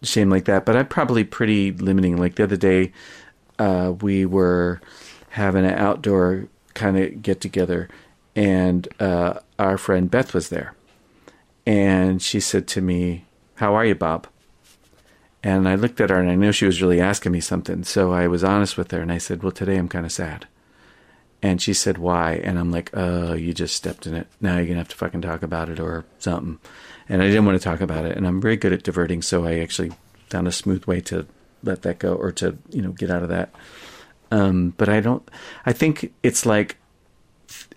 shame 0.02 0.30
like 0.30 0.46
that, 0.46 0.66
but 0.66 0.76
I'm 0.76 0.88
probably 0.88 1.24
pretty 1.24 1.72
limiting. 1.72 2.18
Like 2.18 2.36
the 2.36 2.44
other 2.44 2.58
day, 2.58 2.92
uh, 3.60 3.94
we 4.02 4.26
were 4.26 4.82
having 5.30 5.66
an 5.66 5.76
outdoor 5.76 6.48
kind 6.74 6.98
of 6.98 7.22
get 7.22 7.42
together, 7.42 7.90
and 8.36 8.88
uh, 9.00 9.40
our 9.60 9.78
friend 9.78 10.10
Beth 10.10 10.34
was 10.34 10.50
there, 10.50 10.74
and 11.66 12.22
she 12.22 12.40
said 12.40 12.68
to 12.70 12.82
me, 12.82 13.26
"How 13.56 13.76
are 13.76 13.86
you, 13.86 13.96
Bob?" 13.96 14.28
And 15.44 15.70
I 15.70 15.76
looked 15.76 16.02
at 16.02 16.10
her, 16.10 16.20
and 16.20 16.30
I 16.30 16.36
knew 16.36 16.52
she 16.52 16.66
was 16.66 16.82
really 16.82 17.00
asking 17.00 17.32
me 17.32 17.40
something, 17.40 17.84
so 17.84 18.12
I 18.12 18.28
was 18.28 18.44
honest 18.44 18.78
with 18.78 18.90
her, 18.92 19.00
and 19.02 19.12
I 19.12 19.20
said, 19.20 19.44
"Well, 19.44 19.52
today 19.52 19.78
I'm 19.78 19.88
kind 19.88 20.06
of 20.06 20.12
sad." 20.12 20.48
And 21.42 21.62
she 21.62 21.74
said, 21.74 21.98
"Why?" 21.98 22.34
And 22.34 22.58
I'm 22.58 22.72
like, 22.72 22.90
"Oh, 22.94 23.34
you 23.34 23.54
just 23.54 23.76
stepped 23.76 24.08
in 24.08 24.16
it. 24.16 24.28
Now 24.42 24.58
you're 24.58 24.66
gonna 24.66 24.80
have 24.80 24.88
to 24.90 24.96
fucking 24.96 25.22
talk 25.22 25.44
about 25.44 25.70
it 25.70 25.80
or 25.80 26.06
something." 26.18 26.60
And 27.10 27.22
I 27.22 27.28
didn't 27.28 27.46
want 27.46 27.60
to 27.60 27.64
talk 27.64 27.80
about 27.80 28.06
it, 28.06 28.18
and 28.18 28.28
I'm 28.28 28.42
very 28.42 28.58
good 28.58 28.74
at 28.74 28.84
diverting, 28.84 29.22
so 29.22 29.46
I 29.46 29.60
actually 29.60 29.92
found 30.30 30.48
a 30.48 30.52
smooth 30.52 30.86
way 30.86 31.00
to 31.02 31.26
let 31.64 31.84
that 31.84 32.00
go 32.00 32.16
or 32.16 32.32
to 32.34 32.58
you 32.70 32.82
know 32.82 32.92
get 32.92 33.12
out 33.12 33.24
of 33.24 33.30
that. 33.30 33.52
Um, 34.32 34.74
but 34.78 34.90
I 34.90 35.00
don't. 35.00 35.30
I 35.66 35.74
think 35.74 36.14
it's 36.24 36.46
like 36.46 36.78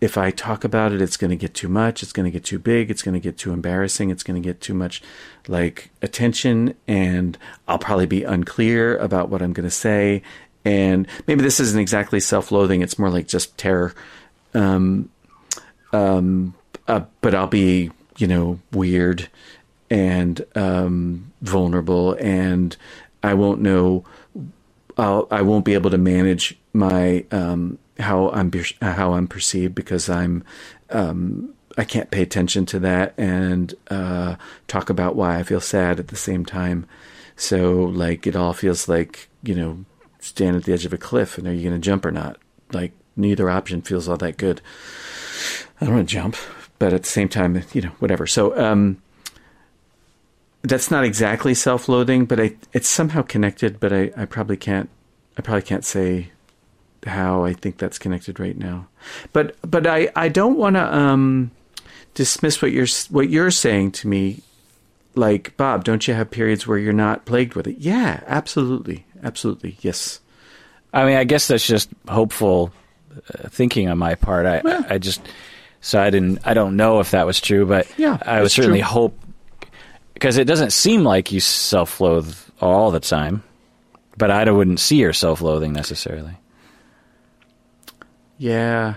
if 0.00 0.16
I 0.16 0.30
talk 0.30 0.64
about 0.64 0.92
it, 0.92 1.00
it's 1.00 1.16
going 1.16 1.30
to 1.30 1.36
get 1.36 1.54
too 1.54 1.68
much. 1.68 2.02
It's 2.02 2.12
going 2.12 2.24
to 2.24 2.30
get 2.30 2.44
too 2.44 2.58
big. 2.58 2.90
It's 2.90 3.02
going 3.02 3.14
to 3.14 3.20
get 3.20 3.38
too 3.38 3.52
embarrassing. 3.52 4.10
It's 4.10 4.22
going 4.22 4.40
to 4.40 4.46
get 4.46 4.60
too 4.60 4.74
much 4.74 5.02
like 5.46 5.90
attention, 6.02 6.74
and 6.88 7.38
I'll 7.68 7.78
probably 7.78 8.06
be 8.06 8.24
unclear 8.24 8.96
about 8.96 9.28
what 9.28 9.42
I'm 9.42 9.52
going 9.52 9.68
to 9.68 9.70
say. 9.70 10.22
And 10.64 11.06
maybe 11.26 11.42
this 11.42 11.60
isn't 11.60 11.80
exactly 11.80 12.20
self-loathing. 12.20 12.82
It's 12.82 12.98
more 12.98 13.10
like 13.10 13.26
just 13.26 13.56
terror. 13.56 13.94
Um, 14.52 15.08
um, 15.92 16.54
uh, 16.86 17.02
but 17.20 17.34
I'll 17.34 17.46
be, 17.46 17.90
you 18.18 18.26
know, 18.26 18.60
weird 18.72 19.28
and 19.88 20.44
um, 20.54 21.32
vulnerable, 21.42 22.14
and 22.14 22.76
I 23.22 23.34
won't 23.34 23.60
know 23.60 24.04
I'll, 25.00 25.26
I 25.30 25.42
won't 25.42 25.64
be 25.64 25.74
able 25.74 25.90
to 25.90 25.98
manage 25.98 26.58
my 26.72 27.24
um, 27.30 27.78
how 27.98 28.30
I'm 28.30 28.52
how 28.82 29.14
I'm 29.14 29.26
perceived 29.26 29.74
because 29.74 30.08
I'm 30.08 30.44
um, 30.90 31.54
I 31.78 31.84
can't 31.84 32.10
pay 32.10 32.22
attention 32.22 32.66
to 32.66 32.78
that 32.80 33.14
and 33.16 33.74
uh, 33.90 34.36
talk 34.68 34.90
about 34.90 35.16
why 35.16 35.38
I 35.38 35.42
feel 35.42 35.60
sad 35.60 35.98
at 35.98 36.08
the 36.08 36.16
same 36.16 36.44
time. 36.44 36.86
So 37.36 37.84
like 37.84 38.26
it 38.26 38.36
all 38.36 38.52
feels 38.52 38.88
like 38.88 39.28
you 39.42 39.54
know 39.54 39.84
stand 40.20 40.56
at 40.56 40.64
the 40.64 40.72
edge 40.72 40.84
of 40.84 40.92
a 40.92 40.98
cliff 40.98 41.38
and 41.38 41.48
are 41.48 41.52
you 41.52 41.68
going 41.68 41.80
to 41.80 41.84
jump 41.84 42.04
or 42.04 42.10
not? 42.10 42.38
Like 42.72 42.92
neither 43.16 43.50
option 43.50 43.82
feels 43.82 44.08
all 44.08 44.16
that 44.18 44.36
good. 44.36 44.60
I 45.80 45.86
don't 45.86 45.94
want 45.94 46.08
to 46.08 46.14
jump, 46.14 46.36
but 46.78 46.92
at 46.92 47.02
the 47.02 47.08
same 47.08 47.28
time, 47.28 47.62
you 47.72 47.82
know, 47.82 47.92
whatever. 47.98 48.26
So 48.26 48.58
um, 48.58 49.00
that's 50.62 50.90
not 50.90 51.04
exactly 51.04 51.54
self-loathing, 51.54 52.26
but 52.26 52.40
I, 52.40 52.56
it's 52.72 52.88
somehow 52.88 53.22
connected. 53.22 53.80
But 53.80 53.92
I, 53.92 54.12
I 54.16 54.24
probably 54.26 54.56
can't. 54.56 54.90
I 55.38 55.42
probably 55.42 55.62
can't 55.62 55.84
say 55.84 56.30
how 57.06 57.44
I 57.44 57.54
think 57.54 57.78
that's 57.78 57.98
connected 57.98 58.38
right 58.38 58.56
now. 58.56 58.88
But 59.32 59.56
but 59.68 59.86
I, 59.86 60.10
I 60.14 60.28
don't 60.28 60.58
want 60.58 60.76
to 60.76 60.94
um, 60.94 61.50
dismiss 62.14 62.60
what 62.60 62.72
you're 62.72 62.86
what 63.08 63.30
you're 63.30 63.50
saying 63.50 63.92
to 63.92 64.08
me. 64.08 64.42
Like 65.14 65.56
Bob, 65.56 65.84
don't 65.84 66.06
you 66.06 66.14
have 66.14 66.30
periods 66.30 66.66
where 66.66 66.78
you're 66.78 66.92
not 66.92 67.24
plagued 67.24 67.54
with 67.54 67.66
it? 67.66 67.78
Yeah, 67.78 68.22
absolutely, 68.26 69.06
absolutely, 69.22 69.76
yes. 69.80 70.20
I 70.92 71.04
mean, 71.04 71.16
I 71.16 71.24
guess 71.24 71.46
that's 71.48 71.66
just 71.66 71.88
hopeful 72.08 72.72
uh, 73.16 73.48
thinking 73.48 73.88
on 73.88 73.98
my 73.98 74.14
part. 74.14 74.46
I, 74.46 74.60
Well. 74.64 74.84
I 74.88 74.98
just 74.98 75.20
so 75.80 76.00
I 76.00 76.10
didn't. 76.10 76.40
I 76.44 76.54
don't 76.54 76.76
know 76.76 77.00
if 77.00 77.12
that 77.12 77.26
was 77.26 77.40
true, 77.40 77.64
but 77.66 77.86
Yeah, 77.96 78.18
I 78.22 78.42
would 78.42 78.50
certainly 78.50 78.80
true. 78.80 78.88
hope 78.88 79.18
because 80.14 80.36
it 80.36 80.46
doesn't 80.46 80.72
seem 80.72 81.04
like 81.04 81.32
you 81.32 81.40
self-loathe 81.40 82.36
all 82.60 82.90
the 82.90 83.00
time. 83.00 83.42
But 84.18 84.30
I 84.30 84.50
wouldn't 84.50 84.80
see 84.80 84.96
your 84.96 85.14
self-loathing 85.14 85.72
necessarily. 85.72 86.36
Yeah. 88.36 88.94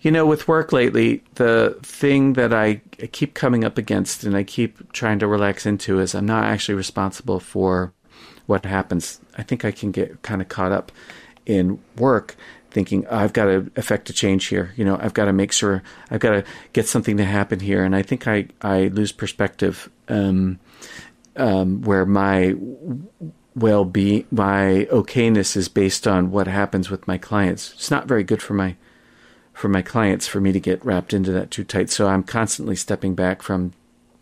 You 0.00 0.12
know, 0.12 0.26
with 0.26 0.46
work 0.46 0.72
lately, 0.72 1.24
the 1.34 1.76
thing 1.82 2.34
that 2.34 2.52
I, 2.54 2.80
I 3.02 3.06
keep 3.06 3.34
coming 3.34 3.64
up 3.64 3.78
against 3.78 4.22
and 4.22 4.36
I 4.36 4.44
keep 4.44 4.92
trying 4.92 5.18
to 5.18 5.26
relax 5.26 5.66
into 5.66 5.98
is 5.98 6.14
I'm 6.14 6.26
not 6.26 6.44
actually 6.44 6.76
responsible 6.76 7.40
for 7.40 7.92
what 8.48 8.64
happens. 8.64 9.20
I 9.36 9.42
think 9.42 9.64
I 9.64 9.70
can 9.70 9.92
get 9.92 10.22
kind 10.22 10.40
of 10.40 10.48
caught 10.48 10.72
up 10.72 10.90
in 11.46 11.78
work 11.96 12.36
thinking 12.70 13.06
I've 13.08 13.32
got 13.32 13.44
to 13.44 13.70
affect 13.76 14.10
a 14.10 14.12
change 14.12 14.46
here. 14.46 14.72
You 14.76 14.84
know, 14.84 14.98
I've 15.00 15.14
got 15.14 15.26
to 15.26 15.32
make 15.32 15.52
sure 15.52 15.82
I've 16.10 16.20
got 16.20 16.30
to 16.30 16.44
get 16.72 16.86
something 16.86 17.16
to 17.18 17.24
happen 17.24 17.60
here. 17.60 17.84
And 17.84 17.94
I 17.94 18.02
think 18.02 18.26
I, 18.26 18.48
I 18.62 18.88
lose 18.88 19.12
perspective 19.12 19.90
um, 20.08 20.58
um, 21.36 21.82
where 21.82 22.06
my 22.06 22.54
well 23.54 23.84
being, 23.84 24.26
my 24.30 24.86
okayness 24.90 25.56
is 25.56 25.68
based 25.68 26.06
on 26.06 26.30
what 26.30 26.46
happens 26.46 26.90
with 26.90 27.06
my 27.06 27.18
clients. 27.18 27.72
It's 27.74 27.90
not 27.90 28.06
very 28.06 28.24
good 28.24 28.42
for 28.42 28.54
my 28.54 28.76
for 29.52 29.68
my 29.68 29.82
clients 29.82 30.28
for 30.28 30.40
me 30.40 30.52
to 30.52 30.60
get 30.60 30.84
wrapped 30.84 31.12
into 31.12 31.32
that 31.32 31.50
too 31.50 31.64
tight. 31.64 31.90
So 31.90 32.06
I'm 32.06 32.22
constantly 32.22 32.76
stepping 32.76 33.16
back 33.16 33.42
from 33.42 33.72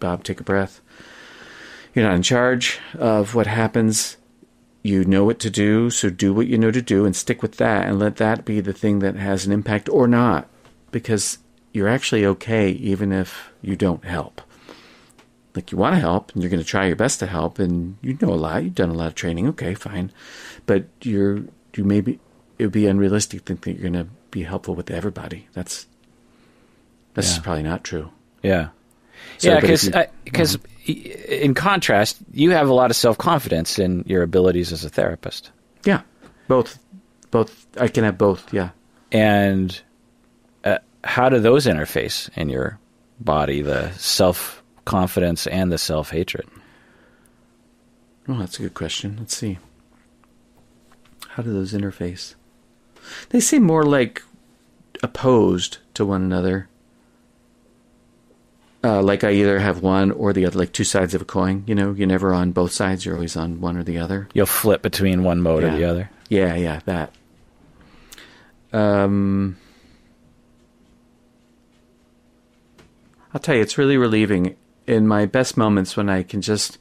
Bob, 0.01 0.25
take 0.25 0.41
a 0.41 0.45
breath. 0.45 0.81
You're 1.95 2.07
not 2.07 2.15
in 2.15 2.23
charge 2.23 2.79
of 2.99 3.35
what 3.35 3.47
happens. 3.47 4.16
You 4.87 5.05
know 5.05 5.25
what 5.25 5.41
to 5.41 5.51
do, 5.51 5.91
so 5.91 6.11
do 6.11 6.33
what 6.33 6.47
you 6.47 6.57
know 6.59 6.71
to 6.71 6.81
do 6.83 7.05
and 7.07 7.15
stick 7.17 7.43
with 7.43 7.57
that 7.57 7.87
and 7.89 7.99
let 7.99 8.17
that 8.17 8.45
be 8.45 8.61
the 8.61 8.73
thing 8.73 9.01
that 9.01 9.17
has 9.17 9.45
an 9.47 9.53
impact 9.53 9.89
or 9.89 10.07
not 10.07 10.49
because 10.93 11.39
you're 11.73 11.89
actually 11.89 12.25
okay 12.25 12.71
even 12.71 13.11
if 13.13 13.51
you 13.63 13.75
don't 13.77 14.05
help 14.05 14.41
like 15.55 15.73
you 15.73 15.79
want 15.79 15.95
to 15.95 16.01
help 16.01 16.33
and 16.33 16.43
you're 16.43 16.51
going 16.51 16.63
to 16.63 16.73
try 16.75 16.87
your 16.87 16.97
best 16.97 17.19
to 17.19 17.27
help 17.27 17.59
and 17.59 17.97
you 18.01 18.17
know 18.21 18.33
a 18.33 18.37
lot 18.47 18.63
you've 18.63 18.75
done 18.75 18.89
a 18.91 18.95
lot 18.95 19.09
of 19.09 19.15
training 19.15 19.47
okay 19.49 19.75
fine 19.75 20.11
but 20.67 20.85
you're 21.03 21.37
you 21.75 21.85
maybe 21.85 22.19
it 22.59 22.65
would 22.65 22.73
be 22.73 22.87
unrealistic 22.87 23.41
to 23.41 23.45
think 23.47 23.63
that 23.65 23.73
you're 23.73 23.91
going 23.91 24.05
to 24.07 24.11
be 24.31 24.43
helpful 24.45 24.75
with 24.75 24.91
everybody 24.91 25.49
that's 25.53 25.87
that's 27.15 27.37
Yeah. 27.37 27.43
probably 27.43 27.63
not 27.65 27.85
true 27.85 28.11
Yeah. 28.43 28.69
So, 29.39 29.49
yeah, 29.51 29.61
because 29.61 29.91
because 30.25 30.59
in 30.87 31.55
contrast, 31.55 32.19
you 32.33 32.51
have 32.51 32.69
a 32.69 32.75
lot 32.75 32.91
of 32.91 32.97
self 32.97 33.19
confidence 33.19 33.79
in 33.79 34.05
your 34.07 34.23
abilities 34.23 34.73
as 34.73 34.85
a 34.85 34.89
therapist, 34.89 35.51
yeah. 35.85 36.03
Both. 36.49 36.79
Both. 37.31 37.67
I 37.79 37.89
can 37.89 38.05
have 38.05 38.19
both 38.19 38.53
yeah. 38.53 38.71
And 39.13 39.81
uh, 40.65 40.79
how 41.05 41.29
do 41.29 41.39
those 41.39 41.67
interface 41.67 42.29
in 42.37 42.49
your 42.49 42.79
body? 43.21 43.63
The 43.63 43.91
self 43.93 44.63
confidence 44.85 45.47
and 45.47 45.73
the 45.73 45.79
self 45.79 46.11
hatred. 46.11 46.47
oh 48.29 48.39
that's 48.39 48.59
a 48.59 48.63
good 48.63 48.75
question. 48.75 49.17
Let's 49.19 49.37
see. 49.37 49.59
How 51.29 51.43
do 51.43 51.53
those 51.53 51.73
interface? 51.73 52.35
They 53.31 53.41
seem 53.41 53.63
more 53.63 53.85
like 53.85 54.23
opposed 55.03 55.79
to 55.95 56.07
one 56.07 56.23
another 56.23 56.69
uh, 58.85 59.03
like 59.03 59.25
I 59.25 59.33
either 59.33 59.59
have 59.59 59.83
one 59.83 60.11
or 60.13 60.33
the 60.33 60.47
other, 60.47 60.59
like 60.59 60.73
two 60.73 60.85
sides 60.85 61.15
of 61.15 61.23
a 61.23 61.25
coin. 61.25 61.65
You 61.67 61.75
know, 61.75 61.93
you're 61.93 62.07
never 62.07 62.33
on 62.33 62.53
both 62.53 62.73
sides. 62.73 63.05
You're 63.05 63.17
always 63.17 63.37
on 63.37 63.61
one 63.61 63.77
or 63.77 63.83
the 63.83 63.99
other. 63.99 64.29
You'll 64.35 64.47
flip 64.47 64.83
between 64.83 65.25
one 65.25 65.41
mode 65.41 65.65
or 65.65 65.77
the 65.77 65.85
other. 65.85 66.11
Yeah, 66.29 66.55
yeah, 66.55 66.81
that. 66.87 67.13
Um, 68.73 69.57
I'll 73.33 73.41
tell 73.41 73.55
you, 73.55 73.63
it's 73.63 73.79
really 73.79 73.97
relieving 73.97 74.57
in 74.87 75.07
my 75.07 75.27
best 75.27 75.57
moments 75.57 75.97
when 75.97 76.09
I 76.09 76.23
can 76.23 76.41
just 76.41 76.79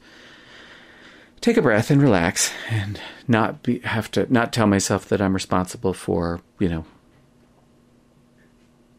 take 1.40 1.56
a 1.56 1.62
breath 1.62 1.90
and 1.90 2.02
relax 2.02 2.50
and 2.70 3.00
not 3.28 3.62
be 3.62 3.80
have 3.80 4.10
to 4.12 4.32
not 4.32 4.52
tell 4.52 4.66
myself 4.66 5.08
that 5.08 5.20
I'm 5.20 5.34
responsible 5.34 5.92
for 5.92 6.40
you 6.58 6.68
know 6.68 6.84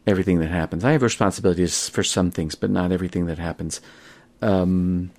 everything 0.08 0.40
that 0.40 0.50
happens. 0.50 0.84
I 0.84 0.92
have 0.92 1.02
responsibilities 1.02 1.88
for 1.88 2.02
some 2.02 2.30
things, 2.30 2.54
but 2.54 2.70
not 2.70 2.92
everything 2.92 3.26
that 3.26 3.38
happens. 3.38 3.80
Um, 4.40 5.10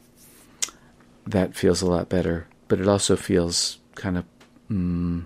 that 1.27 1.55
feels 1.55 1.81
a 1.81 1.85
lot 1.87 2.09
better, 2.09 2.47
but 2.67 2.79
it 2.79 2.87
also 2.87 3.15
feels 3.15 3.79
kind 3.95 4.17
of. 4.17 4.25
Mm, 4.71 5.25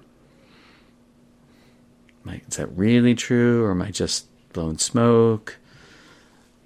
is 2.26 2.58
that 2.58 2.68
really 2.78 3.16
true, 3.16 3.64
or 3.64 3.72
am 3.72 3.82
I 3.82 3.92
just 3.92 4.28
blowing 4.54 4.78
smoke? 4.78 5.58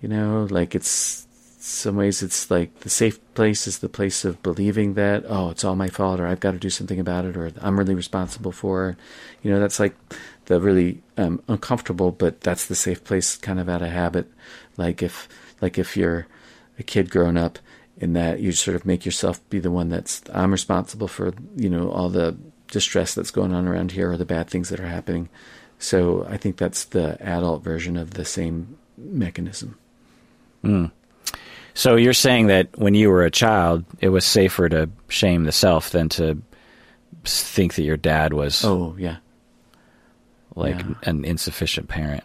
You 0.02 0.10
know, 0.10 0.48
like 0.50 0.76
it's 0.76 1.28
some 1.60 1.98
ways 1.98 2.24
it's 2.24 2.50
like 2.50 2.80
the 2.80 2.90
safe 2.90 3.20
place 3.34 3.68
is 3.68 3.80
the 3.80 3.90
place 3.90 4.24
of 4.24 4.42
believing 4.42 4.94
that 4.94 5.26
oh 5.28 5.50
it's 5.50 5.66
all 5.66 5.76
my 5.76 5.90
fault 5.90 6.18
or 6.18 6.26
I've 6.26 6.40
got 6.40 6.52
to 6.52 6.58
do 6.58 6.70
something 6.70 6.98
about 6.98 7.26
it 7.26 7.36
or 7.36 7.52
I'm 7.60 7.78
really 7.78 7.94
responsible 7.94 8.54
for 8.54 8.92
it. 8.92 8.98
You 9.44 9.52
know, 9.52 9.60
that's 9.60 9.80
like 9.80 9.96
the 10.48 10.60
really 10.60 11.02
um, 11.18 11.42
uncomfortable, 11.48 12.12
but 12.12 12.42
that's 12.42 12.66
the 12.66 12.76
safe 12.76 13.04
place 13.04 13.38
kind 13.38 13.60
of 13.60 13.70
out 13.70 13.82
of 13.82 13.90
habit. 13.90 14.30
Like 14.76 15.04
if 15.04 15.30
like 15.62 15.78
if 15.78 15.96
you're 15.96 16.28
a 16.80 16.84
kid 16.84 17.10
growing 17.10 17.38
up 17.38 17.60
in 17.98 18.14
that 18.14 18.40
you 18.40 18.52
sort 18.52 18.76
of 18.76 18.86
make 18.86 19.06
yourself 19.06 19.48
be 19.50 19.60
the 19.60 19.72
one 19.72 19.90
that's 19.90 20.22
I'm 20.34 20.52
responsible 20.52 21.08
for 21.08 21.34
you 21.56 21.70
know 21.70 21.90
all 21.92 22.10
the 22.10 22.36
distress 22.68 23.14
that's 23.14 23.32
going 23.32 23.54
on 23.54 23.68
around 23.68 23.92
here 23.92 24.12
or 24.12 24.18
the 24.18 24.26
bad 24.26 24.50
things 24.50 24.70
that 24.70 24.80
are 24.80 24.88
happening. 24.88 25.30
So 25.80 26.26
I 26.30 26.38
think 26.38 26.58
that's 26.58 26.86
the 26.86 27.22
adult 27.22 27.64
version 27.64 27.98
of 27.98 28.12
the 28.12 28.26
same 28.26 28.78
mechanism. 28.98 29.78
So 31.74 31.96
you're 31.96 32.14
saying 32.14 32.48
that 32.48 32.76
when 32.78 32.96
you 32.96 33.10
were 33.10 33.24
a 33.24 33.32
child, 33.32 33.86
it 34.00 34.10
was 34.10 34.26
safer 34.26 34.68
to 34.70 34.90
shame 35.10 35.44
the 35.44 35.52
self 35.52 35.92
than 35.92 36.10
to 36.10 36.42
think 37.24 37.76
that 37.76 37.84
your 37.84 37.98
dad 37.98 38.34
was 38.34 38.64
Oh 38.64 38.96
yeah, 38.98 39.18
like 40.58 40.80
yeah. 40.80 40.94
an 41.04 41.24
insufficient 41.24 41.88
parent. 41.88 42.24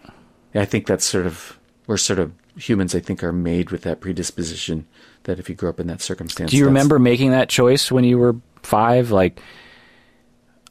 I 0.54 0.64
think 0.64 0.86
that's 0.86 1.04
sort 1.04 1.26
of 1.26 1.58
we're 1.86 1.96
sort 1.96 2.18
of 2.18 2.32
humans. 2.56 2.94
I 2.94 3.00
think 3.00 3.22
are 3.22 3.32
made 3.32 3.70
with 3.70 3.82
that 3.82 4.00
predisposition 4.00 4.86
that 5.24 5.38
if 5.38 5.48
you 5.48 5.54
grow 5.54 5.70
up 5.70 5.80
in 5.80 5.86
that 5.86 6.00
circumstance, 6.00 6.50
Do 6.50 6.56
you 6.56 6.66
remember 6.66 6.98
making 6.98 7.30
that 7.30 7.48
choice 7.48 7.92
when 7.92 8.04
you 8.04 8.18
were 8.18 8.36
five? 8.62 9.10
Like, 9.10 9.40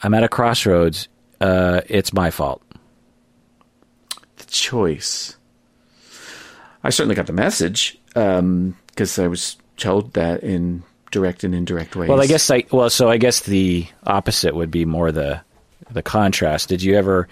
I'm 0.04 0.14
at 0.14 0.24
a 0.24 0.30
crossroads. 0.30 1.08
Uh, 1.40 1.82
it's 1.88 2.14
my 2.14 2.32
fault. 2.32 2.62
the 4.38 4.46
choice? 4.46 5.38
I 6.84 6.90
certainly 6.90 7.16
got 7.16 7.28
the 7.28 7.34
message 7.34 8.00
because 8.08 9.20
I 9.20 9.28
was 9.28 9.58
told 9.78 10.14
that 10.14 10.44
in 10.44 10.84
direct 11.12 11.44
and 11.44 11.54
indirect 11.54 11.96
ways. 11.96 12.10
Well, 12.10 12.22
I 12.22 12.28
guess 12.28 12.50
I 12.50 12.64
well, 12.72 12.90
so 12.90 13.10
I 13.10 13.18
guess 13.18 13.42
the 13.42 13.88
opposite 14.06 14.56
would 14.56 14.72
be 14.72 14.86
more 14.86 15.12
the 15.12 15.42
the 15.92 16.02
contrast. 16.02 16.70
Did 16.70 16.82
you 16.82 16.96
ever 16.96 17.28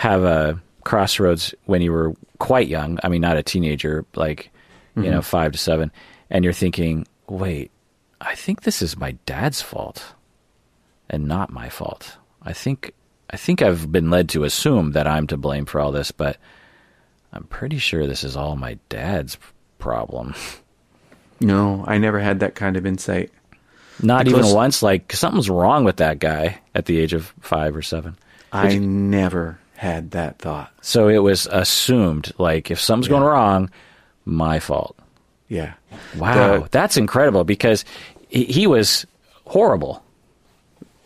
have 0.00 0.22
a 0.22 0.58
crossroads 0.82 1.54
when 1.66 1.82
you 1.82 1.92
were 1.92 2.14
quite 2.38 2.68
young? 2.68 2.98
I 3.04 3.10
mean, 3.10 3.20
not 3.20 3.36
a 3.36 3.42
teenager, 3.42 4.06
like 4.14 4.50
you 4.96 5.02
know, 5.02 5.18
mm-hmm. 5.18 5.20
five 5.20 5.52
to 5.52 5.58
seven, 5.58 5.92
and 6.30 6.42
you're 6.42 6.54
thinking, 6.54 7.06
wait, 7.28 7.70
I 8.18 8.34
think 8.34 8.62
this 8.62 8.80
is 8.80 8.96
my 8.96 9.12
dad's 9.26 9.60
fault, 9.60 10.14
and 11.10 11.28
not 11.28 11.50
my 11.50 11.68
fault. 11.68 12.16
I 12.42 12.54
think 12.54 12.94
I 13.28 13.36
think 13.36 13.60
I've 13.60 13.92
been 13.92 14.08
led 14.08 14.30
to 14.30 14.44
assume 14.44 14.92
that 14.92 15.06
I'm 15.06 15.26
to 15.26 15.36
blame 15.36 15.66
for 15.66 15.82
all 15.82 15.92
this, 15.92 16.12
but 16.12 16.38
I'm 17.30 17.44
pretty 17.44 17.76
sure 17.76 18.06
this 18.06 18.24
is 18.24 18.36
all 18.36 18.56
my 18.56 18.78
dad's 18.88 19.36
problem. 19.78 20.34
no, 21.42 21.84
I 21.86 21.98
never 21.98 22.20
had 22.20 22.40
that 22.40 22.54
kind 22.54 22.78
of 22.78 22.86
insight. 22.86 23.32
Not 24.02 24.28
even 24.28 24.46
once. 24.54 24.82
Like 24.82 25.12
something's 25.12 25.50
wrong 25.50 25.84
with 25.84 25.98
that 25.98 26.20
guy 26.20 26.58
at 26.74 26.86
the 26.86 26.98
age 26.98 27.12
of 27.12 27.34
five 27.40 27.76
or 27.76 27.82
seven. 27.82 28.16
I 28.50 28.78
never 28.78 29.59
had 29.80 30.10
that 30.10 30.38
thought. 30.38 30.70
So 30.82 31.08
it 31.08 31.18
was 31.22 31.46
assumed 31.50 32.32
like 32.36 32.70
if 32.70 32.78
something's 32.78 33.08
going 33.08 33.22
wrong, 33.22 33.70
my 34.26 34.60
fault. 34.60 34.94
Yeah. 35.48 35.72
Wow, 36.16 36.60
The- 36.60 36.68
that's 36.70 36.98
incredible 36.98 37.44
because 37.44 37.86
he, 38.28 38.44
he 38.44 38.66
was 38.66 39.06
horrible, 39.46 40.02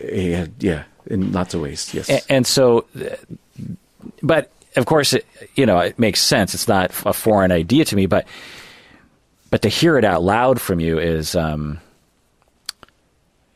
He 0.00 0.32
had, 0.32 0.52
yeah, 0.58 0.82
in 1.06 1.30
lots 1.32 1.54
of 1.54 1.60
ways. 1.60 1.94
Yes. 1.94 2.10
A- 2.10 2.32
and 2.32 2.44
so, 2.44 2.84
but 4.24 4.50
of 4.76 4.86
course, 4.86 5.12
it, 5.12 5.24
you 5.54 5.66
know, 5.66 5.78
it 5.78 5.96
makes 5.98 6.20
sense. 6.20 6.52
It's 6.52 6.66
not 6.66 6.90
a 7.06 7.12
foreign 7.12 7.52
idea 7.52 7.84
to 7.84 7.94
me, 7.96 8.06
but 8.06 8.26
but 9.50 9.62
to 9.62 9.68
hear 9.68 9.96
it 9.96 10.04
out 10.04 10.24
loud 10.24 10.60
from 10.60 10.80
you 10.80 10.98
is 10.98 11.36
um, 11.36 11.78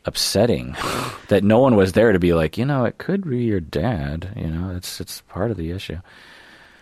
upsetting. 0.05 0.75
that 1.27 1.43
no 1.43 1.59
one 1.59 1.75
was 1.75 1.93
there 1.93 2.11
to 2.11 2.19
be 2.19 2.33
like, 2.33 2.57
you 2.57 2.65
know, 2.65 2.85
it 2.85 2.97
could 2.97 3.29
be 3.29 3.43
your 3.43 3.59
dad. 3.59 4.33
You 4.35 4.47
know, 4.47 4.75
it's 4.75 4.99
it's 4.99 5.21
part 5.21 5.51
of 5.51 5.57
the 5.57 5.71
issue. 5.71 5.99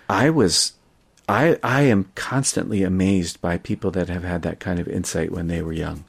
I 0.09 0.29
was 0.29 0.73
I 1.27 1.59
I 1.63 1.81
am 1.83 2.11
constantly 2.15 2.83
amazed 2.83 3.41
by 3.41 3.57
people 3.57 3.91
that 3.91 4.09
have 4.09 4.23
had 4.23 4.41
that 4.43 4.59
kind 4.59 4.79
of 4.79 4.87
insight 4.87 5.31
when 5.31 5.47
they 5.47 5.61
were 5.61 5.73
young. 5.73 6.05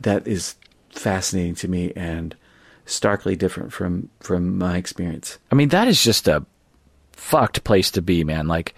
That 0.00 0.26
is 0.26 0.56
fascinating 0.90 1.54
to 1.56 1.68
me 1.68 1.92
and 1.94 2.34
starkly 2.86 3.36
different 3.36 3.72
from 3.72 4.08
from 4.20 4.58
my 4.58 4.76
experience. 4.76 5.38
I 5.50 5.54
mean, 5.54 5.68
that 5.70 5.88
is 5.88 6.02
just 6.02 6.28
a 6.28 6.44
fucked 7.12 7.64
place 7.64 7.90
to 7.92 8.02
be, 8.02 8.24
man. 8.24 8.48
Like 8.48 8.74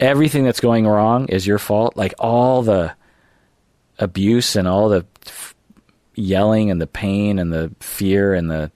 everything 0.00 0.44
that's 0.44 0.60
going 0.60 0.86
wrong 0.86 1.28
is 1.28 1.46
your 1.46 1.58
fault. 1.58 1.96
Like 1.96 2.14
all 2.18 2.62
the 2.62 2.94
abuse 3.98 4.56
and 4.56 4.66
all 4.66 4.88
the 4.88 5.06
f- 5.26 5.54
yelling 6.14 6.70
and 6.70 6.80
the 6.80 6.86
pain 6.86 7.38
and 7.38 7.52
the 7.52 7.74
fear 7.80 8.34
and 8.34 8.50
the 8.50 8.70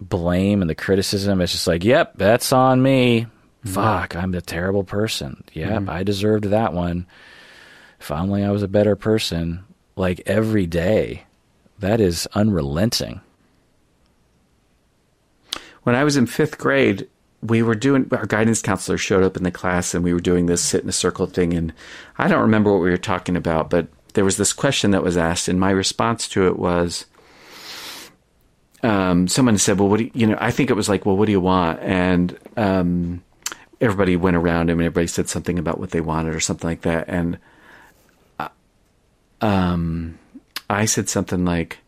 blame 0.00 0.60
and 0.60 0.70
the 0.70 0.74
criticism. 0.74 1.40
It's 1.40 1.52
just 1.52 1.66
like, 1.66 1.84
yep, 1.84 2.12
that's 2.16 2.52
on 2.52 2.82
me. 2.82 3.22
Mm-hmm. 3.22 3.68
Fuck, 3.70 4.16
I'm 4.16 4.32
the 4.32 4.42
terrible 4.42 4.84
person. 4.84 5.44
Yep, 5.52 5.70
mm-hmm. 5.70 5.90
I 5.90 6.02
deserved 6.02 6.44
that 6.44 6.72
one. 6.72 7.06
If 8.00 8.10
only 8.10 8.44
I 8.44 8.50
was 8.50 8.62
a 8.62 8.68
better 8.68 8.96
person. 8.96 9.64
Like 9.96 10.22
every 10.26 10.66
day. 10.66 11.24
That 11.78 12.00
is 12.00 12.26
unrelenting. 12.34 13.20
When 15.82 15.94
I 15.94 16.04
was 16.04 16.16
in 16.16 16.26
5th 16.26 16.56
grade, 16.58 17.08
we 17.42 17.62
were 17.62 17.74
doing 17.74 18.08
our 18.12 18.26
guidance 18.26 18.62
counselor 18.62 18.96
showed 18.96 19.22
up 19.22 19.36
in 19.36 19.42
the 19.42 19.50
class 19.50 19.94
and 19.94 20.02
we 20.02 20.14
were 20.14 20.20
doing 20.20 20.46
this 20.46 20.64
sit 20.64 20.82
in 20.82 20.88
a 20.88 20.92
circle 20.92 21.26
thing 21.26 21.52
and 21.52 21.72
I 22.16 22.28
don't 22.28 22.40
remember 22.40 22.72
what 22.72 22.80
we 22.80 22.90
were 22.90 22.96
talking 22.96 23.36
about, 23.36 23.68
but 23.68 23.88
there 24.14 24.24
was 24.24 24.36
this 24.36 24.52
question 24.52 24.92
that 24.92 25.02
was 25.02 25.16
asked 25.16 25.48
and 25.48 25.60
my 25.60 25.70
response 25.70 26.28
to 26.28 26.46
it 26.46 26.58
was 26.58 27.06
um, 28.84 29.28
someone 29.28 29.56
said, 29.56 29.80
"Well, 29.80 29.88
what 29.88 29.96
do 29.98 30.04
you, 30.04 30.10
you 30.12 30.26
know?" 30.26 30.36
I 30.38 30.50
think 30.50 30.68
it 30.68 30.74
was 30.74 30.90
like, 30.90 31.06
"Well, 31.06 31.16
what 31.16 31.24
do 31.24 31.32
you 31.32 31.40
want?" 31.40 31.80
And 31.80 32.38
um, 32.56 33.24
everybody 33.80 34.14
went 34.14 34.36
around 34.36 34.68
him, 34.68 34.78
and 34.78 34.86
everybody 34.86 35.06
said 35.06 35.28
something 35.28 35.58
about 35.58 35.80
what 35.80 35.90
they 35.90 36.02
wanted 36.02 36.34
or 36.34 36.40
something 36.40 36.68
like 36.68 36.82
that. 36.82 37.08
And 37.08 37.38
uh, 38.38 38.50
um, 39.40 40.18
I 40.68 40.84
said 40.84 41.08
something 41.08 41.46
like, 41.46 41.78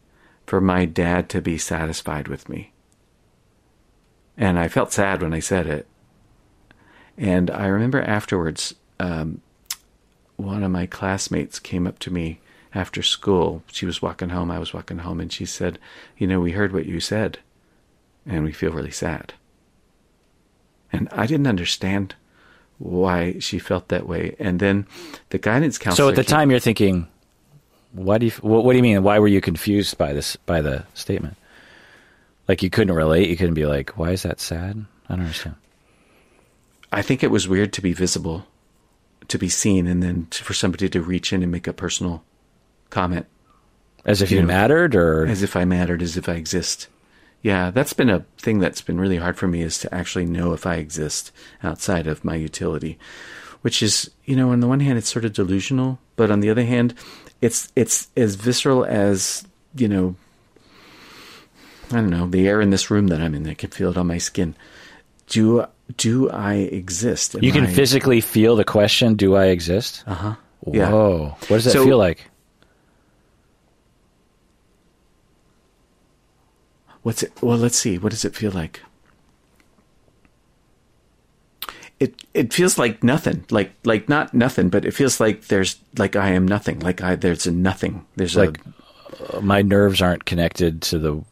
"For 0.46 0.58
my 0.58 0.86
dad 0.86 1.28
to 1.30 1.42
be 1.42 1.58
satisfied 1.58 2.28
with 2.28 2.48
me." 2.48 2.72
And 4.38 4.58
I 4.58 4.68
felt 4.68 4.92
sad 4.92 5.22
when 5.22 5.34
I 5.34 5.40
said 5.40 5.66
it. 5.66 5.86
And 7.18 7.50
I 7.50 7.66
remember 7.66 8.00
afterwards, 8.00 8.74
um, 9.00 9.42
one 10.36 10.62
of 10.62 10.70
my 10.70 10.86
classmates 10.86 11.58
came 11.58 11.86
up 11.86 11.98
to 12.00 12.10
me 12.10 12.40
after 12.74 13.02
school. 13.02 13.62
She 13.72 13.86
was 13.86 14.02
walking 14.02 14.28
home, 14.30 14.50
I 14.50 14.58
was 14.58 14.74
walking 14.74 14.98
home, 14.98 15.20
and 15.20 15.32
she 15.32 15.46
said, 15.46 15.78
You 16.18 16.26
know, 16.26 16.40
we 16.40 16.52
heard 16.52 16.72
what 16.72 16.86
you 16.86 17.00
said, 17.00 17.38
and 18.26 18.44
we 18.44 18.52
feel 18.52 18.72
really 18.72 18.90
sad. 18.90 19.34
And 20.92 21.08
I 21.12 21.26
didn't 21.26 21.46
understand 21.46 22.14
why 22.78 23.38
she 23.38 23.58
felt 23.58 23.88
that 23.88 24.06
way. 24.06 24.36
And 24.38 24.60
then 24.60 24.86
the 25.30 25.38
guidance 25.38 25.78
counselor. 25.78 26.06
So 26.06 26.10
at 26.10 26.16
the 26.16 26.24
came- 26.24 26.36
time, 26.36 26.50
you're 26.50 26.60
thinking, 26.60 27.08
"What 27.92 28.18
do 28.18 28.26
you? 28.26 28.32
What, 28.40 28.64
what 28.64 28.72
do 28.72 28.76
you 28.76 28.82
mean? 28.82 29.02
Why 29.02 29.18
were 29.18 29.28
you 29.28 29.40
confused 29.40 29.96
by 29.98 30.12
this? 30.12 30.36
By 30.36 30.60
the 30.60 30.84
statement? 30.94 31.36
Like 32.48 32.62
you 32.62 32.70
couldn't 32.70 32.94
relate. 32.94 33.28
You 33.28 33.36
couldn't 33.36 33.54
be 33.54 33.66
like, 33.66 33.96
"Why 33.96 34.10
is 34.10 34.22
that 34.22 34.40
sad?" 34.40 34.84
I 35.08 35.14
don't 35.14 35.20
understand. 35.20 35.56
I 36.92 37.02
think 37.02 37.22
it 37.22 37.30
was 37.30 37.48
weird 37.48 37.72
to 37.74 37.82
be 37.82 37.92
visible, 37.92 38.46
to 39.28 39.38
be 39.38 39.48
seen, 39.48 39.86
and 39.86 40.02
then 40.02 40.26
to, 40.30 40.44
for 40.44 40.54
somebody 40.54 40.88
to 40.88 41.00
reach 41.00 41.32
in 41.32 41.42
and 41.42 41.52
make 41.52 41.66
a 41.66 41.72
personal 41.72 42.22
comment 42.90 43.26
As 44.04 44.22
if 44.22 44.30
You 44.30 44.36
you, 44.36 44.42
know, 44.42 44.48
mattered, 44.48 44.94
or 44.94 45.26
as 45.26 45.42
if 45.42 45.56
I 45.56 45.64
mattered, 45.64 46.02
as 46.02 46.16
if 46.16 46.28
I 46.28 46.34
exist. 46.34 46.88
Yeah, 47.42 47.70
that's 47.70 47.92
been 47.92 48.10
a 48.10 48.24
thing 48.38 48.58
that's 48.58 48.80
been 48.80 48.98
really 48.98 49.18
hard 49.18 49.36
for 49.36 49.46
me 49.46 49.62
is 49.62 49.78
to 49.80 49.94
actually 49.94 50.26
know 50.26 50.52
if 50.52 50.66
I 50.66 50.76
exist 50.76 51.30
outside 51.62 52.06
of 52.06 52.24
my 52.24 52.34
utility, 52.34 52.98
which 53.62 53.82
is, 53.82 54.10
you 54.24 54.34
know, 54.34 54.50
on 54.50 54.60
the 54.60 54.66
one 54.66 54.80
hand, 54.80 54.98
it's 54.98 55.12
sort 55.12 55.24
of 55.24 55.32
delusional, 55.32 55.98
but 56.16 56.30
on 56.30 56.40
the 56.40 56.50
other 56.50 56.64
hand, 56.64 56.94
it's 57.40 57.70
it's 57.76 58.08
as 58.16 58.34
visceral 58.34 58.84
as 58.84 59.46
you 59.76 59.88
know. 59.88 60.16
I 61.92 61.96
don't 61.96 62.10
know 62.10 62.26
the 62.26 62.48
air 62.48 62.60
in 62.60 62.70
this 62.70 62.90
room 62.90 63.08
that 63.08 63.20
I'm 63.20 63.34
in. 63.34 63.48
I 63.48 63.54
can 63.54 63.70
feel 63.70 63.90
it 63.90 63.96
on 63.96 64.08
my 64.08 64.18
skin. 64.18 64.56
Do 65.28 65.66
do 65.96 66.28
I 66.30 66.54
exist? 66.54 67.34
Am 67.34 67.42
you 67.44 67.52
can 67.52 67.64
I- 67.64 67.72
physically 67.72 68.20
feel 68.20 68.56
the 68.56 68.64
question, 68.64 69.14
"Do 69.14 69.34
I 69.36 69.46
exist?" 69.46 70.02
Uh 70.06 70.14
huh. 70.14 70.34
Yeah. 70.72 70.90
Whoa, 70.90 71.28
what 71.48 71.48
does 71.48 71.64
that 71.64 71.72
So- 71.72 71.84
feel 71.84 71.98
like? 71.98 72.28
What's 77.02 77.22
it? 77.22 77.32
Well, 77.40 77.56
let's 77.56 77.78
see. 77.78 77.98
What 77.98 78.10
does 78.10 78.24
it 78.24 78.34
feel 78.34 78.50
like? 78.50 78.80
It 82.00 82.24
it 82.34 82.52
feels 82.52 82.78
like 82.78 83.02
nothing. 83.04 83.44
Like 83.50 83.72
like 83.84 84.08
not 84.08 84.34
nothing, 84.34 84.68
but 84.70 84.84
it 84.84 84.90
feels 84.92 85.20
like 85.20 85.46
there's 85.46 85.76
like 85.96 86.16
I 86.16 86.30
am 86.30 86.46
nothing. 86.46 86.80
Like 86.80 87.00
I 87.02 87.14
there's 87.14 87.46
a 87.46 87.52
nothing. 87.52 88.04
There's 88.16 88.36
Like 88.36 88.60
a 89.30 89.36
uh, 89.36 89.40
my 89.40 89.62
nerves 89.62 90.02
aren't 90.02 90.24
connected 90.26 90.82
to 90.82 90.98
the 90.98 91.22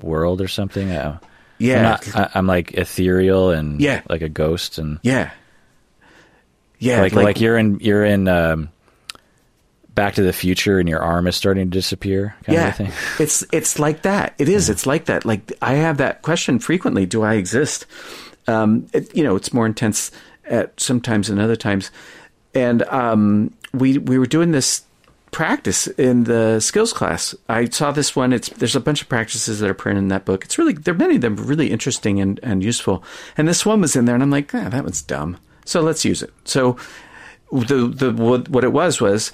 world 0.00 0.40
or 0.40 0.48
something. 0.48 0.92
I, 0.92 1.18
yeah. 1.58 1.76
I'm, 1.76 1.82
not, 1.82 2.16
I, 2.16 2.30
I'm 2.34 2.46
like 2.46 2.72
ethereal 2.74 3.50
and 3.50 3.80
Yeah. 3.80 4.02
like 4.08 4.22
a 4.22 4.28
ghost, 4.28 4.78
and 4.78 4.98
yeah. 5.02 5.30
Yeah 6.78 7.00
like, 7.00 7.12
like 7.12 7.40
you're 7.40 7.56
in 7.56 7.78
you're 7.80 8.04
in 8.04 8.28
um, 8.28 8.68
Back 9.94 10.14
to 10.14 10.22
the 10.22 10.32
Future, 10.32 10.78
and 10.78 10.88
your 10.88 11.00
arm 11.00 11.26
is 11.26 11.36
starting 11.36 11.70
to 11.70 11.70
disappear. 11.70 12.34
Kind 12.44 12.56
yeah. 12.56 12.68
of 12.68 12.76
thing. 12.76 12.92
it's 13.20 13.44
it's 13.52 13.78
like 13.78 14.02
that. 14.02 14.34
It 14.38 14.48
is. 14.48 14.68
It's 14.68 14.86
like 14.86 15.06
that. 15.06 15.24
Like 15.24 15.52
i 15.62 15.74
have 15.74 15.98
that 15.98 16.22
question 16.22 16.58
frequently. 16.58 17.06
Do 17.06 17.22
i 17.22 17.34
exist? 17.34 17.86
Um 18.46 18.86
it, 18.92 19.14
you 19.16 19.22
know 19.24 19.36
it's 19.36 19.52
more 19.52 19.66
intense 19.66 20.10
at 20.46 20.78
sometimes 20.78 21.28
than 21.28 21.38
other 21.38 21.56
times. 21.56 21.90
And 22.54 22.82
um 22.84 23.54
we 23.72 23.98
we 23.98 24.18
were 24.18 24.26
doing 24.26 24.50
this 24.52 24.82
practice 25.34 25.88
in 25.88 26.24
the 26.24 26.60
skills 26.60 26.92
class. 26.92 27.34
I 27.48 27.64
saw 27.64 27.90
this 27.90 28.14
one. 28.14 28.32
It's 28.32 28.48
there's 28.50 28.76
a 28.76 28.80
bunch 28.80 29.02
of 29.02 29.08
practices 29.08 29.58
that 29.58 29.68
are 29.68 29.74
printed 29.74 30.04
in 30.04 30.08
that 30.08 30.24
book. 30.24 30.44
It's 30.44 30.58
really 30.58 30.74
there 30.74 30.94
are 30.94 30.96
many 30.96 31.16
of 31.16 31.22
them 31.22 31.34
really 31.34 31.72
interesting 31.72 32.20
and 32.20 32.38
and 32.44 32.62
useful. 32.62 33.02
And 33.36 33.48
this 33.48 33.66
one 33.66 33.80
was 33.80 33.96
in 33.96 34.04
there 34.04 34.14
and 34.14 34.22
i'm 34.22 34.30
like 34.30 34.54
ah, 34.54 34.68
that 34.68 34.84
one's 34.84 35.02
dumb. 35.02 35.38
So 35.64 35.80
let's 35.80 36.04
use 36.04 36.22
it. 36.22 36.32
So 36.44 36.76
the 37.50 37.88
the 37.88 38.12
what, 38.12 38.48
what 38.48 38.62
it 38.62 38.72
was 38.72 39.00
was 39.00 39.32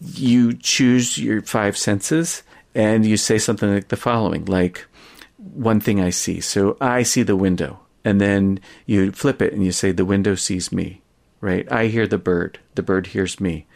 you 0.00 0.54
choose 0.54 1.18
your 1.18 1.42
five 1.42 1.76
senses 1.76 2.42
and 2.74 3.04
you 3.04 3.18
say 3.18 3.36
something 3.36 3.72
like 3.72 3.88
the 3.88 3.96
following 3.96 4.46
like 4.46 4.86
one 5.36 5.80
thing 5.80 6.00
i 6.00 6.08
see. 6.08 6.40
So 6.40 6.78
i 6.80 7.02
see 7.02 7.22
the 7.22 7.36
window 7.36 7.78
and 8.06 8.22
then 8.22 8.58
you 8.86 9.12
flip 9.12 9.42
it 9.42 9.52
and 9.52 9.62
you 9.62 9.72
say 9.72 9.92
the 9.92 10.06
window 10.06 10.34
sees 10.34 10.72
me 10.72 11.02
right? 11.42 11.70
I 11.72 11.86
hear 11.86 12.06
the 12.06 12.18
bird. 12.18 12.58
The 12.74 12.82
bird 12.82 13.08
hears 13.08 13.40
me 13.40 13.66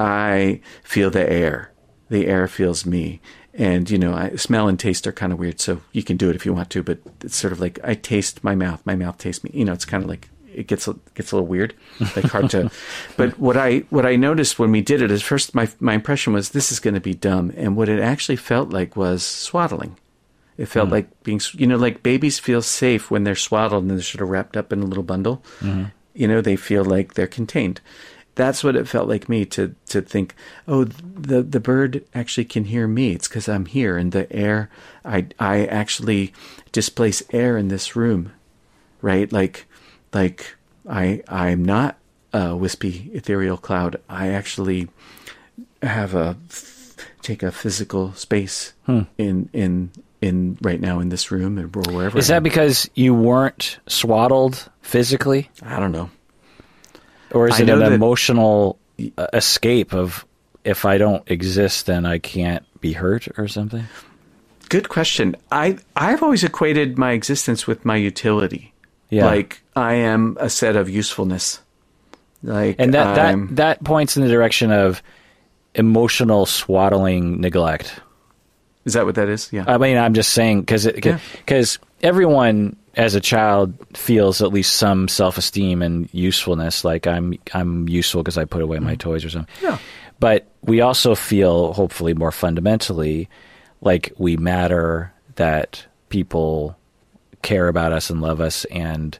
i 0.00 0.60
feel 0.82 1.10
the 1.10 1.30
air 1.30 1.72
the 2.08 2.26
air 2.26 2.48
feels 2.48 2.86
me 2.86 3.20
and 3.54 3.90
you 3.90 3.98
know 3.98 4.14
I, 4.14 4.36
smell 4.36 4.68
and 4.68 4.78
taste 4.78 5.06
are 5.06 5.12
kind 5.12 5.32
of 5.32 5.38
weird 5.38 5.60
so 5.60 5.80
you 5.92 6.02
can 6.02 6.16
do 6.16 6.30
it 6.30 6.36
if 6.36 6.46
you 6.46 6.52
want 6.52 6.70
to 6.70 6.82
but 6.82 6.98
it's 7.22 7.36
sort 7.36 7.52
of 7.52 7.60
like 7.60 7.78
i 7.84 7.94
taste 7.94 8.42
my 8.42 8.54
mouth 8.54 8.80
my 8.84 8.94
mouth 8.94 9.18
tastes 9.18 9.44
me 9.44 9.50
you 9.52 9.64
know 9.64 9.72
it's 9.72 9.84
kind 9.84 10.02
of 10.02 10.08
like 10.08 10.28
it 10.52 10.66
gets 10.66 10.88
a, 10.88 10.94
gets 11.14 11.32
a 11.32 11.36
little 11.36 11.46
weird, 11.46 11.74
like 12.16 12.24
hard 12.26 12.50
to. 12.50 12.70
But 13.16 13.38
what 13.38 13.56
I 13.56 13.78
what 13.90 14.06
I 14.06 14.16
noticed 14.16 14.58
when 14.58 14.72
we 14.72 14.80
did 14.80 15.02
it 15.02 15.10
is 15.10 15.22
first 15.22 15.54
my 15.54 15.68
my 15.78 15.94
impression 15.94 16.32
was 16.32 16.50
this 16.50 16.72
is 16.72 16.80
going 16.80 16.94
to 16.94 17.00
be 17.00 17.14
dumb, 17.14 17.52
and 17.56 17.76
what 17.76 17.88
it 17.88 18.00
actually 18.00 18.36
felt 18.36 18.70
like 18.70 18.96
was 18.96 19.24
swaddling. 19.24 19.96
It 20.56 20.66
felt 20.66 20.88
hmm. 20.88 20.94
like 20.94 21.22
being, 21.22 21.40
you 21.52 21.66
know, 21.66 21.76
like 21.76 22.02
babies 22.02 22.38
feel 22.38 22.60
safe 22.60 23.10
when 23.10 23.24
they're 23.24 23.34
swaddled 23.34 23.84
and 23.84 23.90
they're 23.90 24.02
sort 24.02 24.22
of 24.22 24.28
wrapped 24.28 24.56
up 24.56 24.72
in 24.72 24.82
a 24.82 24.86
little 24.86 25.02
bundle. 25.02 25.42
Mm-hmm. 25.60 25.84
You 26.12 26.28
know, 26.28 26.42
they 26.42 26.56
feel 26.56 26.84
like 26.84 27.14
they're 27.14 27.26
contained. 27.26 27.80
That's 28.40 28.64
what 28.64 28.74
it 28.74 28.88
felt 28.88 29.06
like 29.06 29.28
me 29.28 29.44
to 29.44 29.74
to 29.88 30.00
think. 30.00 30.34
Oh, 30.66 30.84
the 30.84 31.42
the 31.42 31.60
bird 31.60 32.02
actually 32.14 32.46
can 32.46 32.64
hear 32.64 32.88
me. 32.88 33.12
It's 33.12 33.28
because 33.28 33.50
I'm 33.50 33.66
here, 33.66 33.98
and 33.98 34.12
the 34.12 34.32
air. 34.32 34.70
I 35.04 35.26
I 35.38 35.66
actually 35.66 36.32
displace 36.72 37.22
air 37.34 37.58
in 37.58 37.68
this 37.68 37.94
room, 37.94 38.32
right? 39.02 39.30
Like 39.30 39.66
like 40.14 40.56
I 40.88 41.22
I'm 41.28 41.66
not 41.66 41.98
a 42.32 42.56
wispy 42.56 43.10
ethereal 43.12 43.58
cloud. 43.58 44.00
I 44.08 44.28
actually 44.28 44.88
have 45.82 46.14
a 46.14 46.38
take 47.20 47.42
a 47.42 47.52
physical 47.52 48.14
space 48.14 48.72
hmm. 48.86 49.02
in 49.18 49.50
in 49.52 49.90
in 50.22 50.56
right 50.62 50.80
now 50.80 50.98
in 51.00 51.10
this 51.10 51.30
room 51.30 51.58
or 51.58 51.66
wherever. 51.92 52.16
Is 52.16 52.28
that 52.28 52.42
because 52.42 52.88
you 52.94 53.12
weren't 53.12 53.80
swaddled 53.86 54.70
physically, 54.80 55.50
I 55.62 55.78
don't 55.78 55.92
know. 55.92 56.08
Or 57.32 57.48
is 57.48 57.54
I 57.60 57.62
it 57.62 57.68
an 57.70 57.78
that- 57.80 57.92
emotional 57.92 58.78
uh, 59.18 59.26
escape 59.32 59.92
of 59.94 60.24
if 60.64 60.84
I 60.84 60.98
don't 60.98 61.22
exist, 61.30 61.86
then 61.86 62.04
I 62.04 62.18
can't 62.18 62.64
be 62.80 62.92
hurt 62.92 63.28
or 63.38 63.48
something? 63.48 63.84
Good 64.68 64.88
question. 64.88 65.36
I 65.50 65.78
I've 65.96 66.22
always 66.22 66.44
equated 66.44 66.98
my 66.98 67.12
existence 67.12 67.66
with 67.66 67.84
my 67.84 67.96
utility. 67.96 68.72
Yeah. 69.08 69.26
Like 69.26 69.62
I 69.74 69.94
am 69.94 70.36
a 70.38 70.48
set 70.50 70.76
of 70.76 70.88
usefulness. 70.88 71.60
Like 72.42 72.76
And 72.78 72.94
that 72.94 73.18
I'm- 73.18 73.48
that 73.48 73.56
that 73.56 73.84
points 73.84 74.16
in 74.16 74.22
the 74.22 74.28
direction 74.28 74.70
of 74.70 75.02
emotional 75.74 76.46
swaddling 76.46 77.40
neglect. 77.40 78.00
is 78.84 78.94
that 78.94 79.04
what 79.06 79.14
that 79.14 79.28
is? 79.28 79.52
Yeah. 79.52 79.64
I 79.66 79.78
mean, 79.78 79.96
I'm 79.96 80.14
just 80.14 80.32
saying 80.32 80.60
because 80.60 80.84
Yeah. 80.86 81.18
because 81.38 81.78
everyone 82.02 82.76
as 82.96 83.14
a 83.14 83.20
child 83.20 83.74
feels 83.96 84.42
at 84.42 84.52
least 84.52 84.76
some 84.76 85.08
self 85.08 85.38
esteem 85.38 85.82
and 85.82 86.08
usefulness. 86.12 86.84
Like 86.84 87.06
I'm 87.06 87.34
I'm 87.52 87.88
useful 87.88 88.22
because 88.22 88.38
I 88.38 88.44
put 88.44 88.62
away 88.62 88.78
my 88.78 88.94
mm. 88.94 88.98
toys 88.98 89.24
or 89.24 89.30
something. 89.30 89.54
Yeah. 89.62 89.78
But 90.18 90.46
we 90.62 90.82
also 90.82 91.14
feel, 91.14 91.72
hopefully, 91.72 92.12
more 92.12 92.32
fundamentally, 92.32 93.28
like 93.80 94.12
we 94.18 94.36
matter. 94.36 95.12
That 95.36 95.86
people 96.10 96.76
care 97.40 97.68
about 97.68 97.92
us 97.92 98.10
and 98.10 98.20
love 98.20 98.40
us, 98.40 98.66
and 98.66 99.18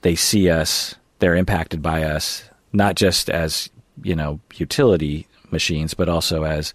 they 0.00 0.14
see 0.14 0.48
us. 0.48 0.94
They're 1.18 1.36
impacted 1.36 1.82
by 1.82 2.04
us, 2.04 2.48
not 2.72 2.96
just 2.96 3.28
as 3.28 3.68
you 4.02 4.16
know 4.16 4.40
utility 4.54 5.26
machines, 5.50 5.92
but 5.92 6.08
also 6.08 6.44
as 6.44 6.72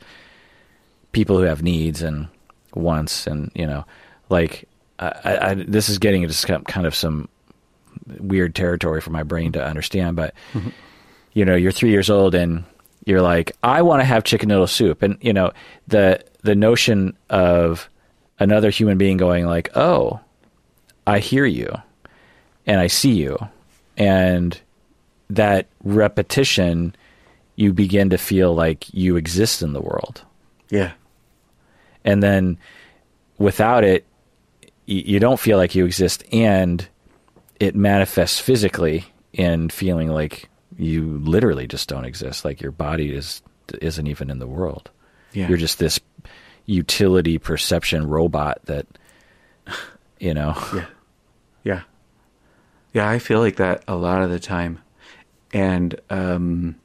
people 1.11 1.37
who 1.37 1.43
have 1.43 1.63
needs 1.63 2.03
and 2.03 2.27
wants, 2.75 3.25
and 3.25 3.49
you 3.55 3.65
know, 3.65 3.85
like 4.29 4.67
I, 4.99 5.49
I, 5.49 5.53
this 5.53 5.89
is 5.89 5.99
getting 5.99 6.23
into 6.23 6.63
kind 6.63 6.87
of 6.87 6.95
some 6.95 7.29
weird 8.19 8.55
territory 8.55 9.01
for 9.01 9.11
my 9.11 9.23
brain 9.23 9.51
to 9.53 9.65
understand. 9.65 10.15
But 10.15 10.33
you 11.33 11.45
know, 11.45 11.55
you're 11.55 11.71
three 11.71 11.91
years 11.91 12.09
old 12.09 12.35
and 12.35 12.63
you're 13.05 13.21
like, 13.21 13.55
I 13.63 13.81
want 13.81 14.01
to 14.01 14.05
have 14.05 14.23
chicken 14.23 14.49
noodle 14.49 14.67
soup, 14.67 15.01
and 15.01 15.17
you 15.21 15.33
know, 15.33 15.51
the 15.87 16.23
the 16.41 16.55
notion 16.55 17.15
of 17.29 17.89
another 18.39 18.69
human 18.69 18.97
being 18.97 19.17
going 19.17 19.45
like, 19.45 19.75
oh, 19.75 20.19
I 21.05 21.19
hear 21.19 21.45
you, 21.45 21.73
and 22.65 22.79
I 22.79 22.87
see 22.87 23.13
you, 23.13 23.37
and 23.97 24.59
that 25.29 25.67
repetition, 25.83 26.95
you 27.55 27.73
begin 27.73 28.09
to 28.09 28.17
feel 28.17 28.53
like 28.53 28.93
you 28.93 29.15
exist 29.15 29.61
in 29.61 29.73
the 29.73 29.81
world 29.81 30.23
yeah. 30.69 30.91
and 32.03 32.21
then 32.21 32.57
without 33.37 33.83
it 33.83 34.05
you 34.89 35.19
don't 35.19 35.39
feel 35.39 35.57
like 35.57 35.75
you 35.75 35.85
exist 35.85 36.23
and 36.31 36.87
it 37.59 37.75
manifests 37.75 38.39
physically 38.39 39.05
in 39.33 39.69
feeling 39.69 40.09
like 40.09 40.49
you 40.77 41.17
literally 41.19 41.67
just 41.67 41.89
don't 41.89 42.05
exist 42.05 42.45
like 42.45 42.61
your 42.61 42.71
body 42.71 43.11
is 43.13 43.41
isn't 43.81 44.07
even 44.07 44.29
in 44.29 44.39
the 44.39 44.47
world 44.47 44.89
Yeah. 45.33 45.47
you're 45.49 45.57
just 45.57 45.77
this 45.79 45.99
utility 46.65 47.37
perception 47.37 48.07
robot 48.07 48.59
that 48.65 48.85
you 50.19 50.33
know 50.33 50.55
Yeah. 50.73 50.85
Yeah. 51.63 51.81
Yeah, 52.93 53.09
I 53.09 53.19
feel 53.19 53.39
like 53.41 53.57
that 53.57 53.83
a 53.87 53.95
lot 53.95 54.21
of 54.21 54.29
the 54.29 54.39
time. 54.39 54.79
And 55.53 55.99
um, 56.09 56.75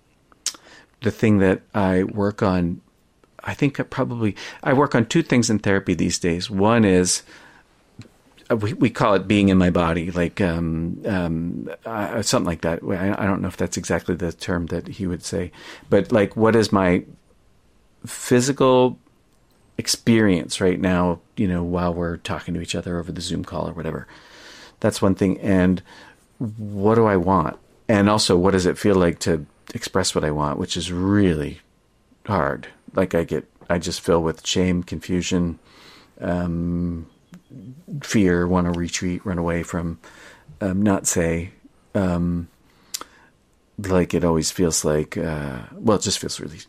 the 1.03 1.11
thing 1.12 1.38
that 1.38 1.62
I 1.74 2.03
work 2.03 2.42
on, 2.42 2.80
I 3.44 3.55
think 3.55 3.78
I 3.80 3.84
probably, 3.84 4.34
I 4.62 4.72
work 4.72 4.94
on 4.94 5.07
two 5.07 5.22
things 5.22 5.48
in 5.48 5.59
therapy 5.61 5.94
these 5.94 6.18
days. 6.18 6.50
One 6.50 6.84
is, 6.84 7.22
we, 8.55 8.72
we 8.74 8.90
call 8.90 9.14
it 9.14 9.28
being 9.28 9.48
in 9.48 9.59
my 9.59 9.70
body, 9.70 10.11
like 10.11 10.40
um, 10.40 11.03
um, 11.07 11.70
uh, 11.86 12.22
something 12.22 12.46
like 12.46 12.62
that. 12.62 12.80
I, 12.82 13.22
I 13.22 13.26
don't 13.26 13.42
know 13.42 13.48
if 13.48 13.57
that's 13.57 13.76
exactly 13.76 14.14
the 14.14 14.32
term 14.32 14.66
that 14.66 14.88
he 14.88 15.07
would 15.07 15.24
say, 15.24 15.53
but 15.90 16.12
like, 16.12 16.36
what 16.36 16.57
is 16.57 16.72
my 16.72 17.05
physical 18.07 18.98
experience 19.78 20.61
right 20.61 20.80
now, 20.80 21.20
you 21.36 21.48
know, 21.48 21.62
while 21.62 21.92
we're 21.94 22.18
talking 22.18 22.55
to 22.55 22.61
each 22.61 22.74
other 22.74 22.98
over 22.98 23.11
the 23.12 23.20
Zoom 23.20 23.44
call 23.44 23.68
or 23.68 23.72
whatever. 23.72 24.07
That's 24.80 25.00
one 25.00 25.14
thing. 25.14 25.38
And 25.40 25.82
what 26.38 26.96
do 26.96 27.07
I 27.07 27.16
want? 27.16 27.59
And 27.88 28.09
also, 28.09 28.36
what 28.36 28.53
does 28.53 28.66
it 28.66 28.78
feel 28.78 28.96
like 28.96 29.18
to 29.20 29.46
express 29.74 30.14
what 30.14 30.24
I 30.24 30.30
want, 30.30 30.59
which 30.59 30.76
is 30.76 30.92
really 30.92 31.61
hard. 32.26 32.68
Like, 32.94 33.14
I 33.14 33.24
get, 33.24 33.48
I 33.68 33.78
just 33.78 34.00
fill 34.00 34.22
with 34.22 34.46
shame, 34.46 34.82
confusion, 34.82 35.59
um, 36.20 37.07
fear, 38.03 38.46
want 38.46 38.72
to 38.72 38.78
retreat, 38.78 39.24
run 39.24 39.38
away 39.38 39.62
from, 39.62 39.98
um, 40.61 40.82
not 40.82 41.07
say, 41.07 41.50
um, 41.94 42.48
like 43.78 44.14
it 44.14 44.24
always 44.24 44.50
feels 44.50 44.84
like, 44.84 45.16
uh, 45.16 45.61
well, 45.72 45.96
it 45.96 46.03
just 46.03 46.18
feels 46.18 46.40
really 46.40 46.61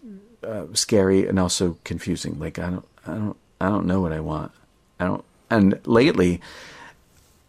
uh, 0.43 0.65
scary 0.73 1.27
and 1.27 1.39
also 1.39 1.77
confusing. 1.83 2.39
Like 2.39 2.59
I 2.59 2.69
don't, 2.69 2.87
I 3.05 3.13
don't, 3.13 3.37
I 3.61 3.69
don't 3.69 3.85
know 3.85 4.01
what 4.01 4.13
I 4.13 4.19
want. 4.19 4.51
I 4.99 5.05
don't. 5.05 5.23
And 5.49 5.79
lately, 5.85 6.41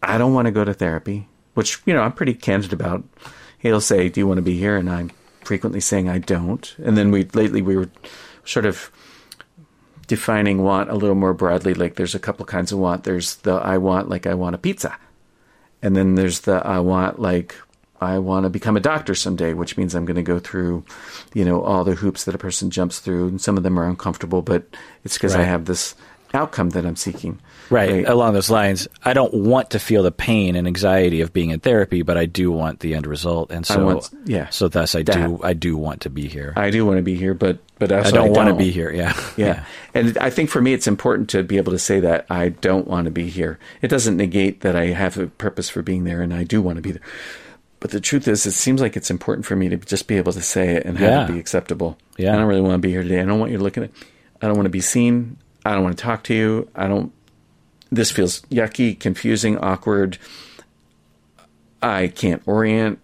I 0.01 0.17
don't 0.17 0.33
want 0.33 0.45
to 0.45 0.51
go 0.51 0.63
to 0.63 0.73
therapy, 0.73 1.27
which 1.55 1.81
you 1.85 1.93
know 1.93 2.01
I'm 2.01 2.13
pretty 2.13 2.33
candid 2.33 2.73
about. 2.73 3.03
He'll 3.57 3.81
say, 3.81 4.09
"Do 4.09 4.19
you 4.19 4.27
want 4.27 4.37
to 4.37 4.43
be 4.43 4.57
here?" 4.57 4.77
And 4.77 4.89
I'm 4.89 5.11
frequently 5.41 5.79
saying 5.79 6.09
I 6.09 6.19
don't. 6.19 6.75
And 6.83 6.97
then 6.97 7.11
we 7.11 7.25
lately 7.25 7.61
we 7.61 7.75
were 7.75 7.89
sort 8.43 8.65
of 8.65 8.91
defining 10.07 10.63
want 10.63 10.89
a 10.89 10.95
little 10.95 11.15
more 11.15 11.33
broadly. 11.33 11.73
Like 11.73 11.95
there's 11.95 12.15
a 12.15 12.19
couple 12.19 12.45
kinds 12.45 12.71
of 12.71 12.79
want. 12.79 13.03
There's 13.03 13.35
the 13.37 13.53
I 13.53 13.77
want 13.77 14.09
like 14.09 14.27
I 14.27 14.33
want 14.33 14.55
a 14.55 14.59
pizza, 14.59 14.97
and 15.81 15.95
then 15.95 16.15
there's 16.15 16.41
the 16.41 16.65
I 16.65 16.79
want 16.79 17.19
like 17.19 17.55
I 18.01 18.19
want 18.19 18.43
to 18.43 18.49
become 18.49 18.75
a 18.75 18.81
doctor 18.81 19.15
someday, 19.15 19.53
which 19.53 19.77
means 19.77 19.95
I'm 19.95 20.05
going 20.05 20.15
to 20.17 20.23
go 20.23 20.37
through, 20.37 20.83
you 21.33 21.45
know, 21.45 21.61
all 21.61 21.83
the 21.83 21.95
hoops 21.95 22.25
that 22.25 22.35
a 22.35 22.39
person 22.39 22.69
jumps 22.69 22.99
through, 22.99 23.27
and 23.27 23.41
some 23.41 23.57
of 23.57 23.63
them 23.63 23.79
are 23.79 23.87
uncomfortable, 23.87 24.41
but 24.41 24.65
it's 25.03 25.15
because 25.15 25.33
I 25.35 25.43
have 25.43 25.65
this 25.65 25.95
outcome 26.35 26.69
that 26.71 26.85
I'm 26.85 26.95
seeking. 26.95 27.39
right 27.71 28.07
along 28.07 28.33
those 28.35 28.51
lines 28.51 28.87
i 29.03 29.13
don't 29.13 29.33
want 29.33 29.71
to 29.71 29.79
feel 29.79 30.03
the 30.03 30.11
pain 30.11 30.55
and 30.55 30.67
anxiety 30.67 31.21
of 31.21 31.33
being 31.33 31.49
in 31.49 31.59
therapy 31.59 32.03
but 32.03 32.15
i 32.15 32.25
do 32.27 32.51
want 32.51 32.81
the 32.81 32.93
end 32.93 33.07
result 33.07 33.49
and 33.51 33.65
so 33.65 33.83
want- 33.85 34.09
yeah. 34.25 34.47
so 34.49 34.67
thus 34.67 34.93
i 34.93 35.01
That. 35.01 35.15
do 35.15 35.39
i 35.41 35.53
do 35.53 35.75
want 35.75 36.01
to 36.01 36.11
be 36.11 36.27
here 36.27 36.53
I 36.55 36.69
do 36.69 36.85
want 36.85 36.97
to 36.97 37.01
be 37.01 37.15
here, 37.15 37.33
but 37.33 37.57
but 37.79 37.91
also 37.91 38.09
I 38.09 38.11
don't 38.11 38.33
want 38.33 38.47
to 38.47 38.51
don't. 38.51 38.59
be 38.59 38.69
here 38.69 38.91
yeah 38.91 39.19
Yeah. 39.37 39.65
And 39.95 40.15
I 40.19 40.29
think 40.29 40.49
for 40.51 40.61
me, 40.61 40.73
it's 40.73 40.87
important 40.87 41.29
to 41.31 41.41
be 41.43 41.57
able 41.57 41.71
to 41.71 41.79
say 41.79 41.99
that 42.01 42.25
I 42.29 42.49
don't 42.49 42.87
want 42.87 43.05
to 43.05 43.11
be 43.11 43.29
here. 43.29 43.57
It 43.81 43.87
doesn't 43.89 44.15
negate 44.17 44.61
that 44.61 44.75
I 44.75 44.87
have 44.87 45.17
a 45.17 45.27
purpose 45.27 45.67
for 45.69 45.81
being 45.81 46.03
there 46.03 46.21
and 46.21 46.33
I 46.33 46.43
do 46.43 46.61
want 46.61 46.75
to 46.77 46.81
be 46.81 46.91
there. 46.91 47.01
But 47.79 47.91
the 47.91 47.99
truth 47.99 48.27
is, 48.27 48.45
it 48.45 48.51
seems 48.51 48.79
like 48.81 48.95
it's 48.95 49.09
important 49.11 49.45
for 49.45 49.55
me 49.55 49.69
to 49.69 49.77
just 49.77 50.07
be 50.07 50.15
able 50.17 50.31
to 50.33 50.41
say 50.41 50.75
it 50.75 50.85
and 50.85 50.97
have 50.99 51.09
Yeah. 51.09 51.23
it 51.27 51.33
be 51.33 51.39
acceptable. 51.39 51.97
Yeah. 52.17 52.33
I 52.33 52.37
don't 52.37 52.47
really 52.47 52.61
want 52.61 52.73
to 52.75 52.79
be 52.87 52.91
here 52.91 53.03
today. 53.03 53.19
I 53.21 53.25
don't 53.25 53.39
want 53.39 53.51
you 53.51 53.57
to 53.57 53.63
look 53.63 53.77
at 53.77 53.83
it. 53.83 53.91
I 54.41 54.47
don't 54.47 54.55
want 54.55 54.65
to 54.67 54.69
be 54.71 54.81
seen. 54.81 55.37
I 55.65 55.73
don't 55.73 55.83
want 55.83 55.97
to 55.97 56.03
talk 56.03 56.23
to 56.25 56.33
you. 56.33 56.69
I 56.75 56.87
don't. 56.87 57.11
This 57.91 58.11
feels 58.11 58.41
yucky, 58.43 58.97
confusing, 58.99 59.57
awkward. 59.57 60.17
I 61.81 62.07
can't 62.07 62.41
orient. 62.45 62.99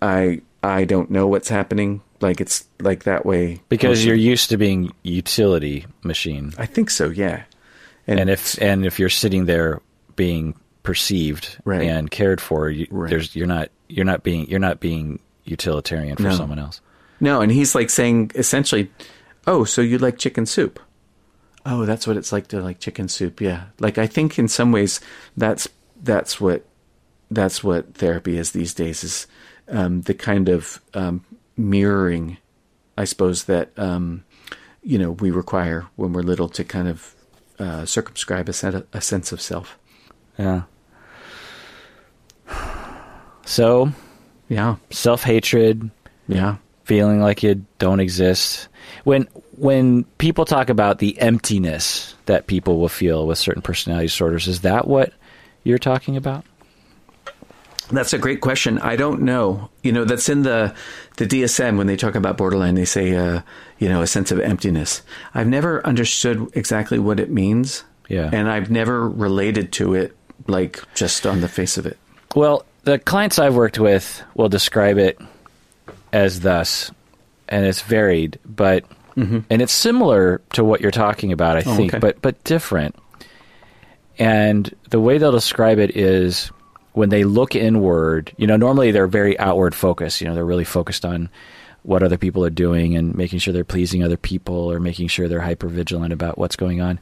I 0.00 0.40
I 0.62 0.84
don't 0.84 1.10
know 1.10 1.26
what's 1.26 1.48
happening. 1.48 2.00
Like 2.20 2.40
it's 2.40 2.64
like 2.80 3.04
that 3.04 3.26
way 3.26 3.60
because 3.68 4.04
you're 4.04 4.14
used 4.16 4.48
to 4.50 4.56
being 4.56 4.92
utility 5.02 5.84
machine 6.02 6.52
I 6.56 6.66
think 6.66 6.88
so. 6.90 7.10
Yeah. 7.10 7.42
and 8.06 8.30
if 8.30 8.60
and 8.62 8.86
if 8.86 8.98
you're 8.98 9.08
sitting 9.10 9.44
there 9.44 9.80
being 10.16 10.54
perceived 10.82 11.58
Right. 11.64 11.82
and 11.82 12.10
cared 12.10 12.40
for 12.40 12.70
you, 12.70 12.86
Right. 12.90 13.10
there's 13.10 13.34
you're 13.36 13.46
not 13.46 13.68
you're 13.88 14.04
not 14.06 14.22
being 14.22 14.48
you're 14.48 14.60
not 14.60 14.80
being 14.80 15.18
utilitarian 15.44 16.16
for 16.16 16.22
No. 16.24 16.34
someone 16.36 16.58
else 16.58 16.80
No, 17.20 17.40
and 17.42 17.52
he's 17.52 17.74
like 17.74 17.90
saying 17.90 18.30
essentially, 18.34 18.90
"Oh, 19.46 19.64
so 19.64 19.80
you 19.82 19.98
like 19.98 20.16
chicken 20.18 20.46
soup? 20.46 20.80
Oh, 21.66 21.86
that's 21.86 22.06
what 22.06 22.16
it's 22.16 22.32
like 22.32 22.48
to 22.48 22.60
like 22.60 22.78
chicken 22.80 23.08
soup." 23.08 23.40
Yeah. 23.40 23.64
Like 23.80 23.98
I 23.98 24.06
think 24.06 24.38
in 24.38 24.48
some 24.48 24.72
ways 24.72 25.00
that's 25.36 25.68
that's 26.02 26.40
what 26.40 26.64
that's 27.30 27.64
what 27.64 27.94
therapy 27.94 28.36
is 28.36 28.52
these 28.52 28.74
days 28.74 29.02
is 29.02 29.26
um, 29.68 30.02
the 30.02 30.14
kind 30.14 30.48
of 30.48 30.80
um, 30.92 31.24
mirroring, 31.56 32.36
I 32.98 33.04
suppose 33.04 33.44
that 33.44 33.70
um, 33.78 34.24
you 34.82 34.98
know 34.98 35.12
we 35.12 35.30
require 35.30 35.86
when 35.96 36.12
we're 36.12 36.22
little 36.22 36.48
to 36.50 36.64
kind 36.64 36.86
of 36.88 37.14
uh, 37.58 37.86
circumscribe 37.86 38.48
a, 38.48 38.52
set, 38.52 38.74
a 38.92 39.00
sense 39.00 39.32
of 39.32 39.40
self. 39.40 39.78
yeah 40.38 40.62
so 43.46 43.92
Yeah. 44.48 44.76
self-hatred 44.90 45.90
Yeah. 46.28 46.56
feeling 46.84 47.20
like 47.20 47.42
you 47.42 47.64
don't 47.78 48.00
exist. 48.00 48.68
When 49.04 49.28
when 49.58 50.04
people 50.18 50.44
talk 50.44 50.68
about 50.68 50.98
the 50.98 51.18
emptiness 51.20 52.14
that 52.26 52.46
people 52.46 52.78
will 52.78 52.88
feel 52.88 53.26
with 53.26 53.38
certain 53.38 53.62
personality 53.62 54.06
disorders, 54.06 54.48
is 54.48 54.62
that 54.62 54.86
what 54.86 55.12
you're 55.62 55.78
talking 55.78 56.16
about? 56.16 56.44
That's 57.90 58.12
a 58.12 58.18
great 58.18 58.40
question. 58.40 58.78
I 58.78 58.96
don't 58.96 59.22
know. 59.22 59.68
You 59.82 59.92
know, 59.92 60.04
that's 60.04 60.28
in 60.28 60.42
the 60.42 60.74
the 61.18 61.26
DSM 61.26 61.76
when 61.76 61.86
they 61.86 61.96
talk 61.96 62.14
about 62.14 62.36
borderline. 62.38 62.74
They 62.74 62.86
say, 62.86 63.14
uh, 63.14 63.42
you 63.78 63.88
know, 63.88 64.00
a 64.00 64.06
sense 64.06 64.32
of 64.32 64.40
emptiness. 64.40 65.02
I've 65.34 65.48
never 65.48 65.86
understood 65.86 66.48
exactly 66.54 66.98
what 66.98 67.20
it 67.20 67.30
means. 67.30 67.84
Yeah. 68.08 68.28
and 68.32 68.50
I've 68.50 68.70
never 68.70 69.08
related 69.08 69.72
to 69.74 69.94
it 69.94 70.14
like 70.46 70.82
just 70.94 71.26
on 71.26 71.40
the 71.40 71.48
face 71.48 71.78
of 71.78 71.86
it. 71.86 71.96
Well, 72.34 72.66
the 72.82 72.98
clients 72.98 73.38
I've 73.38 73.54
worked 73.54 73.78
with 73.78 74.22
will 74.34 74.50
describe 74.50 74.98
it 74.98 75.18
as 76.12 76.40
thus, 76.40 76.90
and 77.48 77.64
it's 77.64 77.80
varied, 77.80 78.38
but 78.44 78.84
and 79.16 79.62
it's 79.62 79.72
similar 79.72 80.40
to 80.54 80.64
what 80.64 80.80
you're 80.80 80.90
talking 80.90 81.32
about, 81.32 81.56
I 81.56 81.60
Mm-hmm. 81.60 81.70
Oh, 81.70 81.76
think, 81.76 81.94
okay. 81.94 81.98
but 82.00 82.20
but 82.22 82.42
different. 82.44 82.96
And 84.18 84.72
the 84.90 85.00
way 85.00 85.18
they'll 85.18 85.32
describe 85.32 85.78
it 85.78 85.96
is 85.96 86.50
when 86.92 87.08
they 87.08 87.24
look 87.24 87.56
inward. 87.56 88.32
You 88.36 88.46
know, 88.46 88.56
normally 88.56 88.90
they're 88.92 89.06
very 89.08 89.38
outward 89.38 89.74
focused. 89.74 90.20
You 90.20 90.28
know, 90.28 90.34
they're 90.34 90.44
really 90.44 90.64
focused 90.64 91.04
on 91.04 91.28
what 91.82 92.02
other 92.02 92.16
people 92.16 92.44
are 92.44 92.50
doing 92.50 92.96
and 92.96 93.14
making 93.14 93.40
sure 93.40 93.52
they're 93.52 93.64
pleasing 93.64 94.02
other 94.02 94.16
people 94.16 94.70
or 94.70 94.80
making 94.80 95.08
sure 95.08 95.28
they're 95.28 95.40
hyper 95.40 95.68
vigilant 95.68 96.12
about 96.12 96.38
what's 96.38 96.56
going 96.56 96.80
on. 96.80 96.98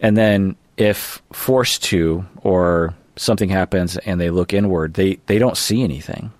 And 0.00 0.16
then 0.16 0.56
if 0.76 1.22
forced 1.32 1.84
to 1.84 2.26
or 2.42 2.94
something 3.16 3.48
happens 3.48 3.96
and 3.96 4.20
they 4.20 4.28
look 4.30 4.52
inward, 4.52 4.94
they, 4.94 5.14
they 5.26 5.38
don't 5.38 5.56
see 5.56 5.82
anything. 5.82 6.30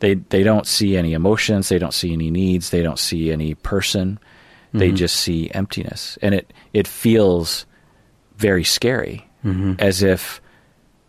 They 0.00 0.14
they 0.14 0.42
don't 0.42 0.66
see 0.66 0.96
any 0.96 1.14
emotions, 1.14 1.68
they 1.68 1.78
don't 1.78 1.94
see 1.94 2.12
any 2.12 2.30
needs, 2.30 2.70
they 2.70 2.82
don't 2.82 2.98
see 2.98 3.32
any 3.32 3.54
person. 3.54 4.18
They 4.72 4.88
mm-hmm. 4.88 4.96
just 4.96 5.16
see 5.16 5.50
emptiness. 5.52 6.18
And 6.20 6.34
it 6.34 6.52
it 6.74 6.86
feels 6.86 7.66
very 8.36 8.64
scary 8.64 9.26
mm-hmm. 9.44 9.74
as 9.78 10.02
if 10.02 10.40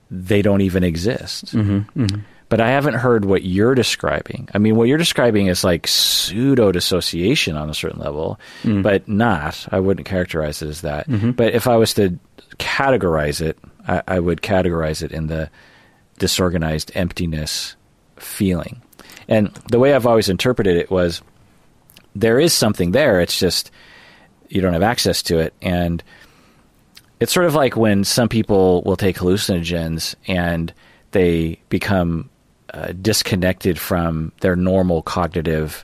they 0.09 0.41
don't 0.41 0.61
even 0.61 0.83
exist. 0.83 1.53
Mm-hmm. 1.53 2.21
But 2.49 2.61
I 2.61 2.69
haven't 2.69 2.93
heard 2.93 3.25
what 3.25 3.43
you're 3.43 3.75
describing. 3.75 4.47
I 4.53 4.57
mean, 4.57 4.77
what 4.77 4.87
you're 4.87 4.97
describing 4.97 5.47
is 5.47 5.65
like 5.65 5.85
pseudo 5.85 6.71
dissociation 6.71 7.57
on 7.57 7.69
a 7.69 7.73
certain 7.73 7.99
level, 7.99 8.39
mm. 8.63 8.81
but 8.81 9.05
not. 9.09 9.67
I 9.69 9.81
wouldn't 9.81 10.07
characterize 10.07 10.61
it 10.61 10.69
as 10.69 10.79
that. 10.81 11.09
But 11.35 11.53
if 11.53 11.67
I 11.67 11.75
was 11.75 11.93
to 11.95 12.17
categorize 12.57 13.41
it, 13.41 13.59
I, 13.85 14.01
I 14.07 14.19
would 14.21 14.41
categorize 14.41 15.03
it 15.03 15.11
in 15.11 15.27
the 15.27 15.49
disorganized 16.19 16.91
emptiness 16.95 17.75
feeling. 18.19 18.81
And 19.27 19.49
the 19.69 19.79
way 19.79 19.93
I've 19.93 20.05
always 20.05 20.29
interpreted 20.29 20.77
it 20.77 20.89
was 20.89 21.21
there 22.15 22.39
is 22.39 22.53
something 22.53 22.91
there. 22.91 23.19
It's 23.21 23.37
just 23.39 23.71
you 24.49 24.61
don't 24.61 24.73
have 24.73 24.83
access 24.83 25.21
to 25.23 25.39
it. 25.39 25.53
And 25.61 26.03
it's 27.19 27.33
sort 27.33 27.45
of 27.45 27.55
like 27.55 27.75
when 27.75 28.03
some 28.03 28.29
people 28.29 28.81
will 28.83 28.95
take 28.95 29.17
hallucinogens 29.17 30.15
and 30.27 30.73
they 31.11 31.59
become 31.69 32.29
uh, 32.73 32.93
disconnected 33.01 33.79
from 33.79 34.31
their 34.41 34.55
normal 34.55 35.01
cognitive 35.01 35.83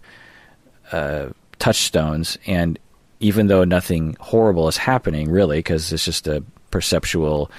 uh, 0.91 1.29
touchstones. 1.59 2.37
And 2.45 2.77
even 3.19 3.47
though 3.47 3.63
nothing 3.63 4.15
horrible 4.19 4.67
is 4.67 4.77
happening, 4.77 5.29
really, 5.29 5.59
because 5.59 5.91
it's 5.91 6.05
just 6.05 6.27
a 6.27 6.43
perceptual 6.71 7.49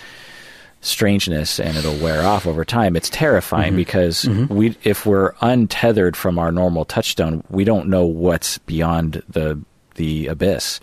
strangeness 0.85 1.59
and 1.59 1.77
it'll 1.77 1.99
wear 1.99 2.23
off 2.23 2.47
over 2.47 2.65
time. 2.65 2.97
It's 2.97 3.11
terrifying 3.11 3.71
mm-hmm. 3.71 3.77
because 3.77 4.23
mm-hmm. 4.23 4.55
we 4.55 4.77
if 4.85 5.07
we're 5.07 5.35
untethered 5.41 6.17
from 6.17 6.39
our 6.39 6.53
normal 6.53 6.85
touchstone, 6.85 7.43
we 7.49 7.65
don't 7.65 7.89
know 7.89 8.05
what's 8.05 8.59
beyond 8.59 9.23
the 9.29 9.61
the 9.95 10.27
abyss. 10.29 10.81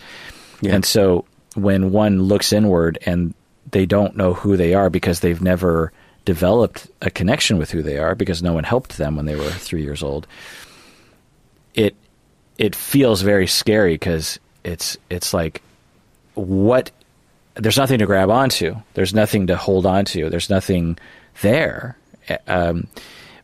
Yeah. 0.61 0.75
And 0.75 0.85
so 0.85 1.25
when 1.55 1.91
one 1.91 2.23
looks 2.23 2.53
inward 2.53 2.97
and 3.05 3.33
they 3.71 3.85
don't 3.85 4.15
know 4.17 4.33
who 4.33 4.57
they 4.57 4.73
are 4.73 4.89
because 4.89 5.19
they've 5.19 5.41
never 5.41 5.91
developed 6.25 6.89
a 7.01 7.09
connection 7.09 7.57
with 7.57 7.71
who 7.71 7.81
they 7.81 7.97
are 7.97 8.15
because 8.15 8.43
no 8.43 8.53
one 8.53 8.63
helped 8.63 8.97
them 8.97 9.15
when 9.15 9.25
they 9.25 9.35
were 9.35 9.49
3 9.49 9.81
years 9.81 10.03
old. 10.03 10.27
It 11.73 11.95
it 12.57 12.75
feels 12.75 13.21
very 13.21 13.47
scary 13.47 13.93
because 13.93 14.39
it's 14.63 14.97
it's 15.09 15.33
like 15.33 15.61
what 16.35 16.91
there's 17.61 17.77
nothing 17.77 17.99
to 17.99 18.05
grab 18.05 18.29
onto. 18.29 18.75
There's 18.93 19.13
nothing 19.13 19.47
to 19.47 19.55
hold 19.55 19.85
onto. 19.85 20.29
There's 20.29 20.49
nothing 20.49 20.97
there. 21.41 21.97
Um, 22.47 22.87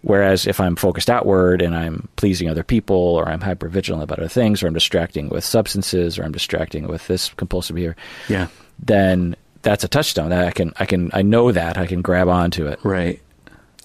whereas 0.01 0.45
if 0.47 0.59
I'm 0.59 0.75
focused 0.75 1.09
outward 1.09 1.61
and 1.61 1.75
I'm 1.75 2.07
pleasing 2.15 2.49
other 2.49 2.63
people, 2.63 2.95
or 2.95 3.27
I'm 3.27 3.41
hyper 3.41 3.67
vigilant 3.69 4.03
about 4.03 4.19
other 4.19 4.27
things, 4.29 4.61
or 4.63 4.67
I'm 4.67 4.73
distracting 4.73 5.29
with 5.29 5.43
substances, 5.43 6.17
or 6.19 6.23
I'm 6.23 6.31
distracting 6.31 6.87
with 6.87 7.07
this 7.07 7.29
compulsive 7.33 7.75
behavior, 7.75 7.95
Yeah. 8.29 8.47
then 8.79 9.35
that's 9.63 9.83
a 9.83 9.87
touchstone. 9.87 10.31
I 10.31 10.51
can, 10.51 10.73
I 10.79 10.85
can, 10.85 11.09
I 11.13 11.21
know 11.21 11.51
that 11.51 11.77
I 11.77 11.85
can 11.87 12.01
grab 12.01 12.27
onto 12.29 12.67
it. 12.67 12.79
Right. 12.83 13.21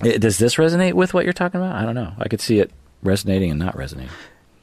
I- 0.02 0.18
Does 0.18 0.38
this 0.38 0.56
resonate 0.56 0.92
with 0.94 1.14
what 1.14 1.24
you're 1.24 1.32
talking 1.32 1.60
about? 1.60 1.74
I 1.74 1.84
don't 1.84 1.94
know. 1.94 2.12
I 2.18 2.28
could 2.28 2.40
see 2.40 2.58
it 2.60 2.70
resonating 3.02 3.50
and 3.50 3.58
not 3.58 3.76
resonating. 3.76 4.12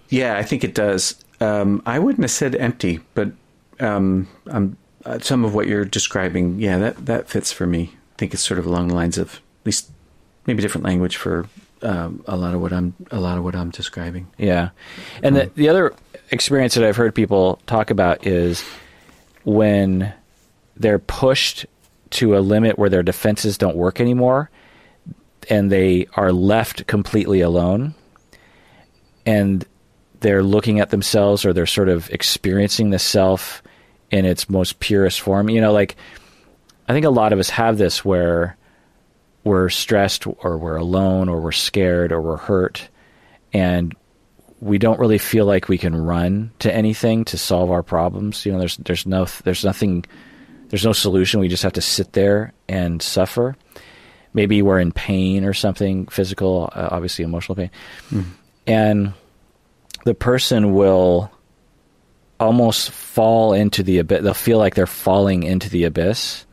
Yeah, 0.09 0.37
I 0.37 0.43
think 0.43 0.63
it 0.63 0.73
does. 0.75 1.15
Um, 1.41 1.81
I 1.85 1.99
wouldn't 1.99 2.23
have 2.23 2.31
said 2.31 2.55
empty, 2.55 2.99
but 3.13 3.31
um, 3.79 4.27
um, 4.49 4.77
uh, 5.09 5.19
some 5.19 5.43
of 5.43 5.55
what 5.55 5.67
you're 5.67 5.85
describing, 5.85 6.59
yeah, 6.59 6.77
that 6.77 7.05
that 7.07 7.27
fits 7.27 7.51
for 7.51 7.65
me. 7.65 7.91
I 7.93 8.17
think 8.17 8.33
it's 8.33 8.45
sort 8.45 8.59
of 8.59 8.65
along 8.65 8.89
the 8.89 8.95
lines 8.95 9.17
of 9.17 9.35
at 9.35 9.65
least 9.65 9.89
maybe 10.45 10.61
different 10.61 10.85
language 10.85 11.17
for 11.17 11.47
um, 11.81 12.23
a 12.27 12.35
lot 12.35 12.53
of 12.53 12.61
what 12.61 12.71
I'm 12.71 12.93
a 13.11 13.19
lot 13.19 13.37
of 13.37 13.43
what 13.43 13.55
I'm 13.55 13.71
describing. 13.71 14.27
Yeah. 14.37 14.69
And 15.23 15.35
the, 15.35 15.51
the 15.55 15.69
other 15.69 15.95
experience 16.29 16.75
that 16.75 16.83
I've 16.83 16.95
heard 16.95 17.15
people 17.15 17.59
talk 17.65 17.89
about 17.89 18.27
is 18.27 18.63
when 19.43 20.13
they're 20.77 20.99
pushed 20.99 21.65
to 22.11 22.37
a 22.37 22.39
limit 22.39 22.77
where 22.77 22.89
their 22.89 23.03
defenses 23.03 23.57
don't 23.57 23.75
work 23.75 23.99
anymore 23.99 24.49
and 25.49 25.71
they 25.71 26.07
are 26.15 26.31
left 26.31 26.85
completely 26.87 27.41
alone 27.41 27.95
and 29.25 29.65
they're 30.19 30.43
looking 30.43 30.79
at 30.79 30.89
themselves 30.89 31.45
or 31.45 31.53
they're 31.53 31.65
sort 31.65 31.89
of 31.89 32.09
experiencing 32.09 32.89
the 32.89 32.99
self 32.99 33.63
in 34.11 34.25
its 34.25 34.49
most 34.49 34.79
purest 34.79 35.21
form. 35.21 35.49
You 35.49 35.61
know, 35.61 35.73
like 35.73 35.95
I 36.87 36.93
think 36.93 37.05
a 37.05 37.11
lot 37.11 37.33
of 37.33 37.39
us 37.39 37.49
have 37.49 37.77
this 37.77 38.03
where 38.03 38.57
we're 39.43 39.69
stressed 39.69 40.25
or 40.27 40.57
we're 40.57 40.75
alone 40.75 41.29
or 41.29 41.39
we're 41.39 41.51
scared 41.51 42.11
or 42.11 42.21
we're 42.21 42.37
hurt 42.37 42.89
and 43.53 43.95
we 44.61 44.77
don't 44.77 44.99
really 44.99 45.17
feel 45.17 45.45
like 45.45 45.69
we 45.69 45.77
can 45.77 45.95
run 45.95 46.51
to 46.59 46.73
anything 46.73 47.23
to 47.25 47.37
solve 47.37 47.71
our 47.71 47.83
problems. 47.83 48.45
You 48.45 48.51
know, 48.51 48.59
there's 48.59 48.77
there's 48.77 49.05
no 49.05 49.25
there's 49.43 49.63
nothing 49.63 50.05
there's 50.69 50.85
no 50.85 50.93
solution. 50.93 51.39
We 51.39 51.47
just 51.47 51.63
have 51.63 51.73
to 51.73 51.81
sit 51.81 52.13
there 52.13 52.53
and 52.67 53.01
suffer. 53.01 53.55
Maybe 54.33 54.61
we're 54.61 54.79
in 54.79 54.91
pain 54.91 55.43
or 55.43 55.53
something, 55.53 56.07
physical, 56.07 56.69
uh, 56.75 56.89
obviously 56.91 57.25
emotional 57.25 57.55
pain. 57.55 57.71
And 58.67 59.13
the 60.05 60.13
person 60.13 60.73
will 60.73 61.31
almost 62.39 62.91
fall 62.91 63.53
into 63.53 63.83
the 63.83 63.99
abyss. 63.99 64.23
They'll 64.23 64.33
feel 64.33 64.57
like 64.57 64.75
they're 64.75 64.87
falling 64.87 65.43
into 65.43 65.69
the 65.69 65.83
abyss, 65.83 66.45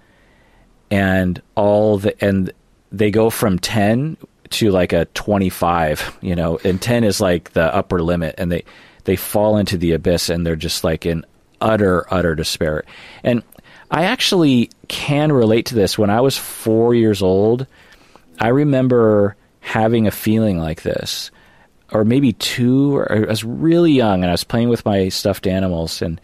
and 0.90 1.40
all 1.54 1.98
the 1.98 2.24
and 2.24 2.52
they 2.92 3.10
go 3.10 3.30
from 3.30 3.58
ten 3.58 4.16
to 4.50 4.70
like 4.70 4.92
a 4.92 5.04
twenty 5.06 5.48
five. 5.48 6.16
You 6.20 6.34
know, 6.34 6.58
and 6.64 6.80
ten 6.80 7.04
is 7.04 7.20
like 7.20 7.52
the 7.52 7.74
upper 7.74 8.02
limit, 8.02 8.34
and 8.38 8.50
they 8.50 8.64
they 9.04 9.16
fall 9.16 9.56
into 9.56 9.78
the 9.78 9.92
abyss, 9.92 10.28
and 10.28 10.46
they're 10.46 10.56
just 10.56 10.84
like 10.84 11.06
in 11.06 11.24
utter 11.60 12.06
utter 12.12 12.34
despair. 12.34 12.84
And 13.22 13.42
I 13.90 14.04
actually 14.04 14.70
can 14.88 15.30
relate 15.32 15.66
to 15.66 15.74
this. 15.74 15.96
When 15.96 16.10
I 16.10 16.20
was 16.20 16.36
four 16.36 16.94
years 16.94 17.22
old, 17.22 17.66
I 18.40 18.48
remember 18.48 19.36
having 19.60 20.06
a 20.06 20.12
feeling 20.12 20.58
like 20.58 20.82
this 20.82 21.30
or 21.96 22.04
maybe 22.04 22.32
two. 22.34 22.96
Or 22.96 23.12
I 23.12 23.20
was 23.20 23.44
really 23.44 23.92
young, 23.92 24.22
and 24.22 24.26
I 24.26 24.32
was 24.32 24.44
playing 24.44 24.68
with 24.68 24.84
my 24.84 25.08
stuffed 25.08 25.46
animals, 25.46 26.02
and 26.02 26.20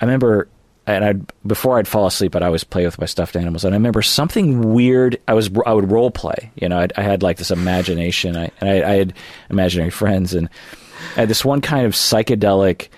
I 0.00 0.04
remember, 0.04 0.48
and 0.86 1.04
I 1.04 1.12
before 1.46 1.78
I'd 1.78 1.88
fall 1.88 2.06
asleep, 2.06 2.34
I'd 2.34 2.42
always 2.42 2.64
play 2.64 2.84
with 2.84 2.98
my 2.98 3.06
stuffed 3.06 3.36
animals, 3.36 3.64
and 3.64 3.74
I 3.74 3.76
remember 3.76 4.02
something 4.02 4.74
weird. 4.74 5.20
I 5.28 5.34
was 5.34 5.50
I 5.66 5.72
would 5.72 5.90
role 5.90 6.10
play, 6.10 6.50
you 6.56 6.68
know, 6.68 6.78
I'd, 6.78 6.92
I 6.96 7.02
had 7.02 7.22
like 7.22 7.36
this 7.36 7.50
imagination, 7.50 8.36
I, 8.36 8.50
and 8.60 8.68
I, 8.68 8.90
I 8.90 8.94
had 8.96 9.14
imaginary 9.50 9.90
friends, 9.90 10.34
and 10.34 10.48
I 11.16 11.20
had 11.20 11.28
this 11.28 11.44
one 11.44 11.60
kind 11.60 11.86
of 11.86 11.92
psychedelic 11.92 12.88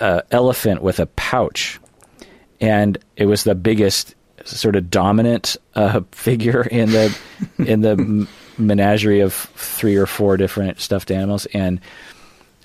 uh, 0.00 0.22
elephant 0.30 0.82
with 0.82 1.00
a 1.00 1.06
pouch, 1.06 1.80
and 2.60 2.96
it 3.16 3.26
was 3.26 3.44
the 3.44 3.54
biggest 3.54 4.14
sort 4.44 4.76
of 4.76 4.90
dominant 4.90 5.56
uh, 5.74 6.00
figure 6.12 6.62
in 6.62 6.90
the 6.90 7.18
in 7.58 7.80
the 7.80 8.28
menagerie 8.58 9.20
of 9.20 9.34
three 9.34 9.96
or 9.96 10.06
four 10.06 10.36
different 10.36 10.80
stuffed 10.80 11.10
animals, 11.10 11.46
and 11.46 11.80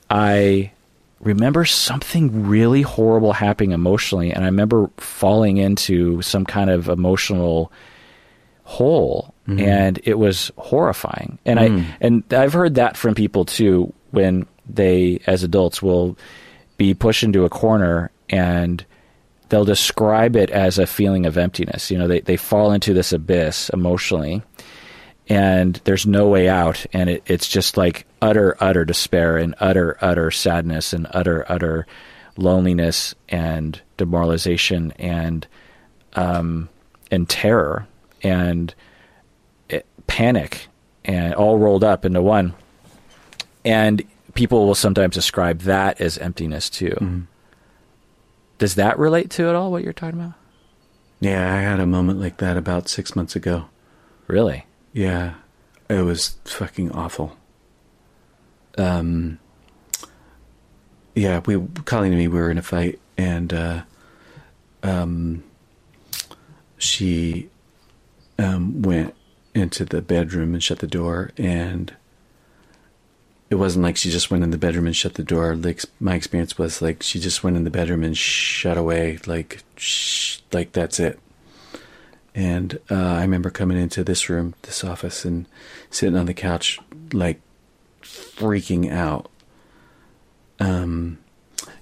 I 0.09 0.71
remember 1.19 1.65
something 1.65 2.47
really 2.47 2.81
horrible 2.81 3.33
happening 3.33 3.71
emotionally, 3.71 4.31
and 4.31 4.43
I 4.43 4.47
remember 4.47 4.89
falling 4.97 5.57
into 5.57 6.21
some 6.21 6.45
kind 6.45 6.69
of 6.69 6.89
emotional 6.89 7.71
hole, 8.63 9.33
mm-hmm. 9.47 9.59
and 9.59 9.99
it 10.03 10.17
was 10.17 10.51
horrifying. 10.57 11.39
And 11.45 11.59
I 11.59 11.69
mm. 11.69 11.85
and 12.01 12.23
I've 12.33 12.53
heard 12.53 12.75
that 12.75 12.95
from 12.95 13.15
people 13.15 13.45
too 13.45 13.93
when 14.11 14.45
they, 14.67 15.19
as 15.27 15.43
adults, 15.43 15.81
will 15.81 16.17
be 16.77 16.93
pushed 16.93 17.23
into 17.23 17.45
a 17.45 17.49
corner 17.49 18.11
and 18.29 18.85
they'll 19.49 19.65
describe 19.65 20.35
it 20.35 20.49
as 20.51 20.77
a 20.77 20.87
feeling 20.87 21.25
of 21.25 21.37
emptiness. 21.37 21.89
You 21.89 21.97
know, 21.97 22.07
they, 22.07 22.21
they 22.21 22.37
fall 22.37 22.71
into 22.71 22.93
this 22.93 23.11
abyss 23.11 23.69
emotionally 23.69 24.43
and 25.29 25.79
there's 25.83 26.07
no 26.07 26.27
way 26.27 26.49
out, 26.49 26.85
and 26.91 27.09
it, 27.09 27.23
it's 27.27 27.47
just 27.47 27.77
like 27.77 28.05
utter, 28.21 28.57
utter 28.59 28.83
despair 28.83 29.37
and 29.37 29.53
utter, 29.59 29.97
utter 30.01 30.31
sadness 30.31 30.91
and 30.91 31.07
utter, 31.11 31.45
utter 31.47 31.85
loneliness 32.35 33.13
and 33.27 33.79
demoralization 33.97 34.91
and 34.93 35.45
um, 36.13 36.69
and 37.11 37.29
terror 37.29 37.87
and 38.23 38.73
it, 39.69 39.85
panic 40.07 40.67
and 41.05 41.33
all 41.35 41.57
rolled 41.57 41.83
up 41.83 42.05
into 42.05 42.21
one. 42.21 42.53
And 43.63 44.03
people 44.33 44.65
will 44.65 44.75
sometimes 44.75 45.15
describe 45.15 45.59
that 45.61 46.01
as 46.01 46.17
emptiness 46.17 46.69
too. 46.69 46.97
Mm-hmm. 46.99 47.21
Does 48.57 48.75
that 48.75 48.97
relate 48.97 49.29
to 49.31 49.47
at 49.47 49.55
all 49.55 49.71
what 49.71 49.83
you're 49.83 49.93
talking 49.93 50.19
about? 50.19 50.33
Yeah, 51.19 51.53
I 51.53 51.61
had 51.61 51.79
a 51.79 51.85
moment 51.85 52.19
like 52.19 52.37
that 52.37 52.57
about 52.57 52.89
six 52.89 53.15
months 53.15 53.35
ago. 53.35 53.65
Really? 54.27 54.65
Yeah, 54.93 55.35
it 55.89 56.01
was 56.01 56.37
fucking 56.45 56.91
awful. 56.91 57.37
Um, 58.77 59.39
yeah, 61.15 61.41
we 61.45 61.59
Colleen 61.85 62.13
and 62.13 62.19
me 62.19 62.27
we 62.27 62.39
were 62.39 62.51
in 62.51 62.57
a 62.57 62.63
fight, 62.63 62.99
and 63.17 63.53
uh, 63.53 63.81
um, 64.83 65.43
she 66.77 67.49
um, 68.37 68.81
went 68.81 69.13
into 69.53 69.85
the 69.85 70.01
bedroom 70.01 70.53
and 70.53 70.63
shut 70.63 70.79
the 70.79 70.87
door, 70.87 71.31
and 71.37 71.93
it 73.49 73.55
wasn't 73.55 73.83
like 73.83 73.97
she 73.97 74.11
just 74.11 74.31
went 74.31 74.43
in 74.43 74.51
the 74.51 74.57
bedroom 74.57 74.85
and 74.85 74.95
shut 74.95 75.15
the 75.15 75.23
door. 75.23 75.55
Like 75.55 75.81
my 75.99 76.15
experience 76.15 76.57
was 76.57 76.81
like 76.81 77.03
she 77.03 77.19
just 77.19 77.43
went 77.43 77.57
in 77.57 77.63
the 77.63 77.69
bedroom 77.69 78.03
and 78.03 78.17
shut 78.17 78.77
away, 78.77 79.19
like 79.25 79.63
shh, 79.75 80.39
like 80.51 80.71
that's 80.71 80.99
it. 80.99 81.19
And 82.35 82.79
uh, 82.89 82.95
I 82.95 83.21
remember 83.21 83.49
coming 83.49 83.77
into 83.77 84.03
this 84.03 84.29
room, 84.29 84.53
this 84.61 84.83
office, 84.83 85.25
and 85.25 85.45
sitting 85.89 86.17
on 86.17 86.25
the 86.25 86.33
couch, 86.33 86.79
like 87.11 87.41
freaking 88.01 88.91
out. 88.91 89.29
Um, 90.59 91.17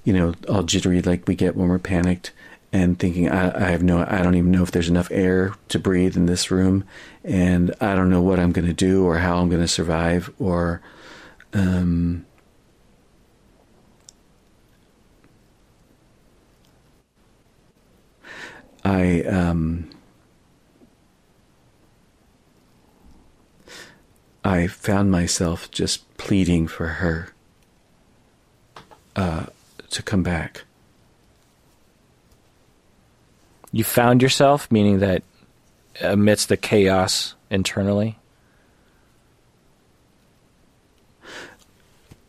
you 0.03 0.13
know, 0.13 0.33
all 0.47 0.63
jittery 0.63 1.01
like 1.01 1.27
we 1.27 1.35
get 1.35 1.55
when 1.55 1.67
we're 1.67 1.79
panicked, 1.79 2.31
and 2.71 2.99
thinking, 2.99 3.29
I, 3.29 3.67
I 3.67 3.71
have 3.71 3.83
no, 3.83 4.05
I 4.07 4.21
don't 4.21 4.35
even 4.35 4.51
know 4.51 4.63
if 4.63 4.71
there's 4.71 4.89
enough 4.89 5.09
air 5.11 5.53
to 5.69 5.79
breathe 5.79 6.17
in 6.17 6.25
this 6.25 6.51
room, 6.51 6.83
and 7.23 7.73
I 7.79 7.95
don't 7.95 8.09
know 8.09 8.21
what 8.21 8.39
I'm 8.39 8.51
going 8.51 8.67
to 8.67 8.73
do 8.73 9.05
or 9.05 9.17
how 9.17 9.37
I'm 9.37 9.49
going 9.49 9.61
to 9.61 9.67
survive, 9.67 10.31
or, 10.39 10.81
um, 11.53 12.25
I 18.83 19.21
um, 19.23 19.89
I 24.47 24.67
found 24.67 25.11
myself 25.11 25.69
just 25.71 26.07
pleading 26.15 26.69
for 26.69 26.87
her 26.87 27.33
uh, 29.13 29.47
to 29.89 30.01
come 30.01 30.23
back. 30.23 30.63
You 33.73 33.83
found 33.83 34.21
yourself, 34.21 34.71
meaning 34.71 34.99
that 34.99 35.23
amidst 35.99 36.47
the 36.47 36.55
chaos 36.55 37.35
internally? 37.49 38.19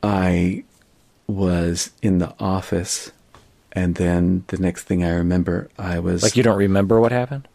I 0.02 0.64
was 1.28 1.92
in 2.02 2.18
the 2.18 2.34
office, 2.40 3.12
and 3.70 3.94
then 3.94 4.42
the 4.48 4.58
next 4.58 4.82
thing 4.82 5.04
I 5.04 5.10
remember, 5.10 5.70
I 5.78 6.00
was 6.00 6.24
Like 6.24 6.36
you 6.36 6.42
don't 6.42 6.58
remember 6.58 6.98
what 6.98 7.12
happened? 7.12 7.46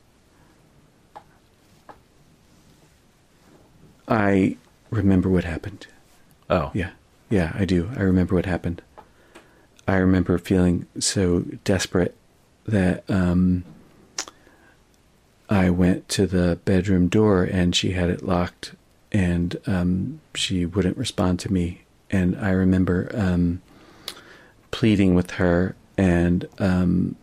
I 4.08 4.58
remember 4.90 5.30
what 5.30 5.44
happened. 5.44 5.88
Oh. 6.50 6.72
Yeah, 6.74 6.92
yeah, 7.30 7.54
I 7.56 7.66
do. 7.66 7.90
I 7.96 8.02
remember 8.02 8.36
what 8.36 8.46
happened. 8.46 8.82
I 9.88 9.96
remember 9.96 10.38
feeling 10.38 10.86
so 11.00 11.42
desperate 11.64 12.16
that 12.66 13.04
um, 13.10 13.66
I 15.50 15.70
went 15.70 16.08
to 16.10 16.26
the 16.26 16.60
bedroom 16.64 17.08
door 17.10 17.44
and 17.44 17.76
she 17.76 17.92
had 17.92 18.10
it 18.10 18.24
locked, 18.24 18.76
and 19.12 19.58
um, 19.68 20.22
she 20.36 20.66
wouldn't 20.66 20.98
respond 20.98 21.40
to 21.42 21.52
me. 21.52 21.82
And 22.10 22.38
I 22.38 22.52
remember 22.52 23.12
um, 23.14 23.62
pleading 24.72 25.16
with 25.16 25.32
her, 25.32 25.76
and 25.98 26.48
um, 26.60 27.16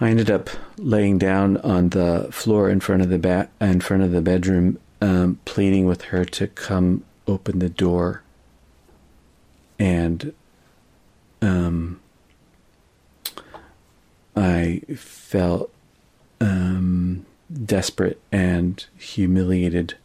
I 0.00 0.08
ended 0.08 0.30
up 0.30 0.48
laying 0.78 1.18
down 1.18 1.56
on 1.58 1.90
the 1.90 2.28
floor 2.30 2.70
in 2.70 2.80
front 2.80 3.02
of 3.02 3.10
the 3.10 3.18
ba- 3.18 3.50
in 3.60 3.80
front 3.80 4.02
of 4.02 4.12
the 4.12 4.22
bedroom, 4.22 4.78
um, 5.04 5.38
pleading 5.44 5.84
with 5.84 6.02
her 6.04 6.24
to 6.24 6.46
come 6.46 7.04
open 7.28 7.58
the 7.58 7.68
door. 7.68 8.22
And 9.78 10.32
um, 11.42 12.00
I 14.34 14.80
felt 14.96 15.70
um, 16.40 17.26
desperate 17.52 18.18
and 18.32 18.82
humiliated 18.96 19.98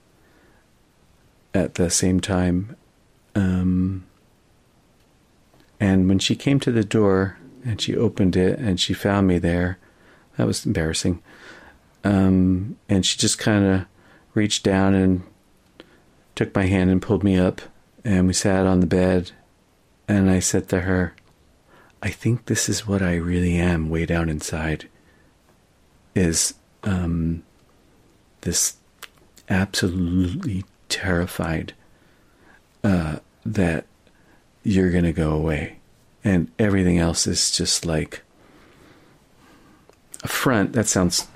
at 1.54 1.76
the 1.76 1.90
same 1.90 2.20
time. 2.20 2.76
Um, 3.36 4.06
and 5.80 6.10
when 6.10 6.20
she 6.20 6.36
came 6.36 6.60
to 6.60 6.74
the 6.74 6.84
door 6.84 7.38
and 7.64 7.80
she 7.80 7.96
opened 7.96 8.36
it 8.36 8.60
and 8.60 8.82
she 8.82 8.94
found 8.94 9.28
me 9.28 9.40
there, 9.40 9.78
that 10.36 10.46
was 10.46 10.66
embarrassing. 10.66 11.24
Um, 12.04 12.78
and 12.90 13.06
she 13.06 13.18
just 13.18 13.40
kind 13.40 13.66
of 13.66 13.86
reached 14.34 14.64
down 14.64 14.94
and 14.94 15.24
took 16.36 16.54
my 16.56 16.66
hand 16.66 16.90
and 16.90 17.02
pulled 17.02 17.24
me 17.24 17.38
up, 17.38 17.62
and 18.04 18.28
we 18.28 18.34
sat 18.34 18.66
on 18.66 18.80
the 18.80 18.88
bed. 18.88 19.32
And 20.08 20.30
I 20.30 20.40
said 20.40 20.70
to 20.70 20.82
her, 20.82 21.14
I 22.02 22.10
think 22.10 22.46
this 22.46 22.68
is 22.68 22.88
what 22.88 23.02
I 23.02 23.16
really 23.16 23.58
am 23.58 23.90
way 23.90 24.06
down 24.06 24.30
inside 24.30 24.90
is 26.16 26.56
um, 26.84 27.44
this 28.42 28.78
absolutely 29.50 30.66
terrified 30.88 31.74
uh, 32.84 33.18
that 33.46 33.86
you're 34.64 34.92
going 34.92 35.04
to 35.04 35.14
go 35.14 35.32
away. 35.34 35.78
And 36.24 36.52
everything 36.58 36.98
else 36.98 37.28
is 37.28 37.52
just 37.52 37.86
like 37.86 38.22
a 40.24 40.28
front. 40.28 40.74
That 40.74 40.88
sounds, 40.88 41.28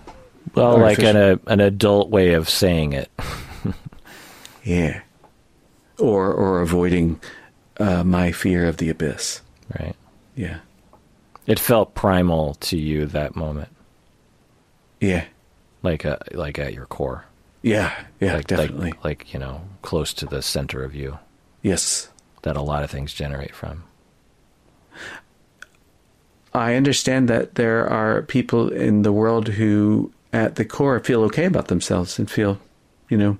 Well, 0.55 0.77
like 0.77 0.99
an, 0.99 1.15
a, 1.15 1.39
an 1.47 1.59
adult 1.59 2.09
way 2.09 2.33
of 2.33 2.49
saying 2.49 2.93
it. 2.93 3.11
yeah. 4.63 5.01
Or, 5.99 6.31
or 6.33 6.61
avoiding 6.61 7.19
uh, 7.79 8.03
my 8.03 8.31
fear 8.31 8.67
of 8.67 8.77
the 8.77 8.89
abyss. 8.89 9.41
Right. 9.79 9.95
Yeah. 10.35 10.59
It 11.45 11.59
felt 11.59 11.95
primal 11.95 12.55
to 12.55 12.77
you 12.77 13.05
that 13.07 13.35
moment, 13.35 13.69
Yeah. 15.01 15.25
like 15.81 16.05
a, 16.05 16.21
like 16.31 16.57
at 16.59 16.73
your 16.73 16.85
core. 16.85 17.25
Yeah. 17.61 17.93
Yeah, 18.19 18.35
like, 18.35 18.47
definitely. 18.47 18.91
Like, 18.91 19.03
like, 19.03 19.33
you 19.33 19.39
know, 19.39 19.61
close 19.81 20.13
to 20.15 20.25
the 20.25 20.41
center 20.41 20.83
of 20.83 20.93
you 20.95 21.17
yes. 21.61 22.09
that 22.43 22.55
a 22.55 22.61
lot 22.61 22.83
of 22.83 22.91
things 22.91 23.13
generate 23.13 23.55
from. 23.55 23.83
I 26.53 26.75
understand 26.75 27.27
that 27.29 27.55
there 27.55 27.89
are 27.89 28.21
people 28.21 28.69
in 28.71 29.01
the 29.01 29.11
world 29.11 29.47
who, 29.47 30.11
at 30.33 30.55
the 30.55 30.65
core, 30.65 30.99
feel 30.99 31.23
okay 31.23 31.45
about 31.45 31.67
themselves 31.67 32.17
and 32.19 32.29
feel, 32.29 32.59
you 33.09 33.17
know, 33.17 33.37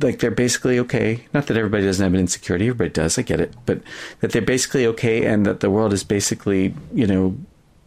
like 0.00 0.20
they're 0.20 0.30
basically 0.30 0.78
okay. 0.78 1.26
Not 1.32 1.46
that 1.46 1.56
everybody 1.56 1.84
doesn't 1.84 2.04
have 2.04 2.14
an 2.14 2.20
insecurity, 2.20 2.68
everybody 2.68 2.90
does, 2.90 3.18
I 3.18 3.22
get 3.22 3.40
it, 3.40 3.54
but 3.66 3.80
that 4.20 4.32
they're 4.32 4.42
basically 4.42 4.86
okay 4.86 5.24
and 5.24 5.46
that 5.46 5.60
the 5.60 5.70
world 5.70 5.92
is 5.92 6.04
basically, 6.04 6.74
you 6.92 7.06
know, 7.06 7.36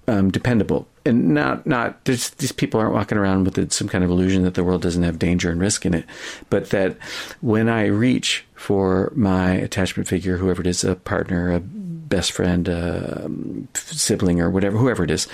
um, 0.08 0.32
dependable. 0.32 0.88
And 1.06 1.30
not, 1.30 1.66
not, 1.66 2.04
these 2.06 2.52
people 2.52 2.80
aren't 2.80 2.94
walking 2.94 3.18
around 3.18 3.46
with 3.46 3.72
some 3.72 3.88
kind 3.88 4.04
of 4.04 4.10
illusion 4.10 4.44
that 4.44 4.56
the 4.56 4.64
world 4.64 4.82
doesn't 4.82 5.04
have 5.04 5.20
danger 5.20 5.50
and 5.50 5.62
risk 5.62 5.86
in 5.86 5.94
it, 5.94 6.06
but 6.50 6.72
that 6.72 6.98
when 7.42 7.70
I 7.70 7.86
reach 7.86 8.46
for 8.56 9.14
my 9.16 9.52
attachment 9.52 10.10
figure, 10.10 10.38
whoever 10.38 10.62
it 10.62 10.68
is, 10.68 10.84
a 10.84 10.96
partner, 10.96 11.52
a 11.54 11.60
best 11.60 12.32
friend, 12.32 12.68
a 12.68 13.26
um, 13.26 13.68
sibling, 13.74 14.42
or 14.42 14.50
whatever, 14.50 14.78
whoever 14.78 15.04
it 15.04 15.12
is, 15.12 15.28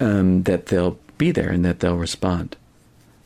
um, 0.00 0.42
that 0.44 0.66
they'll 0.66 0.98
be 1.20 1.30
there 1.30 1.50
and 1.50 1.64
that 1.64 1.78
they'll 1.80 1.96
respond. 1.96 2.56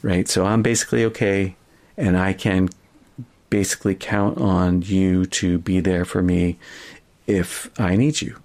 Right. 0.03 0.28
So 0.28 0.45
I'm 0.45 0.62
basically 0.62 1.05
okay, 1.07 1.57
and 1.97 2.18
I 2.18 2.34
can 2.34 2.68
basically 3.49 3.95
count 3.95 4.36
on 4.36 4.82
you 4.82 5.24
to 5.26 5.59
be 5.59 5.80
there 5.80 6.05
for 6.05 6.20
me 6.20 6.59
if 7.26 7.70
I 7.80 7.97
need 7.97 8.20
you. 8.20 8.36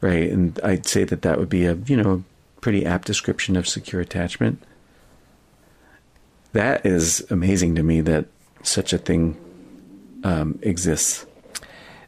Right. 0.00 0.30
And 0.30 0.58
I'd 0.64 0.86
say 0.86 1.04
that 1.04 1.22
that 1.22 1.38
would 1.38 1.50
be 1.50 1.66
a, 1.66 1.74
you 1.74 1.96
know, 1.96 2.24
pretty 2.62 2.86
apt 2.86 3.06
description 3.06 3.56
of 3.56 3.68
secure 3.68 4.00
attachment. 4.00 4.62
That 6.52 6.86
is 6.86 7.26
amazing 7.30 7.74
to 7.74 7.82
me 7.82 8.00
that 8.02 8.26
such 8.62 8.92
a 8.92 8.98
thing 8.98 9.36
um, 10.24 10.58
exists. 10.62 11.26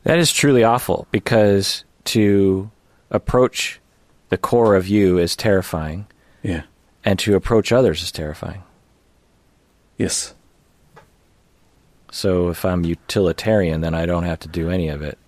That 0.05 0.19
is 0.19 0.33
truly 0.33 0.63
awful 0.63 1.07
because 1.11 1.85
to 2.05 2.71
approach 3.11 3.81
the 4.29 4.39
core 4.39 4.77
of 4.77 4.87
you 4.87 5.19
is 5.19 5.37
terrifying, 5.37 6.07
Yeah. 6.43 6.63
And 7.05 7.19
to 7.19 7.37
approach 7.37 7.73
others 7.73 8.03
is 8.03 8.11
terrifying. 8.11 8.63
Yes. 9.99 10.35
So 12.11 12.49
if 12.49 12.65
I'm 12.65 12.85
utilitarian, 12.85 13.81
then 13.81 13.95
I 13.95 14.07
don't 14.07 14.25
have 14.25 14.41
to 14.41 14.49
do 14.49 14.71
any 14.71 14.89
of 14.89 15.03
it. 15.03 15.19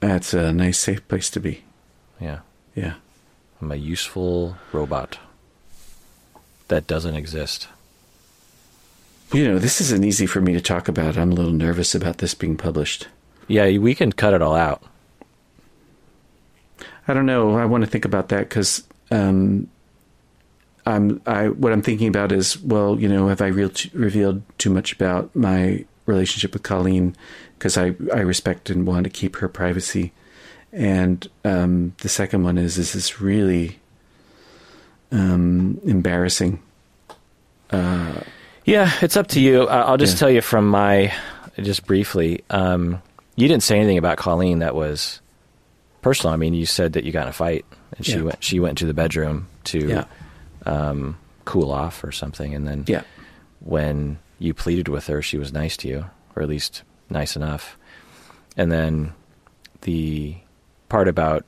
That's 0.00 0.34
a 0.34 0.52
nice, 0.52 0.78
safe 0.78 1.06
place 1.08 1.30
to 1.30 1.40
be. 1.40 1.64
Yeah. 2.20 2.40
Yeah. 2.74 2.94
I'm 3.60 3.72
a 3.72 3.76
useful 3.76 4.56
robot 4.72 5.18
that 6.68 6.86
doesn't 6.86 7.16
exist. 7.16 7.68
You 9.32 9.48
know, 9.48 9.58
this 9.58 9.80
isn't 9.80 10.04
easy 10.04 10.26
for 10.26 10.40
me 10.40 10.52
to 10.54 10.60
talk 10.60 10.88
about. 10.88 11.18
I'm 11.18 11.32
a 11.32 11.34
little 11.34 11.52
nervous 11.52 11.94
about 11.94 12.18
this 12.18 12.34
being 12.34 12.56
published. 12.56 13.08
Yeah, 13.46 13.78
we 13.78 13.94
can 13.94 14.12
cut 14.12 14.34
it 14.34 14.42
all 14.42 14.54
out. 14.54 14.82
I 17.06 17.14
don't 17.14 17.26
know. 17.26 17.56
I 17.56 17.64
want 17.64 17.84
to 17.84 17.90
think 17.90 18.04
about 18.04 18.28
that 18.28 18.48
because 18.48 18.84
um, 19.10 19.68
I'm. 20.88 21.20
I 21.26 21.48
what 21.48 21.72
I'm 21.72 21.82
thinking 21.82 22.08
about 22.08 22.32
is, 22.32 22.58
well, 22.62 22.98
you 22.98 23.08
know, 23.08 23.28
have 23.28 23.40
I 23.42 23.48
real 23.48 23.70
revealed 23.92 24.42
too 24.58 24.70
much 24.70 24.92
about 24.92 25.34
my 25.36 25.84
relationship 26.06 26.52
with 26.54 26.62
Colleen? 26.62 27.14
Because 27.58 27.76
I 27.76 27.94
I 28.14 28.20
respect 28.20 28.70
and 28.70 28.86
want 28.86 29.04
to 29.04 29.10
keep 29.10 29.36
her 29.36 29.48
privacy. 29.48 30.12
And 30.72 31.26
um, 31.44 31.94
the 32.02 32.08
second 32.08 32.44
one 32.44 32.58
is, 32.58 32.76
is 32.78 32.92
this 32.92 33.20
really 33.20 33.78
um, 35.12 35.80
embarrassing? 35.84 36.60
Uh, 37.70 38.20
Yeah, 38.64 38.90
it's 39.00 39.16
up 39.16 39.28
to 39.28 39.40
you. 39.40 39.66
I'll 39.66 39.96
just 39.96 40.14
Yeah. 40.14 40.18
tell 40.20 40.30
you 40.30 40.42
from 40.42 40.68
my, 40.68 41.12
just 41.58 41.86
briefly. 41.86 42.44
Um, 42.50 43.00
you 43.34 43.48
didn't 43.48 43.62
say 43.62 43.78
anything 43.78 43.96
about 43.98 44.18
Colleen 44.18 44.58
that 44.58 44.74
was 44.74 45.20
personal. 46.02 46.34
I 46.34 46.36
mean, 46.36 46.52
you 46.52 46.66
said 46.66 46.92
that 46.92 47.04
you 47.04 47.12
got 47.12 47.22
in 47.22 47.28
a 47.28 47.32
fight, 47.32 47.64
and 47.96 48.04
she 48.04 48.12
Yeah. 48.16 48.22
went. 48.22 48.44
She 48.44 48.60
went 48.60 48.76
to 48.78 48.86
the 48.86 48.92
bedroom 48.94 49.46
to 49.64 49.78
yeah, 49.88 50.04
um, 50.68 51.18
cool 51.44 51.70
off 51.72 52.04
or 52.04 52.12
something, 52.12 52.54
and 52.54 52.66
then 52.68 52.84
yeah, 52.86 53.02
when 53.60 54.18
you 54.38 54.54
pleaded 54.54 54.88
with 54.88 55.06
her, 55.08 55.22
she 55.22 55.38
was 55.38 55.52
nice 55.52 55.76
to 55.78 55.88
you, 55.88 56.04
or 56.36 56.42
at 56.42 56.48
least 56.48 56.82
nice 57.10 57.34
enough. 57.36 57.76
And 58.56 58.70
then 58.70 59.12
the 59.82 60.36
part 60.88 61.08
about 61.08 61.44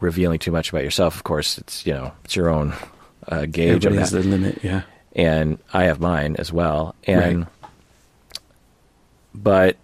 revealing 0.00 0.38
too 0.38 0.50
much 0.52 0.68
about 0.70 0.82
yourself, 0.84 1.14
of 1.16 1.24
course, 1.24 1.58
it's 1.58 1.86
you 1.86 1.92
know 1.94 2.12
it's 2.24 2.36
your 2.36 2.48
own 2.48 2.74
uh, 3.28 3.46
gauge 3.46 3.84
of 3.86 3.92
Everybody 3.92 3.96
has 3.98 4.12
limit. 4.12 4.58
Yeah, 4.62 4.82
and 5.14 5.58
I 5.72 5.84
have 5.84 6.00
mine 6.00 6.36
as 6.38 6.52
well. 6.52 6.94
And 7.04 7.40
Right. 7.40 7.48
but 9.34 9.76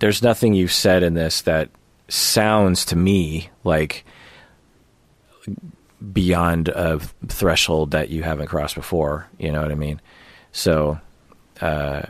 there's 0.00 0.22
nothing 0.22 0.54
you've 0.54 0.72
said 0.72 1.02
in 1.04 1.14
this 1.14 1.42
that 1.42 1.68
sounds 2.08 2.84
to 2.86 2.96
me 2.96 3.50
like 3.62 4.04
beyond 6.12 6.68
a 6.68 6.98
threshold 7.26 7.90
that 7.92 8.08
you 8.10 8.22
haven't 8.22 8.46
crossed 8.46 8.74
before. 8.74 9.26
You 9.38 9.52
know 9.52 9.60
what 9.62 9.72
I 9.72 9.74
mean? 9.74 10.00
So, 10.52 10.98
uh, 11.60 12.02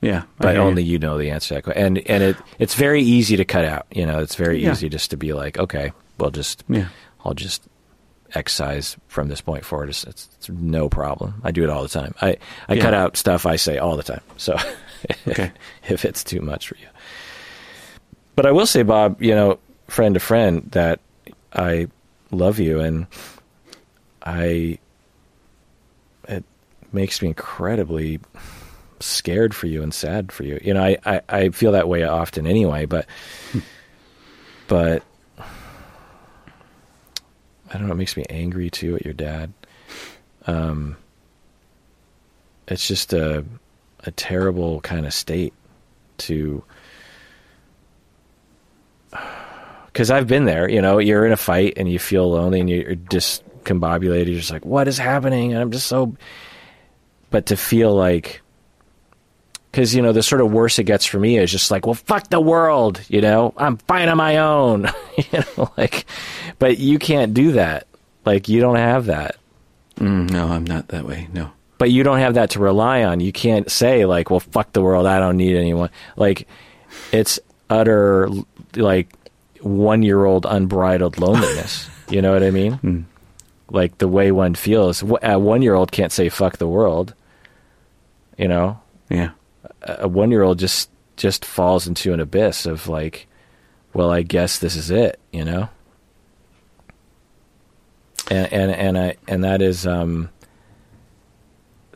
yeah. 0.00 0.22
But 0.38 0.52
hear 0.54 0.62
you. 0.62 0.68
only 0.68 0.82
you 0.82 0.98
know 0.98 1.18
the 1.18 1.30
answer 1.30 1.48
to 1.48 1.54
that 1.54 1.62
question. 1.64 1.82
And 1.84 1.98
and 2.10 2.22
it 2.22 2.36
it's 2.58 2.74
very 2.74 3.02
easy 3.02 3.36
to 3.36 3.44
cut 3.44 3.64
out. 3.64 3.86
You 3.90 4.06
know, 4.06 4.18
it's 4.20 4.34
very 4.36 4.62
Yeah. 4.62 4.72
easy 4.72 4.88
just 4.88 5.10
to 5.10 5.16
be 5.16 5.32
like, 5.32 5.58
okay, 5.58 5.92
well, 6.18 6.30
just 6.30 6.64
Yeah, 6.68 6.88
I'll 7.24 7.34
just 7.34 7.62
excise 8.34 8.96
from 9.08 9.28
this 9.28 9.40
point 9.40 9.64
forward. 9.64 9.88
It's, 9.88 10.04
it's, 10.04 10.28
it's 10.36 10.48
no 10.50 10.88
problem. 10.90 11.40
I 11.42 11.50
do 11.50 11.64
it 11.64 11.70
all 11.70 11.82
the 11.82 11.88
time. 11.88 12.14
I, 12.20 12.36
I 12.68 12.74
Yeah. 12.74 12.82
cut 12.82 12.94
out 12.94 13.16
stuff 13.16 13.46
I 13.46 13.56
say 13.56 13.78
all 13.78 13.96
the 13.96 14.02
time. 14.02 14.20
So 14.36 14.56
Okay. 15.28 15.50
if 15.88 16.04
it's 16.04 16.22
too 16.22 16.42
much 16.42 16.68
for 16.68 16.76
you. 16.76 16.86
But 18.36 18.44
I 18.46 18.52
will 18.52 18.66
say, 18.66 18.82
Bob, 18.82 19.20
you 19.22 19.34
know, 19.34 19.58
friend 19.88 20.14
to 20.14 20.20
friend, 20.20 20.68
that 20.72 21.00
I 21.54 21.88
love 22.30 22.58
you 22.58 22.80
and 22.80 23.06
I, 24.22 24.78
it 26.28 26.44
makes 26.92 27.22
me 27.22 27.28
incredibly 27.28 28.20
scared 29.00 29.54
for 29.54 29.66
you 29.66 29.82
and 29.82 29.94
sad 29.94 30.32
for 30.32 30.44
you. 30.44 30.60
You 30.62 30.74
know, 30.74 30.82
I, 30.82 30.98
I, 31.04 31.20
I 31.28 31.48
feel 31.50 31.72
that 31.72 31.88
way 31.88 32.04
often 32.04 32.46
anyway, 32.46 32.86
but, 32.86 33.06
but 34.66 35.02
I 35.38 35.44
don't 37.78 37.86
know. 37.86 37.92
It 37.92 37.98
makes 37.98 38.16
me 38.16 38.24
angry 38.28 38.70
too 38.70 38.96
at 38.96 39.04
your 39.04 39.14
dad. 39.14 39.52
Um, 40.46 40.96
it's 42.66 42.86
just 42.86 43.12
a 43.12 43.44
a 44.04 44.10
terrible 44.12 44.80
kind 44.80 45.06
of 45.06 45.12
state 45.12 45.52
to 46.18 46.62
because 49.98 50.12
I've 50.12 50.28
been 50.28 50.44
there. 50.44 50.70
You 50.70 50.80
know, 50.80 50.98
you're 50.98 51.26
in 51.26 51.32
a 51.32 51.36
fight 51.36 51.72
and 51.76 51.90
you 51.90 51.98
feel 51.98 52.30
lonely 52.30 52.60
and 52.60 52.70
you're 52.70 52.94
discombobulated. 52.94 54.26
You're 54.26 54.38
just 54.38 54.52
like, 54.52 54.64
what 54.64 54.86
is 54.86 54.96
happening? 54.96 55.52
And 55.52 55.60
I'm 55.60 55.72
just 55.72 55.88
so. 55.88 56.16
But 57.30 57.46
to 57.46 57.56
feel 57.56 57.92
like, 57.92 58.40
because 59.72 59.96
you 59.96 60.00
know, 60.00 60.12
the 60.12 60.22
sort 60.22 60.40
of 60.40 60.52
worse 60.52 60.78
it 60.78 60.84
gets 60.84 61.04
for 61.04 61.18
me 61.18 61.36
is 61.36 61.50
just 61.50 61.72
like, 61.72 61.84
well, 61.84 61.96
fuck 61.96 62.30
the 62.30 62.40
world. 62.40 63.00
You 63.08 63.20
know, 63.22 63.52
I'm 63.56 63.76
fine 63.76 64.08
on 64.08 64.16
my 64.16 64.36
own. 64.36 64.88
you 65.16 65.40
know, 65.56 65.72
like, 65.76 66.06
but 66.60 66.78
you 66.78 67.00
can't 67.00 67.34
do 67.34 67.52
that. 67.52 67.88
Like, 68.24 68.48
you 68.48 68.60
don't 68.60 68.76
have 68.76 69.06
that. 69.06 69.34
mm, 69.96 70.30
no, 70.30 70.46
I'm 70.46 70.64
not 70.64 70.86
that 70.88 71.06
way. 71.06 71.26
No. 71.32 71.50
But 71.78 71.90
you 71.90 72.04
don't 72.04 72.20
have 72.20 72.34
that 72.34 72.50
to 72.50 72.60
rely 72.60 73.02
on. 73.02 73.18
You 73.18 73.32
can't 73.32 73.68
say 73.68 74.06
like, 74.06 74.30
"Well, 74.30 74.38
fuck 74.38 74.72
the 74.72 74.82
world. 74.82 75.06
I 75.06 75.18
don't 75.18 75.36
need 75.36 75.56
anyone." 75.56 75.90
Like, 76.16 76.46
it's 77.10 77.40
utter 77.68 78.28
like 78.76 79.08
one 79.60 80.02
year 80.02 80.24
old 80.24 80.46
unbridled 80.48 81.18
loneliness. 81.18 81.88
you 82.08 82.22
know 82.22 82.32
what 82.32 82.42
I 82.42 82.50
mean? 82.50 82.78
Mm. 82.82 83.04
Like 83.70 83.98
the 83.98 84.08
way 84.08 84.32
one 84.32 84.54
feels. 84.54 85.02
A 85.22 85.38
one 85.38 85.62
year 85.62 85.74
old 85.74 85.92
can't 85.92 86.12
say 86.12 86.28
"fuck 86.28 86.56
the 86.58 86.68
world." 86.68 87.14
You 88.38 88.48
know, 88.48 88.80
Yeah. 89.10 89.30
a 89.82 90.08
one 90.08 90.30
year 90.30 90.42
old 90.42 90.58
just 90.58 90.90
just 91.16 91.44
falls 91.44 91.86
into 91.88 92.12
an 92.12 92.20
abyss 92.20 92.64
of 92.66 92.88
like, 92.88 93.26
well, 93.92 94.10
I 94.10 94.22
guess 94.22 94.58
this 94.60 94.76
is 94.76 94.90
it, 94.90 95.18
you 95.32 95.44
know. 95.44 95.68
And 98.30 98.52
and 98.52 98.70
and 98.70 98.98
I 98.98 99.16
and 99.26 99.44
that 99.44 99.62
is 99.62 99.86
um. 99.86 100.30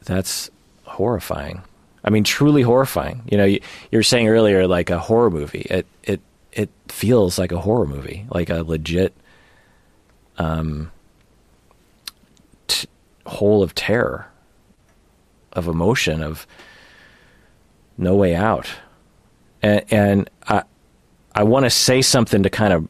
That's 0.05 0.51
horrifying. 0.85 1.63
I 2.05 2.11
mean, 2.11 2.25
truly 2.25 2.63
horrifying. 2.63 3.23
You 3.31 3.39
know, 3.39 3.45
you, 3.45 3.61
you 3.93 3.99
were 3.99 4.03
saying 4.03 4.27
earlier 4.29 4.67
like 4.67 4.91
a 4.91 4.99
horror 4.99 5.31
movie. 5.31 5.61
It 5.71 5.87
it 6.03 6.21
it 6.21 6.21
feels 6.93 7.39
like 7.39 7.53
a 7.53 7.59
horror 7.61 7.87
movie, 7.87 8.27
like 8.31 8.51
a 8.51 8.63
legit 8.63 9.15
um 10.39 10.91
t- 12.69 12.89
hole 13.27 13.63
of 13.63 13.75
terror, 13.75 14.27
of 15.53 15.69
emotion, 15.69 16.23
of 16.23 16.47
no 17.99 18.15
way 18.15 18.35
out. 18.35 18.69
And, 19.63 19.85
and 19.91 20.31
I, 20.49 20.63
I 21.35 21.43
want 21.45 21.65
to 21.67 21.71
say 21.71 22.03
something 22.03 22.43
to 22.43 22.51
kind 22.51 22.73
of 22.73 22.89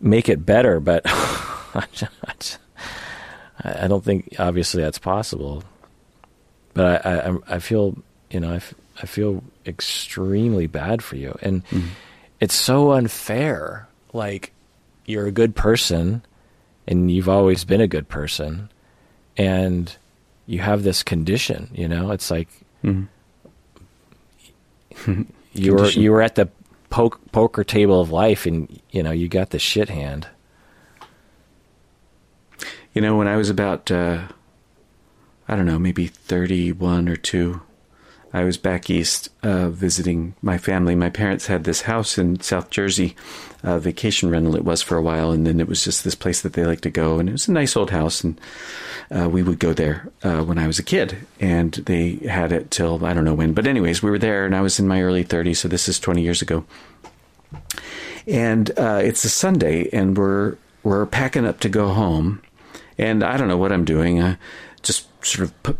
make 0.00 0.28
it 0.28 0.44
better, 0.44 0.80
but 0.80 1.02
I 1.06 1.86
I 3.62 3.86
don't 3.88 4.02
think 4.04 4.34
obviously 4.38 4.82
that's 4.82 4.98
possible. 4.98 5.62
But 6.74 7.04
I, 7.06 7.10
I, 7.10 7.16
I'm- 7.48 7.60
feel, 7.60 7.96
you 8.30 8.40
know, 8.40 8.52
I, 8.52 8.56
f- 8.56 8.74
I 9.02 9.06
feel 9.06 9.42
extremely 9.66 10.66
bad 10.66 11.02
for 11.02 11.16
you, 11.16 11.36
and 11.42 11.62
it's 12.40 12.54
so 12.54 12.92
unfair. 12.92 13.88
Like 14.12 14.52
you're 15.06 15.26
a 15.26 15.32
good 15.32 15.54
person, 15.54 16.22
and 16.86 17.10
you've 17.10 17.28
always 17.28 17.64
been 17.64 17.80
a 17.80 17.86
good 17.88 18.08
person, 18.08 18.70
and 19.36 19.94
you 20.46 20.58
have 20.60 20.82
this 20.82 21.02
condition. 21.02 21.70
You 21.72 21.88
know, 21.88 22.10
it's 22.10 22.30
like 22.30 22.48
Mhm. 22.84 23.08
you 25.52 25.74
were 25.74 25.88
you 25.90 26.10
were 26.12 26.22
at 26.22 26.34
the 26.34 26.48
poke, 26.90 27.20
poker 27.32 27.62
table 27.64 28.00
of 28.00 28.10
life, 28.10 28.46
and 28.46 28.80
you 28.90 29.02
know 29.02 29.10
you 29.12 29.28
got 29.28 29.50
the 29.50 29.58
shit 29.58 29.88
hand. 29.88 30.28
You 32.92 33.00
know, 33.02 33.16
when 33.16 33.28
I 33.28 33.36
was 33.36 33.48
about, 33.48 33.88
uh, 33.92 34.22
I 35.46 35.54
don't 35.54 35.64
know, 35.66 35.78
maybe 35.78 36.08
31 36.08 37.08
or 37.08 37.14
2, 37.14 37.60
I 38.32 38.44
was 38.44 38.56
back 38.56 38.88
east 38.90 39.28
uh, 39.42 39.70
visiting 39.70 40.34
my 40.40 40.56
family. 40.56 40.94
My 40.94 41.10
parents 41.10 41.46
had 41.46 41.64
this 41.64 41.82
house 41.82 42.16
in 42.16 42.40
South 42.40 42.70
Jersey, 42.70 43.16
uh, 43.64 43.78
vacation 43.78 44.30
rental 44.30 44.54
it 44.56 44.64
was 44.64 44.82
for 44.82 44.96
a 44.96 45.02
while, 45.02 45.32
and 45.32 45.46
then 45.46 45.60
it 45.60 45.66
was 45.66 45.82
just 45.82 46.04
this 46.04 46.14
place 46.14 46.42
that 46.42 46.52
they 46.52 46.64
liked 46.64 46.84
to 46.84 46.90
go. 46.90 47.18
And 47.18 47.28
it 47.28 47.32
was 47.32 47.48
a 47.48 47.52
nice 47.52 47.76
old 47.76 47.90
house, 47.90 48.22
and 48.22 48.40
uh, 49.10 49.28
we 49.28 49.42
would 49.42 49.58
go 49.58 49.72
there 49.72 50.08
uh, 50.22 50.42
when 50.44 50.58
I 50.58 50.66
was 50.66 50.78
a 50.78 50.84
kid. 50.84 51.16
And 51.40 51.72
they 51.72 52.14
had 52.28 52.52
it 52.52 52.70
till 52.70 53.04
I 53.04 53.14
don't 53.14 53.24
know 53.24 53.34
when. 53.34 53.52
But, 53.52 53.66
anyways, 53.66 54.02
we 54.02 54.10
were 54.10 54.18
there, 54.18 54.46
and 54.46 54.54
I 54.54 54.60
was 54.60 54.78
in 54.78 54.86
my 54.86 55.02
early 55.02 55.24
30s, 55.24 55.56
so 55.56 55.68
this 55.68 55.88
is 55.88 55.98
20 55.98 56.22
years 56.22 56.42
ago 56.42 56.64
and 58.26 58.70
uh, 58.78 59.00
it's 59.02 59.24
a 59.24 59.28
Sunday, 59.28 59.88
and 59.92 60.16
we're 60.16 60.56
we're 60.82 61.06
packing 61.06 61.46
up 61.46 61.60
to 61.60 61.68
go 61.68 61.88
home, 61.88 62.42
and 62.96 63.22
I 63.22 63.36
don't 63.36 63.48
know 63.48 63.56
what 63.56 63.72
I'm 63.72 63.84
doing, 63.84 64.22
I 64.22 64.38
just 64.82 65.08
sort 65.24 65.44
of 65.44 65.62
put, 65.62 65.76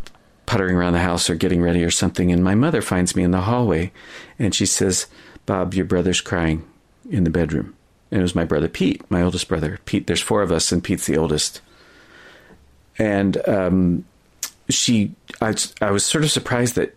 puttering 0.51 0.75
around 0.75 0.93
the 0.93 0.99
house 0.99 1.29
or 1.29 1.35
getting 1.35 1.61
ready 1.61 1.81
or 1.83 1.91
something, 1.91 2.31
and 2.31 2.43
my 2.43 2.55
mother 2.55 2.81
finds 2.81 3.15
me 3.15 3.23
in 3.23 3.31
the 3.31 3.41
hallway, 3.41 3.91
and 4.37 4.53
she 4.53 4.65
says, 4.65 5.07
"Bob, 5.45 5.73
your 5.73 5.85
brother's 5.85 6.19
crying 6.21 6.63
in 7.09 7.23
the 7.23 7.29
bedroom." 7.29 7.73
And 8.11 8.19
it 8.19 8.23
was 8.23 8.35
my 8.35 8.43
brother 8.45 8.67
Pete, 8.67 9.01
my 9.09 9.21
oldest 9.21 9.47
brother. 9.47 9.79
Pete, 9.85 10.05
there's 10.07 10.21
four 10.21 10.41
of 10.41 10.51
us, 10.51 10.71
and 10.73 10.83
Pete's 10.83 11.05
the 11.07 11.17
oldest. 11.17 11.61
And 12.99 13.47
um, 13.47 14.03
she, 14.69 15.13
I, 15.41 15.51
was- 15.51 15.73
I 15.81 15.91
was 15.91 16.05
sort 16.05 16.23
of 16.25 16.31
surprised 16.31 16.75
that 16.75 16.93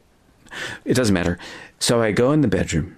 It 0.85 0.95
doesn't 0.95 1.15
matter. 1.15 1.39
So 1.79 2.03
I 2.03 2.13
go 2.13 2.33
in 2.33 2.41
the 2.41 2.49
bedroom 2.49 2.97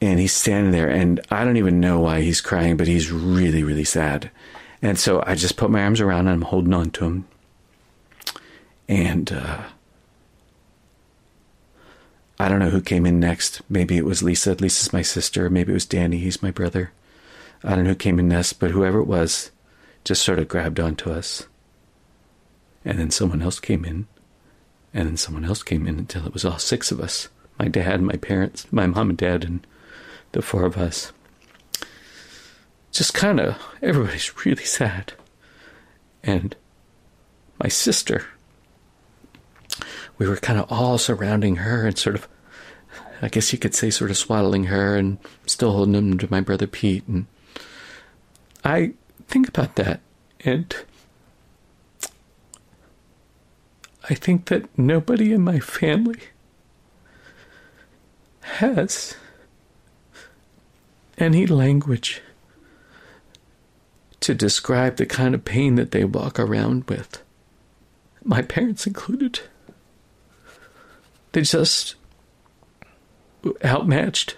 and 0.00 0.18
he's 0.18 0.32
standing 0.32 0.72
there 0.72 0.88
and 0.88 1.20
I 1.30 1.44
don't 1.44 1.56
even 1.56 1.80
know 1.80 2.00
why 2.00 2.20
he's 2.20 2.40
crying, 2.40 2.76
but 2.76 2.86
he's 2.86 3.10
really, 3.10 3.62
really 3.62 3.84
sad. 3.84 4.30
And 4.82 4.98
so 4.98 5.22
I 5.26 5.34
just 5.34 5.56
put 5.56 5.70
my 5.70 5.82
arms 5.82 6.00
around 6.00 6.26
him, 6.26 6.34
I'm 6.34 6.42
holding 6.42 6.74
on 6.74 6.90
to 6.90 7.04
him. 7.04 7.24
And 8.88 9.32
uh, 9.32 9.62
I 12.38 12.48
don't 12.48 12.58
know 12.58 12.70
who 12.70 12.80
came 12.80 13.06
in 13.06 13.20
next. 13.20 13.62
Maybe 13.68 13.96
it 13.96 14.04
was 14.04 14.22
Lisa. 14.22 14.54
Lisa's 14.54 14.92
my 14.92 15.02
sister. 15.02 15.48
Maybe 15.48 15.70
it 15.72 15.74
was 15.74 15.86
Danny. 15.86 16.18
He's 16.18 16.42
my 16.42 16.50
brother. 16.50 16.92
I 17.62 17.70
don't 17.70 17.84
know 17.84 17.90
who 17.90 17.96
came 17.96 18.18
in 18.18 18.28
next, 18.28 18.54
but 18.54 18.72
whoever 18.72 18.98
it 18.98 19.06
was 19.06 19.50
just 20.04 20.22
sort 20.22 20.38
of 20.38 20.48
grabbed 20.48 20.80
onto 20.80 21.10
us. 21.10 21.46
And 22.84 22.98
then 22.98 23.10
someone 23.10 23.40
else 23.40 23.60
came 23.60 23.84
in. 23.84 24.06
And 24.92 25.08
then 25.08 25.16
someone 25.16 25.44
else 25.44 25.62
came 25.62 25.86
in 25.86 25.98
until 25.98 26.26
it 26.26 26.32
was 26.32 26.44
all 26.44 26.58
six 26.58 26.92
of 26.92 27.00
us 27.00 27.28
my 27.58 27.68
dad, 27.68 28.02
my 28.02 28.16
parents, 28.16 28.66
my 28.72 28.86
mom 28.86 29.10
and 29.10 29.18
dad, 29.18 29.44
and 29.44 29.64
the 30.32 30.42
four 30.42 30.64
of 30.64 30.76
us. 30.76 31.12
Just 32.90 33.14
kind 33.14 33.40
of, 33.40 33.56
everybody's 33.82 34.44
really 34.44 34.64
sad. 34.64 35.12
And 36.22 36.56
my 37.62 37.68
sister, 37.68 38.26
we 40.18 40.28
were 40.28 40.36
kind 40.36 40.58
of 40.58 40.70
all 40.70 40.98
surrounding 40.98 41.56
her 41.56 41.86
and 41.86 41.98
sort 41.98 42.16
of, 42.16 42.28
I 43.22 43.28
guess 43.28 43.52
you 43.52 43.58
could 43.58 43.74
say, 43.74 43.90
sort 43.90 44.10
of 44.10 44.16
swaddling 44.16 44.64
her 44.64 44.96
and 44.96 45.18
still 45.46 45.72
holding 45.72 45.94
him 45.94 46.18
to 46.18 46.30
my 46.30 46.40
brother 46.40 46.66
Pete. 46.66 47.06
And 47.08 47.26
I 48.64 48.92
think 49.28 49.48
about 49.48 49.76
that 49.76 50.00
and 50.40 50.74
I 54.08 54.14
think 54.14 54.46
that 54.46 54.78
nobody 54.78 55.32
in 55.32 55.40
my 55.40 55.58
family 55.60 56.20
has 58.40 59.16
any 61.16 61.46
language 61.46 62.20
to 64.20 64.34
describe 64.34 64.96
the 64.96 65.06
kind 65.06 65.34
of 65.34 65.44
pain 65.44 65.76
that 65.76 65.90
they 65.90 66.04
walk 66.04 66.38
around 66.38 66.84
with, 66.84 67.22
my 68.22 68.42
parents 68.42 68.86
included. 68.86 69.40
They 71.34 71.42
just 71.42 71.96
outmatched 73.64 74.36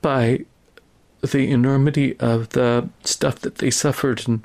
by 0.00 0.46
the 1.20 1.50
enormity 1.50 2.18
of 2.18 2.48
the 2.50 2.88
stuff 3.04 3.40
that 3.40 3.56
they 3.56 3.70
suffered 3.70 4.26
and 4.26 4.42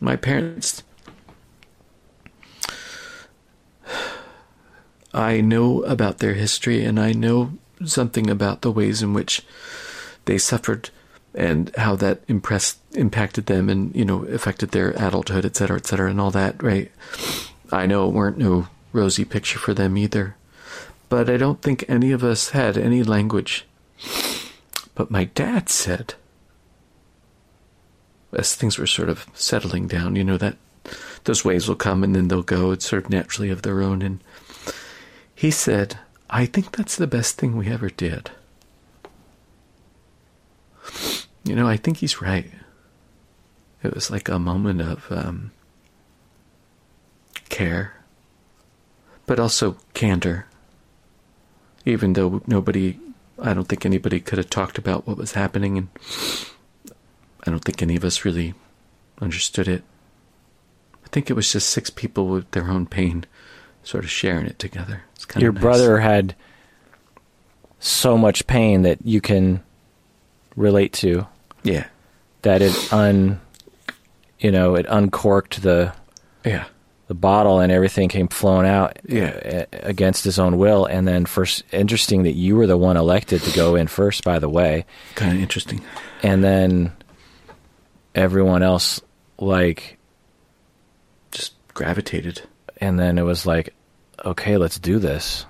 my 0.00 0.14
parents. 0.14 0.84
I 5.12 5.40
know 5.40 5.82
about 5.82 6.18
their 6.18 6.34
history 6.34 6.84
and 6.84 7.00
I 7.00 7.10
know 7.10 7.54
something 7.84 8.30
about 8.30 8.62
the 8.62 8.70
ways 8.70 9.02
in 9.02 9.12
which 9.12 9.42
they 10.26 10.38
suffered 10.38 10.90
and 11.34 11.74
how 11.76 11.96
that 11.96 12.20
impressed 12.28 12.78
impacted 12.92 13.46
them 13.46 13.68
and 13.68 13.94
you 13.96 14.04
know 14.04 14.22
affected 14.26 14.70
their 14.70 14.90
adulthood 14.90 15.44
et 15.44 15.56
cetera 15.56 15.76
et 15.76 15.86
cetera 15.88 16.08
and 16.08 16.20
all 16.20 16.30
that 16.30 16.62
right? 16.62 16.92
I 17.72 17.86
know 17.86 18.06
it 18.06 18.14
weren't 18.14 18.38
no 18.38 18.68
rosy 18.92 19.24
picture 19.24 19.58
for 19.58 19.74
them 19.74 19.98
either 19.98 20.35
but 21.08 21.28
i 21.30 21.36
don't 21.36 21.62
think 21.62 21.84
any 21.88 22.12
of 22.12 22.24
us 22.24 22.50
had 22.50 22.76
any 22.76 23.02
language 23.02 23.66
but 24.94 25.10
my 25.10 25.24
dad 25.24 25.68
said 25.68 26.14
as 28.32 28.54
things 28.54 28.78
were 28.78 28.86
sort 28.86 29.08
of 29.08 29.26
settling 29.34 29.86
down 29.86 30.16
you 30.16 30.24
know 30.24 30.36
that 30.36 30.56
those 31.24 31.44
waves 31.44 31.68
will 31.68 31.76
come 31.76 32.04
and 32.04 32.14
then 32.14 32.28
they'll 32.28 32.42
go 32.42 32.70
it's 32.70 32.88
sort 32.88 33.04
of 33.04 33.10
naturally 33.10 33.50
of 33.50 33.62
their 33.62 33.82
own 33.82 34.02
and 34.02 34.22
he 35.34 35.50
said 35.50 35.98
I 36.28 36.46
think 36.46 36.72
that's 36.72 36.96
the 36.96 37.06
best 37.06 37.36
thing 37.38 37.56
we 37.56 37.68
ever 37.68 37.88
did. 37.88 38.30
You 41.44 41.54
know, 41.54 41.68
I 41.68 41.76
think 41.76 41.98
he's 41.98 42.20
right. 42.20 42.50
It 43.82 43.94
was 43.94 44.10
like 44.10 44.28
a 44.28 44.38
moment 44.38 44.80
of 44.80 45.06
um, 45.10 45.52
care, 47.48 47.94
but 49.26 49.38
also 49.38 49.76
candor. 49.94 50.46
Even 51.86 52.12
though 52.12 52.42
nobody, 52.46 52.98
I 53.40 53.54
don't 53.54 53.66
think 53.66 53.86
anybody 53.86 54.20
could 54.20 54.38
have 54.38 54.50
talked 54.50 54.76
about 54.76 55.06
what 55.06 55.16
was 55.16 55.32
happening, 55.32 55.78
and 55.78 55.88
I 57.46 57.50
don't 57.50 57.64
think 57.64 57.80
any 57.80 57.96
of 57.96 58.04
us 58.04 58.24
really 58.24 58.52
understood 59.20 59.68
it. 59.68 59.82
I 61.04 61.08
think 61.08 61.30
it 61.30 61.34
was 61.34 61.50
just 61.50 61.70
six 61.70 61.88
people 61.88 62.26
with 62.26 62.50
their 62.50 62.68
own 62.68 62.86
pain 62.86 63.24
sort 63.84 64.04
of 64.04 64.10
sharing 64.10 64.46
it 64.46 64.58
together. 64.58 65.04
It's 65.14 65.24
kind 65.24 65.42
Your 65.42 65.52
nice. 65.52 65.62
brother 65.62 66.00
had 66.00 66.34
so 67.78 68.18
much 68.18 68.46
pain 68.46 68.82
that 68.82 68.98
you 69.04 69.20
can 69.20 69.62
relate 70.56 70.92
to. 70.94 71.26
Yeah. 71.62 71.86
That 72.42 72.62
it 72.62 72.92
un 72.92 73.40
you 74.38 74.50
know, 74.50 74.74
it 74.74 74.86
uncorked 74.88 75.62
the 75.62 75.92
yeah 76.44 76.66
the 77.08 77.14
bottle 77.14 77.60
and 77.60 77.70
everything 77.70 78.08
came 78.08 78.28
flowing 78.28 78.66
out 78.66 78.98
yeah. 79.06 79.66
Uh, 79.72 79.76
against 79.82 80.24
his 80.24 80.38
own 80.38 80.58
will 80.58 80.86
and 80.86 81.06
then 81.06 81.24
first 81.24 81.62
interesting 81.72 82.24
that 82.24 82.32
you 82.32 82.56
were 82.56 82.66
the 82.66 82.76
one 82.76 82.96
elected 82.96 83.40
to 83.42 83.54
go 83.54 83.76
in 83.76 83.86
first 83.86 84.24
by 84.24 84.38
the 84.38 84.48
way 84.48 84.84
kind 85.14 85.32
of 85.32 85.40
interesting 85.40 85.80
and 86.22 86.42
then 86.42 86.92
everyone 88.14 88.62
else 88.62 89.00
like 89.38 89.98
just 91.30 91.54
gravitated 91.74 92.42
and 92.80 92.98
then 92.98 93.18
it 93.18 93.22
was 93.22 93.46
like 93.46 93.72
okay, 94.24 94.56
let's 94.56 94.78
do 94.78 94.98
this. 94.98 95.46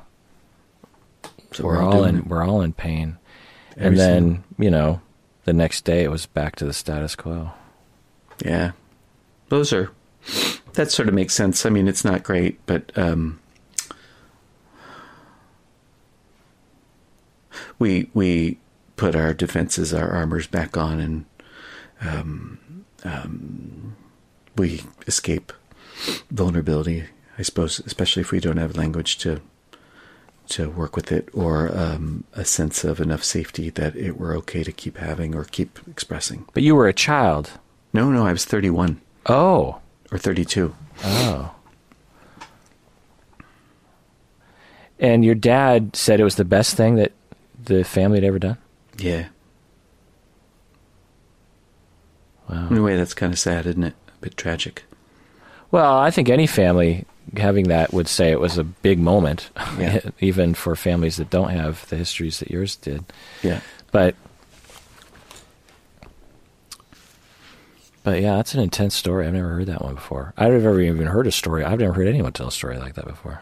So 1.53 1.65
we're, 1.65 1.77
we're 1.77 1.83
all 1.83 2.05
in 2.05 2.19
it. 2.19 2.27
we're 2.27 2.45
all 2.45 2.63
in 2.63 2.73
pain. 2.73 3.19
Every 3.77 3.87
and 3.87 3.99
then, 3.99 4.23
single. 4.23 4.45
you 4.59 4.71
know, 4.71 5.01
the 5.45 5.53
next 5.53 5.85
day 5.85 6.03
it 6.03 6.11
was 6.11 6.27
back 6.27 6.57
to 6.57 6.65
the 6.65 6.73
status 6.73 7.15
quo. 7.15 7.51
Yeah. 8.45 8.73
Those 9.49 9.73
are 9.73 9.91
that 10.77 10.91
sort 10.91 11.09
of 11.09 11.15
makes 11.15 11.35
sense. 11.35 11.67
I 11.67 11.71
mean, 11.71 11.89
it's 11.89 12.05
not 12.05 12.23
great, 12.23 12.65
but 12.67 12.97
um, 12.97 13.41
we 17.79 18.09
we 18.15 18.59
put 18.97 19.15
our 19.15 19.35
defenses, 19.35 19.93
our 19.93 20.11
armors 20.11 20.47
back 20.47 20.77
on, 20.77 21.01
and 21.01 21.25
um, 22.01 22.85
um, 23.05 23.97
we 24.57 24.83
escape 25.07 25.53
vulnerability 26.31 27.05
I 27.39 27.43
suppose, 27.43 27.81
especially 27.81 28.23
if 28.23 28.33
we 28.33 28.41
don't 28.41 28.57
have 28.57 28.77
language 28.77 29.19
to 29.19 29.41
to 30.49 30.71
work 30.71 30.95
with 30.95 31.11
it, 31.11 31.29
or 31.35 31.77
um, 31.77 32.23
a 32.33 32.45
sense 32.45 32.85
of 32.85 33.01
enough 33.01 33.25
safety 33.25 33.69
that 33.71 33.97
it 33.97 34.17
were 34.17 34.33
okay 34.37 34.63
to 34.63 34.71
keep 34.71 34.97
having 34.97 35.35
or 35.35 35.43
keep 35.43 35.81
expressing. 35.91 36.47
But 36.55 36.63
you 36.63 36.77
were 36.77 36.87
a 36.87 36.93
child. 36.93 37.51
No, 37.93 38.11
no, 38.11 38.25
I 38.25 38.33
was 38.33 38.45
thirty-one. 38.45 39.01
Oh, 39.27 39.81
or 40.17 40.19
thirty-two. 40.19 40.75
Oh. 41.05 41.53
And 44.99 45.25
your 45.25 45.35
dad 45.35 45.95
said 45.95 46.21
it 46.21 46.25
was 46.25 46.37
the 46.37 46.45
best 46.45 46.75
thing 46.75 46.97
that 46.97 47.13
the 47.63 47.85
family 47.85 48.17
had 48.17 48.25
ever 48.25 48.39
done. 48.39 48.57
Yeah. 48.99 49.27
Wow. 52.49 52.69
In 52.71 52.79
a 52.79 52.83
way, 52.83 52.97
that's 52.97 53.13
kind 53.13 53.33
of 53.33 53.39
sad, 53.39 53.67
isn't 53.67 53.83
it? 53.83 53.95
A 54.09 54.21
bit 54.21 54.37
tragic. 54.37 54.85
Well, 55.71 55.99
I 55.99 56.11
think 56.11 56.31
any 56.31 56.47
family 56.47 57.05
having 57.37 57.69
that 57.69 57.93
would 57.93 58.09
say 58.09 58.31
it 58.31 58.41
was 58.41 58.57
a 58.57 58.65
big 58.65 58.99
moment, 58.99 59.51
yeah. 59.79 60.01
even 60.21 60.55
for 60.55 60.77
families 60.77 61.17
that 61.17 61.29
don't 61.29 61.51
have 61.51 61.87
the 61.89 61.97
histories 61.97 62.39
that 62.39 62.51
yours 62.51 62.77
did. 62.77 63.05
Yeah. 63.43 63.61
But 63.93 64.15
But 68.07 68.23
yeah, 68.23 68.37
that's 68.37 68.55
an 68.55 68.61
intense 68.61 68.95
story. 68.95 69.27
I've 69.27 69.35
never 69.35 69.49
heard 69.49 69.67
that 69.67 69.83
one 69.83 69.97
before. 69.97 70.33
I've 70.37 70.53
never 70.53 70.81
even 70.81 71.09
heard 71.09 71.27
a 71.27 71.33
story. 71.33 71.65
I've 71.65 71.81
never 71.81 71.93
heard 71.93 72.07
anyone 72.07 72.33
tell 72.33 72.47
a 72.47 72.53
story 72.53 72.79
like 72.79 72.95
that 72.95 73.05
before. 73.05 73.41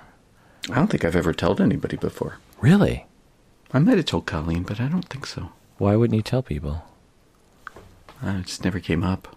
I 0.70 0.76
don't 0.76 0.86
think 0.86 1.04
I've 1.04 1.14
ever 1.14 1.34
told 1.34 1.60
anybody 1.60 1.98
before. 1.98 2.38
Really? 2.62 3.04
I 3.74 3.78
might 3.80 3.98
have 3.98 4.06
told 4.06 4.24
Colleen, 4.24 4.62
but 4.62 4.80
I 4.80 4.88
don't 4.88 5.06
think 5.06 5.26
so. 5.26 5.50
Why 5.76 5.96
wouldn't 5.96 6.16
you 6.16 6.22
tell 6.22 6.42
people? 6.42 6.82
Uh, 8.24 8.38
it 8.38 8.46
just 8.46 8.64
never 8.64 8.80
came 8.80 9.04
up. 9.04 9.36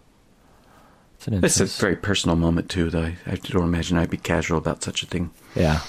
It's, 1.18 1.28
an 1.28 1.44
it's 1.44 1.60
a 1.60 1.66
very 1.66 1.98
personal 1.98 2.38
moment 2.38 2.70
too, 2.70 2.90
though. 2.90 3.02
I, 3.02 3.18
I, 3.26 3.36
don't 3.36 3.64
imagine 3.64 3.98
I'd 3.98 4.10
be 4.10 4.16
casual 4.16 4.58
about 4.58 4.82
such 4.82 5.04
a 5.04 5.08
thing. 5.08 5.32
Yeah, 5.56 5.82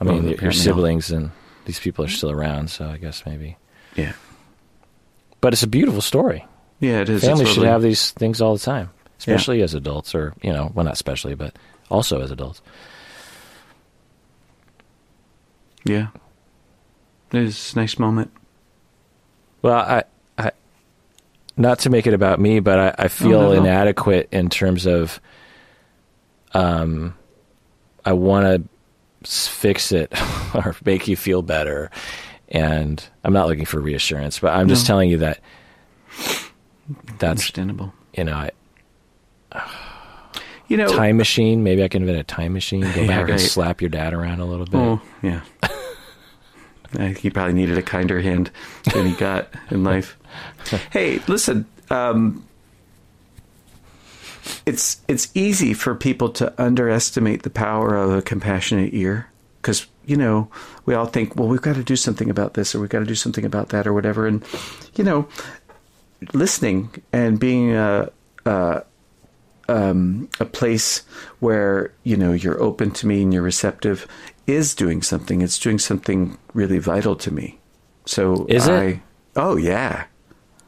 I 0.00 0.04
mean, 0.04 0.22
well, 0.22 0.34
your 0.34 0.52
siblings 0.52 1.10
and 1.10 1.32
these 1.64 1.80
people 1.80 2.04
are 2.04 2.08
still 2.08 2.30
around, 2.30 2.70
so 2.70 2.86
I 2.86 2.98
guess 2.98 3.26
maybe. 3.26 3.56
Yeah, 3.96 4.12
but 5.40 5.52
it's 5.52 5.64
a 5.64 5.66
beautiful 5.66 6.00
story. 6.00 6.46
Yeah, 6.80 7.00
it 7.00 7.08
is. 7.08 7.24
Families 7.24 7.48
should 7.48 7.64
have 7.64 7.82
these 7.82 8.12
things 8.12 8.40
all 8.40 8.54
the 8.54 8.62
time, 8.62 8.90
especially 9.18 9.58
yeah. 9.58 9.64
as 9.64 9.74
adults, 9.74 10.14
or 10.14 10.34
you 10.42 10.52
know, 10.52 10.70
well, 10.74 10.84
not 10.84 10.94
especially, 10.94 11.34
but 11.34 11.56
also 11.90 12.20
as 12.20 12.30
adults. 12.30 12.62
Yeah, 15.84 16.08
it 17.32 17.42
is 17.42 17.72
a 17.74 17.76
nice 17.76 17.98
moment. 17.98 18.30
Well, 19.62 19.76
I 19.76 20.04
not 21.58 21.80
to 21.80 21.90
make 21.90 22.06
it 22.06 22.14
about 22.14 22.40
me, 22.40 22.60
but 22.60 22.78
I, 22.78 23.04
I 23.04 23.08
feel 23.08 23.40
oh, 23.40 23.48
no, 23.48 23.54
no. 23.54 23.60
inadequate 23.60 24.28
in 24.30 24.48
terms 24.48 24.86
of 24.86 25.20
um, 26.54 27.14
I 28.04 28.12
want 28.12 28.68
to 29.24 29.28
fix 29.28 29.92
it 29.92 30.12
or 30.54 30.74
make 30.84 31.08
you 31.08 31.16
feel 31.16 31.42
better. 31.42 31.90
And 32.48 33.04
I'm 33.24 33.32
not 33.32 33.48
looking 33.48 33.66
for 33.66 33.80
reassurance, 33.80 34.38
but 34.38 34.54
I'm 34.54 34.68
just 34.68 34.86
telling 34.86 35.10
you 35.10 35.18
that 35.18 35.40
that's 37.18 37.22
Understandable. 37.42 37.92
you 38.14 38.24
know 38.24 38.34
I, 38.34 38.50
You 40.68 40.76
know, 40.76 40.86
time 40.88 41.16
machine. 41.16 41.62
Maybe 41.64 41.82
I 41.82 41.88
can 41.88 42.02
invent 42.02 42.18
a 42.18 42.24
time 42.24 42.52
machine. 42.52 42.82
Go 42.82 42.88
Yeah, 43.00 43.06
back 43.06 43.30
and 43.30 43.40
slap 43.40 43.80
your 43.80 43.88
dad 43.88 44.12
around 44.12 44.40
a 44.40 44.44
little 44.44 44.66
bit. 44.66 44.76
Oh, 44.78 45.00
yeah. 45.22 45.40
I 45.62 45.68
think 46.92 47.18
he 47.18 47.30
probably 47.30 47.54
needed 47.54 47.78
a 47.78 47.82
kinder 47.82 48.20
hand 48.20 48.50
than 48.92 49.06
he 49.06 49.14
got 49.14 49.48
in 49.70 49.82
life. 49.82 50.18
Hey, 50.90 51.20
listen, 51.26 51.64
um, 51.88 52.44
it's 54.66 55.00
it's 55.08 55.30
easy 55.34 55.72
for 55.72 55.94
people 55.94 56.28
to 56.30 56.52
underestimate 56.62 57.42
the 57.42 57.50
power 57.50 57.94
of 57.96 58.10
a 58.12 58.20
compassionate 58.20 58.92
ear 58.92 59.30
because 59.62 59.86
you 60.04 60.16
know 60.16 60.50
we 60.84 60.92
all 60.94 61.06
think, 61.06 61.34
well, 61.36 61.48
we've 61.48 61.62
got 61.62 61.76
to 61.76 61.82
do 61.82 61.96
something 61.96 62.28
about 62.28 62.52
this 62.54 62.74
or 62.74 62.80
we've 62.80 62.90
got 62.90 62.98
to 63.00 63.06
do 63.06 63.14
something 63.14 63.44
about 63.46 63.70
that 63.70 63.86
or 63.86 63.94
whatever, 63.94 64.26
and 64.26 64.44
you 64.96 65.04
know, 65.04 65.26
listening 66.32 66.90
and 67.12 67.38
being 67.38 67.74
a, 67.74 68.10
a 68.44 68.82
um, 69.68 70.28
a 70.40 70.44
place 70.46 71.00
where 71.40 71.92
you 72.02 72.16
know 72.16 72.32
you're 72.32 72.60
open 72.62 72.90
to 72.92 73.06
me 73.06 73.22
and 73.22 73.32
you're 73.34 73.42
receptive 73.42 74.06
is 74.46 74.74
doing 74.74 75.02
something. 75.02 75.42
It's 75.42 75.58
doing 75.58 75.78
something 75.78 76.38
really 76.54 76.78
vital 76.78 77.16
to 77.16 77.30
me. 77.30 77.58
So 78.06 78.46
Is 78.48 78.66
it? 78.66 78.98
Oh 79.36 79.56
yeah, 79.56 80.06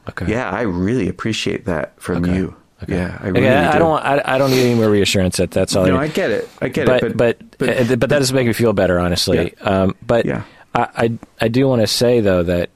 Okay. 0.08 0.26
yeah. 0.30 0.50
I 0.50 0.62
really 0.62 1.08
appreciate 1.08 1.64
that 1.64 2.00
from 2.00 2.24
Okay. 2.24 2.36
you. 2.36 2.54
Okay. 2.82 2.94
Yeah, 2.96 3.18
I 3.20 3.28
really 3.28 3.48
I, 3.48 3.70
I 3.70 3.72
do. 3.72 3.78
don't. 3.78 3.88
Want, 3.90 4.04
I, 4.04 4.22
I 4.24 4.38
don't 4.38 4.50
need 4.50 4.62
any 4.64 4.74
more 4.74 4.88
reassurance. 4.90 5.38
That 5.38 5.50
that's 5.50 5.74
all. 5.76 5.86
No, 5.86 5.96
I 5.96 6.02
I 6.02 6.08
get 6.08 6.30
it. 6.30 6.48
I 6.60 6.68
get 6.68 6.86
but, 6.86 7.02
it. 7.02 7.16
but 7.16 7.38
but 7.58 7.68
uh, 7.70 7.96
but 7.96 8.08
that 8.10 8.18
doesn't 8.18 8.36
make 8.36 8.46
me 8.46 8.52
feel 8.52 8.72
better, 8.74 8.98
honestly. 8.98 9.56
Um, 9.58 9.94
but 10.06 10.26
Yeah. 10.26 10.44
I, 10.74 10.88
I 10.96 11.18
I 11.42 11.48
do 11.48 11.66
want 11.66 11.80
to 11.80 11.86
say 11.86 12.20
though 12.20 12.42
that 12.42 12.70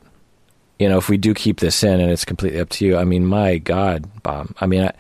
you 0.78 0.88
know 0.88 0.98
if 0.98 1.08
we 1.08 1.16
do 1.16 1.34
keep 1.34 1.60
this 1.60 1.82
in 1.84 2.00
and 2.00 2.10
it's 2.10 2.24
completely 2.24 2.60
up 2.60 2.68
to 2.70 2.84
you. 2.86 2.96
I 2.96 3.04
mean, 3.04 3.26
my 3.26 3.58
God, 3.58 4.08
Bob. 4.22 4.48
I 4.60 4.66
mean, 4.66 4.82
I, 4.84 4.92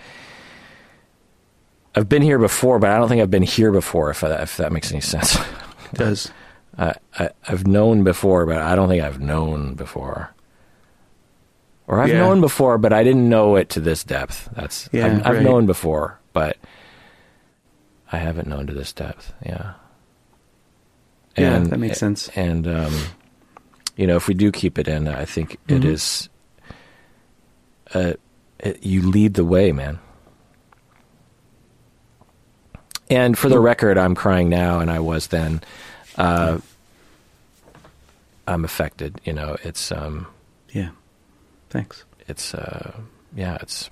I've 1.94 2.08
been 2.08 2.22
here 2.22 2.38
before, 2.38 2.78
but 2.78 2.90
I 2.90 2.98
don't 2.98 3.08
think 3.08 3.22
I've 3.22 3.30
been 3.30 3.42
here 3.42 3.70
before. 3.72 4.10
If 4.10 4.20
that, 4.20 4.40
if 4.42 4.56
that 4.56 4.72
makes 4.72 4.90
any 4.90 5.00
sense. 5.00 5.34
it 5.92 5.94
does. 5.94 6.30
I, 6.76 6.94
I 7.18 7.30
I've 7.46 7.66
known 7.66 8.02
before, 8.04 8.46
but 8.46 8.56
I 8.58 8.74
don't 8.74 8.88
think 8.88 9.02
I've 9.02 9.20
known 9.20 9.74
before. 9.74 10.30
Or 11.86 12.00
I've 12.00 12.08
Yeah. 12.08 12.18
known 12.18 12.40
before, 12.40 12.78
but 12.78 12.92
I 12.92 13.04
didn't 13.04 13.28
know 13.28 13.56
it 13.56 13.68
to 13.70 13.80
this 13.80 14.02
depth. 14.04 14.48
That's 14.54 14.88
Yeah, 14.90 15.06
I've, 15.06 15.26
I've 15.26 15.34
right. 15.36 15.42
known 15.42 15.66
before, 15.66 16.18
but 16.32 16.56
I 18.10 18.18
haven't 18.18 18.48
known 18.48 18.66
to 18.68 18.72
this 18.72 18.92
depth. 18.92 19.32
Yeah. 19.44 19.74
Yeah, 21.36 21.58
that 21.58 21.78
makes 21.78 21.98
sense. 21.98 22.28
And 22.36 22.66
um, 22.66 22.94
you 23.96 24.06
know, 24.06 24.16
if 24.16 24.26
we 24.28 24.34
do 24.34 24.50
keep 24.50 24.78
it 24.78 24.88
in, 24.88 25.06
I 25.08 25.24
think 25.24 25.54
it 25.68 25.82
Mhm. 25.82 25.84
is. 25.84 26.28
Uh, 27.94 28.14
it, 28.60 28.82
you 28.84 29.02
lead 29.02 29.34
the 29.34 29.44
way, 29.44 29.70
man. 29.72 29.98
And 33.10 33.36
for 33.38 33.48
the 33.48 33.60
record, 33.60 33.98
I'm 33.98 34.14
crying 34.14 34.48
now, 34.48 34.80
and 34.80 34.90
I 34.90 34.98
was 34.98 35.28
then. 35.28 35.60
Uh, 36.16 36.58
I'm 38.48 38.64
affected. 38.64 39.20
You 39.24 39.32
know, 39.34 39.56
it's 39.62 39.92
um, 39.92 40.26
Yeah. 40.72 40.90
Thanks. 41.70 42.04
it's 42.28 42.54
uh, 42.54 42.92
yeah, 43.34 43.58
it's 43.60 43.90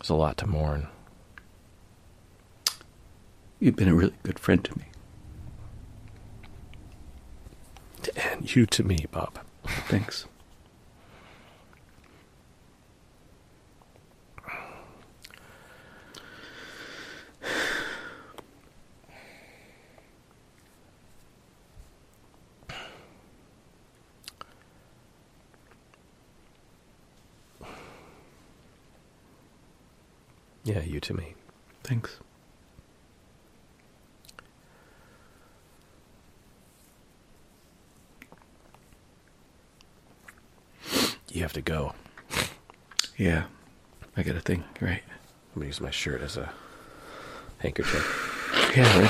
it's 0.00 0.08
a 0.10 0.14
lot 0.14 0.36
to 0.38 0.46
mourn. 0.46 0.88
You've 3.60 3.76
been 3.76 3.88
a 3.88 3.94
really 3.94 4.14
good 4.22 4.38
friend 4.38 4.62
to 4.64 4.78
me. 4.78 4.84
And 8.16 8.54
you 8.54 8.66
to 8.66 8.82
me, 8.84 9.06
Bob. 9.10 9.38
Thanks. 9.88 10.26
Yeah, 30.64 30.80
you 30.80 30.98
to 31.00 31.12
me. 31.14 31.34
Thanks. 31.82 32.20
You 41.34 41.42
have 41.42 41.52
to 41.54 41.60
go. 41.62 41.92
Yeah. 43.16 43.44
I 44.16 44.22
got 44.22 44.36
a 44.36 44.40
thing. 44.40 44.62
Right. 44.80 45.02
I'm 45.08 45.56
gonna 45.56 45.66
use 45.66 45.80
my 45.80 45.90
shirt 45.90 46.22
as 46.22 46.36
a 46.36 46.48
handkerchief. 47.58 48.72
Yeah. 48.76 49.00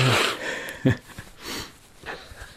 Right. 0.84 0.98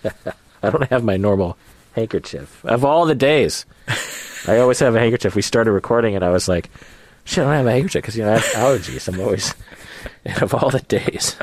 on. 0.06 0.14
I 0.64 0.70
don't 0.70 0.90
have 0.90 1.04
my 1.04 1.18
normal 1.18 1.58
handkerchief. 1.96 2.64
Of 2.64 2.86
all 2.86 3.06
the 3.06 3.14
days, 3.14 3.66
I 4.48 4.60
always 4.60 4.80
have 4.80 4.96
a 4.96 5.00
handkerchief. 5.00 5.36
We 5.36 5.42
started 5.42 5.74
recording, 5.74 6.16
and 6.16 6.24
I 6.24 6.30
was 6.30 6.48
like, 6.48 6.70
"Shit, 7.26 7.40
I 7.40 7.48
don't 7.48 7.54
have 7.56 7.68
a 7.68 7.72
handkerchief 7.72 8.04
because 8.04 8.16
you 8.16 8.24
know 8.24 8.32
I 8.32 8.38
have 8.38 8.44
allergies. 8.54 9.10
I'm 9.14 9.20
always." 9.20 9.54
And 10.24 10.42
of 10.44 10.54
all 10.54 10.70
the 10.70 10.80
days, 10.80 11.36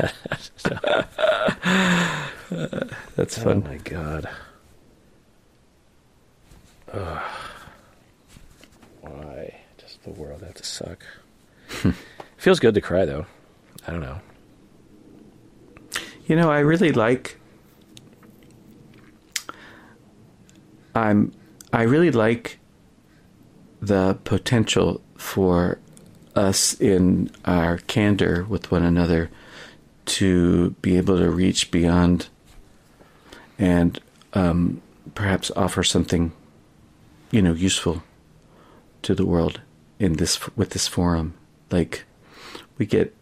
That's 3.16 3.38
fun. 3.38 3.64
oh 3.66 3.68
my 3.68 3.76
god, 3.78 4.30
Ugh. 6.90 7.22
The 10.05 10.11
world 10.11 10.42
have 10.42 10.55
to 10.55 10.64
suck? 10.64 11.05
Feels 12.36 12.61
good 12.61 12.74
to 12.74 12.80
cry 12.80 13.05
though. 13.05 13.26
I 13.86 13.90
don't 13.90 14.00
know. 14.00 14.20
You 16.26 16.36
know, 16.36 16.50
I 16.50 16.61
really 16.61 16.92
like. 16.92 17.38
I'm. 20.94 21.32
I 21.72 21.82
really 21.82 22.11
like 22.11 22.59
the 23.80 24.18
potential 24.24 25.02
for 25.16 25.78
us 26.34 26.78
in 26.80 27.30
our 27.44 27.78
candor 27.78 28.44
with 28.48 28.70
one 28.70 28.82
another 28.82 29.30
to 30.07 30.70
be 30.82 30.96
able 30.96 31.18
to 31.18 31.30
reach 31.30 31.70
beyond 31.70 32.28
and 33.59 34.00
um, 34.32 34.82
perhaps 35.14 35.50
offer 35.56 35.82
something, 35.82 36.32
you 37.31 37.43
know, 37.43 37.52
useful 37.52 38.02
to 39.02 39.14
the 39.14 39.26
world 39.26 39.60
in 39.98 40.14
this 40.14 40.54
with 40.56 40.70
this 40.70 40.88
forum. 40.88 41.34
Like, 41.70 42.04
we 42.78 42.86
get 42.86 43.14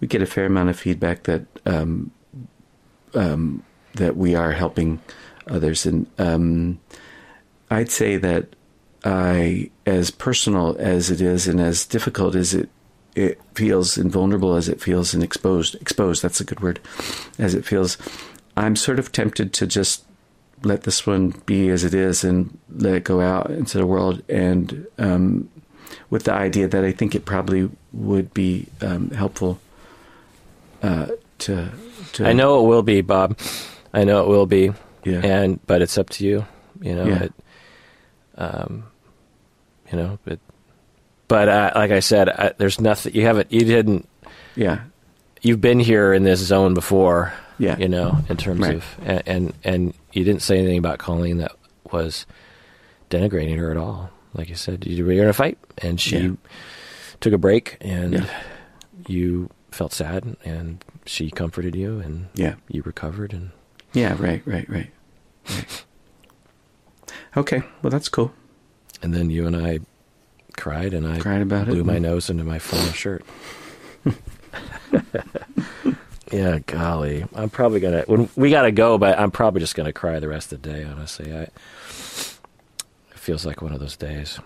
we 0.00 0.08
get 0.08 0.22
a 0.22 0.26
fair 0.26 0.46
amount 0.46 0.70
of 0.70 0.78
feedback 0.78 1.24
that 1.24 1.46
um, 1.66 2.10
um, 3.14 3.62
that 3.94 4.16
we 4.16 4.34
are 4.34 4.52
helping 4.52 5.00
others, 5.48 5.86
and 5.86 6.06
um, 6.18 6.80
I'd 7.70 7.90
say 7.90 8.16
that 8.16 8.48
I, 9.04 9.70
as 9.86 10.10
personal 10.10 10.76
as 10.78 11.10
it 11.10 11.20
is, 11.20 11.46
and 11.46 11.60
as 11.60 11.84
difficult 11.84 12.34
as 12.34 12.54
it 12.54 12.68
it 13.14 13.40
feels, 13.54 13.98
and 13.98 14.10
vulnerable 14.10 14.54
as 14.54 14.68
it 14.68 14.80
feels, 14.80 15.14
and 15.14 15.22
exposed 15.22 15.74
exposed 15.76 16.22
that's 16.22 16.40
a 16.40 16.44
good 16.44 16.60
word, 16.60 16.80
as 17.38 17.54
it 17.54 17.64
feels, 17.64 17.98
I'm 18.56 18.76
sort 18.76 18.98
of 18.98 19.12
tempted 19.12 19.52
to 19.54 19.66
just 19.66 20.04
let 20.62 20.82
this 20.82 21.06
one 21.06 21.30
be 21.46 21.70
as 21.70 21.84
it 21.84 21.94
is 21.94 22.22
and 22.22 22.58
let 22.68 22.94
it 22.94 23.04
go 23.04 23.20
out 23.20 23.50
into 23.50 23.78
the 23.78 23.86
world 23.86 24.22
and 24.28 24.86
um, 24.98 25.48
with 26.10 26.24
the 26.24 26.32
idea 26.32 26.66
that 26.68 26.84
I 26.84 26.92
think 26.92 27.14
it 27.14 27.24
probably 27.24 27.70
would 27.92 28.34
be 28.34 28.66
um, 28.82 29.10
helpful 29.10 29.58
uh, 30.82 31.06
to, 31.38 31.70
to 32.14 32.26
I 32.26 32.32
know 32.32 32.64
it 32.64 32.68
will 32.68 32.82
be, 32.82 33.00
Bob. 33.00 33.38
I 33.92 34.04
know 34.04 34.22
it 34.22 34.28
will 34.28 34.46
be. 34.46 34.72
yeah 35.04 35.20
and 35.24 35.58
but 35.66 35.80
it's 35.82 35.96
up 35.98 36.10
to 36.10 36.24
you 36.26 36.44
you 36.82 36.94
know 36.94 37.06
Yeah. 37.06 37.22
it, 37.24 37.32
um 38.36 38.84
you 39.90 39.96
know 39.98 40.18
but 40.24 40.38
but 41.26 41.48
uh, 41.48 41.72
like 41.74 41.90
i 41.90 42.00
said 42.00 42.28
I, 42.28 42.52
there's 42.58 42.78
nothing 42.80 43.14
you 43.14 43.22
haven't 43.24 43.50
you 43.50 43.64
didn't 43.64 44.06
yeah 44.56 44.82
you've 45.42 45.60
been 45.60 45.80
here 45.80 46.12
in 46.12 46.22
this 46.22 46.40
zone 46.40 46.74
before 46.74 47.32
Yeah. 47.58 47.76
you 47.78 47.88
know 47.88 48.18
in 48.28 48.36
terms 48.36 48.60
Right. 48.60 48.76
of 48.76 48.84
and, 49.02 49.22
and 49.26 49.52
and 49.64 49.94
you 50.12 50.22
didn't 50.24 50.42
say 50.42 50.58
anything 50.58 50.78
about 50.78 50.98
colleen 50.98 51.38
that 51.38 51.52
was 51.90 52.26
denigrating 53.08 53.56
her 53.58 53.70
at 53.70 53.76
all 53.78 54.10
like 54.34 54.48
you 54.48 54.54
said 54.54 54.86
you 54.86 55.04
were 55.04 55.12
in 55.12 55.26
a 55.28 55.32
fight 55.32 55.58
and 55.78 56.00
she 56.00 56.18
Yeah. 56.18 56.30
took 57.20 57.32
a 57.32 57.38
break 57.38 57.76
and 57.80 58.14
Yeah. 58.14 58.42
you 59.08 59.50
felt 59.70 59.92
sad 59.92 60.36
and 60.44 60.84
she 61.06 61.30
comforted 61.30 61.74
you 61.74 61.98
and 62.00 62.26
yeah 62.34 62.54
you 62.68 62.82
recovered 62.82 63.32
and 63.32 63.50
yeah 63.92 64.14
right 64.18 64.42
right 64.46 64.68
right 64.68 64.90
right 65.48 65.84
okay 67.36 67.62
well 67.82 67.90
that's 67.90 68.08
cool 68.08 68.32
And 69.02 69.14
then 69.14 69.30
you 69.30 69.46
and 69.46 69.56
I 69.56 69.80
cried, 70.56 70.92
and 70.92 71.06
I 71.06 71.18
Cried 71.18 71.40
about 71.42 71.68
it 71.68 71.70
blew 71.70 71.84
my 71.84 71.98
nose 71.98 72.28
into 72.28 72.44
my 72.44 72.58
flannel 72.58 72.92
shirt. 72.92 73.24
Yeah, 76.32 76.60
golly, 76.64 77.24
I'm 77.34 77.50
probably 77.50 77.80
gonna. 77.80 78.02
When 78.06 78.28
we 78.36 78.50
gotta 78.50 78.70
go, 78.70 78.98
but 78.98 79.18
I'm 79.18 79.32
probably 79.32 79.58
just 79.60 79.74
gonna 79.74 79.92
cry 79.92 80.20
the 80.20 80.28
rest 80.28 80.52
of 80.52 80.62
the 80.62 80.70
day. 80.72 80.84
Honestly, 80.84 81.34
I. 81.34 81.48
It 83.30 83.34
feels 83.34 83.46
like 83.46 83.62
one 83.62 83.72
of 83.72 83.78
those 83.78 83.96
days. 83.96 84.40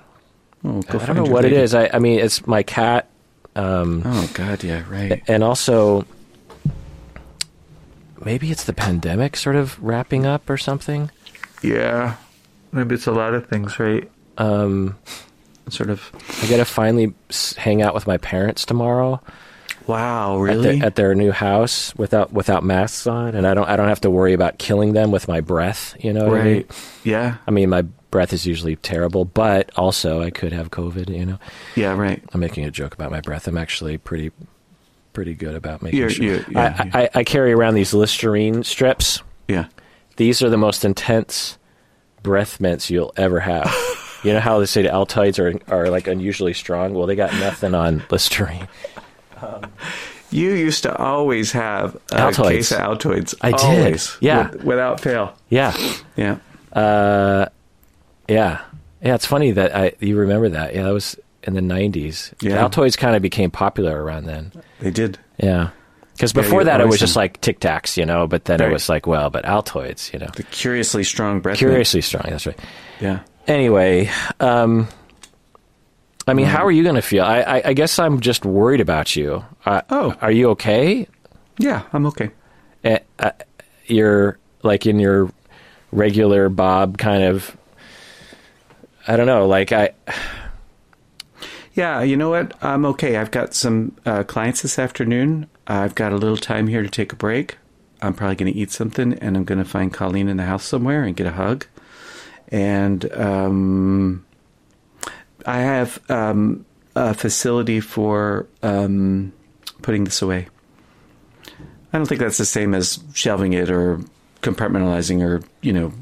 Oh, 0.62 0.82
go 0.82 0.98
I 0.98 1.05
find 1.05 1.06
don't 1.06 1.16
know 1.16 1.32
what 1.32 1.44
lady. 1.44 1.56
it 1.56 1.62
is. 1.62 1.74
I, 1.74 1.89
I 1.90 1.98
mean, 1.98 2.19
it's 2.20 2.47
my 2.47 2.62
cat, 2.62 3.09
um, 3.56 4.02
Oh 4.05 4.31
God, 4.35 4.62
yeah, 4.62 4.85
right. 4.90 5.23
and 5.27 5.43
also 5.43 6.05
maybe 8.23 8.51
it's 8.51 8.65
the 8.65 8.74
pandemic 8.74 9.39
sort 9.39 9.56
of 9.56 9.82
wrapping 9.82 10.27
up 10.27 10.51
or 10.51 10.59
something. 10.59 11.11
Yeah. 11.62 12.16
Maybe 12.73 12.94
it's 12.94 13.06
a 13.06 13.12
lot 13.12 13.32
of 13.32 13.47
things, 13.47 13.78
right? 13.78 14.11
Um, 14.36 14.97
Sort 15.70 15.89
of. 15.89 16.12
I 16.43 16.51
got 16.51 16.59
to 16.59 16.66
finally 16.66 17.15
hang 17.56 17.81
out 17.81 17.94
with 17.94 18.06
my 18.06 18.19
parents 18.19 18.66
tomorrow. 18.66 19.23
Wow, 19.86 20.36
at, 20.36 20.40
really? 20.43 20.78
their, 20.78 20.86
at 20.89 20.97
their 20.97 21.15
new 21.15 21.32
house 21.32 21.94
without 21.97 22.35
without 22.35 22.65
masks 22.65 23.06
on, 23.06 23.35
and 23.35 23.47
I 23.47 23.55
don't 23.55 23.66
I 23.66 23.77
don't 23.77 23.89
have 23.89 24.01
to 24.02 24.11
worry 24.11 24.35
about 24.35 24.59
killing 24.59 24.93
them 24.93 25.11
with 25.11 25.27
my 25.27 25.40
breath. 25.40 25.94
You 26.01 26.12
know, 26.12 26.28
what 26.28 26.40
I 26.40 26.44
mean? 26.44 26.55
right. 26.56 26.70
Yeah. 27.02 27.36
I 27.47 27.51
mean, 27.51 27.70
my 27.70 27.86
breath 28.14 28.32
is 28.32 28.46
usually 28.46 28.76
terrible, 28.76 29.24
but 29.24 29.72
also 29.76 30.22
I 30.22 30.30
could 30.30 30.52
have 30.52 30.70
COVID. 30.70 31.10
You 31.10 31.26
know, 31.26 31.38
Yeah. 31.74 31.96
Right. 31.96 32.22
I'm 32.32 32.38
making 32.38 32.64
a 32.64 32.70
joke 32.70 32.94
about 32.94 33.10
my 33.10 33.20
breath. 33.20 33.48
I'm 33.48 33.58
actually 33.58 33.98
pretty 33.98 34.30
pretty 35.12 35.34
good 35.34 35.56
about 35.56 35.82
making 35.82 35.98
You're- 35.98 36.12
sure. 36.12 36.24
you're- 36.24 36.44
yeah, 36.48 36.88
I, 36.94 37.02
I, 37.02 37.08
I 37.16 37.24
carry 37.24 37.52
around 37.52 37.74
these 37.74 37.92
Listerine 37.92 38.62
strips. 38.62 39.20
Yeah. 39.48 39.66
These 40.16 40.42
are 40.42 40.48
the 40.48 40.56
most 40.56 40.84
intense 40.84 41.58
breath 42.22 42.60
mints 42.60 42.88
you'll 42.88 43.12
ever 43.16 43.40
have. 43.40 43.68
you 44.22 44.32
know 44.32 44.38
how 44.38 44.60
they 44.60 44.66
say 44.66 44.82
the 44.82 44.90
Altoids 44.90 45.40
are 45.40 45.58
are 45.74 45.88
like 45.90 46.06
unusually 46.06 46.54
strong. 46.54 46.94
Well, 46.94 47.08
they 47.08 47.16
got 47.16 47.32
nothing 47.34 47.74
on 47.74 48.04
Listerine. 48.10 48.68
You 50.30 50.50
used 50.52 50.82
to 50.82 50.96
always 50.96 51.52
have 51.52 51.94
a 52.10 52.16
Altoids. 52.16 52.48
case 52.48 52.72
of 52.72 52.78
Altoids. 52.80 53.34
I 53.40 53.50
did. 53.52 53.60
Always. 53.60 54.16
Yeah. 54.20 54.50
With- 54.50 54.64
without 54.64 55.00
fail. 55.00 55.36
Yeah. 55.48 55.76
Yeah. 56.16 56.38
Uh, 56.72 57.46
yeah, 58.28 58.60
yeah. 59.02 59.14
It's 59.14 59.26
funny 59.26 59.51
that 59.52 59.74
I 59.76 59.92
you 60.01 60.16
remember 60.16 60.48
that. 60.51 60.74
Yeah, 60.74 60.84
that 60.84 60.92
was 60.92 61.18
in 61.42 61.55
the 61.55 61.60
'90s. 61.60 62.32
Yeah. 62.40 62.66
Altoids 62.68 62.96
kind 62.96 63.14
of 63.16 63.22
became 63.22 63.51
popular 63.51 64.02
around 64.02 64.24
then. 64.26 64.52
They 64.80 64.90
did. 64.90 65.18
Yeah, 65.38 65.70
because 66.12 66.32
before 66.32 66.60
you 66.60 66.64
that 66.66 66.80
it 66.80 66.88
was 66.88 67.01
just 67.01 67.16
like 67.16 67.40
Tic 67.40 67.60
Tacs, 67.60 67.96
you 67.96 68.06
know. 68.06 68.26
But 68.26 68.44
then 68.46 68.60
it 68.60 68.70
was 68.72 68.88
like, 68.88 69.06
well, 69.06 69.30
but 69.30 69.44
Altoids, 69.44 70.12
you 70.12 70.18
know, 70.18 70.28
The 70.36 70.42
curiously 70.44 71.05
strong 71.05 71.40
breath. 71.40 71.59
curiously 71.59 72.01
strong. 72.01 72.24
That's 72.28 72.46
right. 72.46 72.59
Yeah. 73.01 73.20
Anyway, 73.46 74.10
um, 74.40 74.88
I 76.26 76.32
mean, 76.32 76.46
how 76.46 76.64
are 76.64 76.70
you 76.72 76.82
going 76.82 76.94
to 76.94 77.02
feel? 77.02 77.24
I, 77.24 77.40
I, 77.42 77.62
I 77.66 77.72
guess 77.74 77.98
I'm 77.98 78.20
just 78.20 78.46
worried 78.46 78.80
about 78.80 79.14
you. 79.16 79.44
Uh, 79.66 79.82
Oh. 79.90 80.14
are 80.22 80.30
you 80.32 80.48
okay? 80.51 81.01
Yeah. 81.01 81.06
Yeah. 81.59 81.82
I'm 81.92 82.06
okay. 82.06 82.30
Uh, 82.84 82.98
uh, 83.18 83.30
you're 83.86 84.38
like 84.62 84.86
in 84.86 84.98
your 84.98 85.30
regular 85.92 86.48
Bob 86.48 86.96
kind 86.98 87.22
of. 87.24 87.56
I 89.06 89.16
don't 89.16 89.26
know. 89.26 89.47
Like 89.47 89.72
I, 89.72 89.90
Yeah, 91.74 92.02
you 92.02 92.16
know 92.16 92.31
what? 92.31 92.56
I'm 92.62 92.86
okay. 92.86 93.16
I've 93.16 93.32
got 93.32 93.52
some 93.52 93.97
uh, 94.06 94.22
clients 94.22 94.62
this 94.62 94.78
afternoon. 94.78 95.48
I've 95.66 95.94
got 95.94 96.12
a 96.12 96.16
little 96.16 96.36
time 96.36 96.68
here 96.68 96.82
to 96.82 96.89
take 96.89 97.12
a 97.12 97.16
break. 97.16 97.59
I'm 98.01 98.14
probably 98.14 98.36
going 98.36 98.52
to 98.52 98.59
eat 98.59 98.70
something, 98.70 99.14
and 99.14 99.36
I'm 99.36 99.44
going 99.44 99.59
to 99.59 99.64
find 99.64 99.93
Colleen 99.93 100.28
in 100.28 100.36
the 100.36 100.44
house 100.44 100.64
somewhere 100.64 101.02
and 101.02 101.16
get 101.16 101.26
a 101.26 101.32
hug. 101.32 101.66
And 102.48 103.10
um, 103.14 104.24
I 105.47 105.60
have 105.60 105.98
um, 106.10 106.64
a 106.94 107.14
facility 107.14 107.81
for 107.81 108.47
um, 108.62 109.32
putting 109.82 110.05
this 110.05 110.22
away. 110.22 110.48
I 111.93 111.97
don't 111.97 112.06
think 112.06 112.20
that's 112.20 112.39
the 112.39 112.44
same 112.44 112.74
as 112.74 113.02
shelving 113.14 113.52
it 113.52 113.70
or 113.70 114.01
compartmentalizing 114.43 115.22
or 115.22 115.43
you 115.62 115.72
know 115.72 115.93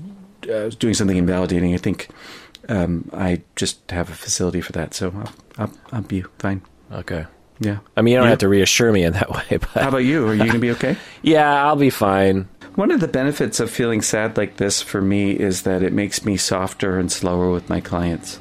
uh, 0.53 0.71
doing 0.71 0.95
something 0.95 1.17
invalidating. 1.17 1.75
I 1.75 1.79
think 1.79 2.09
um, 2.73 3.09
I 3.13 3.43
just 3.57 3.91
have 3.91 4.09
a 4.11 4.15
facility 4.15 4.61
for 4.61 4.73
that, 4.73 4.95
so 4.95 5.13
I'll, 5.17 5.33
I'll, 5.67 5.73
I'll 5.93 6.03
be 6.03 6.23
fine. 6.39 6.63
okay. 6.93 7.27
Yeah. 7.61 7.79
I 7.97 8.03
mean, 8.03 8.13
you 8.13 8.19
don't 8.19 8.27
have 8.29 8.39
to 8.39 8.49
reassure 8.49 8.91
me 8.91 9.05
in 9.05 9.13
that 9.13 9.31
way, 9.51 9.59
But 9.59 9.69
How 9.83 9.89
about 9.89 9.99
you? 9.99 10.27
Are 10.27 10.33
you 10.33 10.39
going 10.41 10.53
to 10.53 10.59
be 10.59 10.73
okay? 10.73 10.97
yeah, 11.23 11.65
I'll 11.65 11.77
be 11.77 11.91
fine. 11.91 12.49
One 12.75 12.91
of 12.91 12.99
the 13.01 13.07
benefits 13.07 13.61
of 13.61 13.71
feeling 13.71 14.03
sad 14.03 14.37
like 14.37 14.57
this 14.57 14.83
for 14.83 15.01
me 15.01 15.31
is 15.33 15.63
that 15.63 15.83
it 15.85 15.93
makes 15.93 16.25
me 16.25 16.37
softer 16.37 16.99
and 16.99 17.13
slower 17.13 17.53
with 17.53 17.69
my 17.69 17.81
clients. 17.81 18.41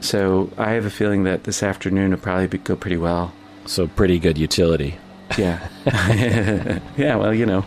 So 0.00 0.52
I 0.58 0.72
have 0.72 0.84
a 0.86 0.90
feeling 0.90 1.24
that 1.24 1.42
this 1.44 1.62
afternoon 1.62 2.10
will 2.10 2.18
probably 2.18 2.46
be, 2.48 2.58
go 2.58 2.76
pretty 2.76 2.98
well. 2.98 3.32
So 3.66 3.88
pretty 3.88 4.18
good 4.20 4.38
utility. 4.38 4.96
Yeah. 5.38 5.66
yeah, 6.96 7.16
well, 7.16 7.32
you 7.34 7.46
know. 7.46 7.64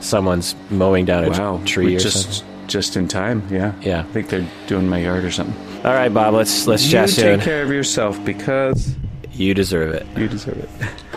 Someone's 0.00 0.54
mowing 0.70 1.04
down 1.04 1.24
a 1.24 1.30
Wow. 1.30 1.60
tree 1.66 1.90
We're 1.90 1.96
or 1.96 2.00
just 2.00 2.32
something. 2.34 2.49
Just 2.70 2.96
in 2.96 3.08
time, 3.08 3.42
yeah. 3.50 3.74
Yeah. 3.82 4.00
I 4.00 4.12
think 4.12 4.28
they're 4.30 4.46
doing 4.66 4.88
my 4.88 4.98
yard 4.98 5.24
or 5.24 5.30
something. 5.30 5.54
All 5.84 5.92
right, 5.92 6.08
Bob. 6.12 6.32
Let's 6.34 6.66
let's 6.66 6.84
you 6.86 6.92
chat 6.92 7.08
take 7.10 7.40
care 7.42 7.62
of 7.62 7.70
yourself 7.70 8.22
because 8.24 8.94
You 9.32 9.52
deserve 9.54 9.92
it. 9.94 10.06
you 10.16 10.28
deserve 10.28 10.58
it. 10.58 10.70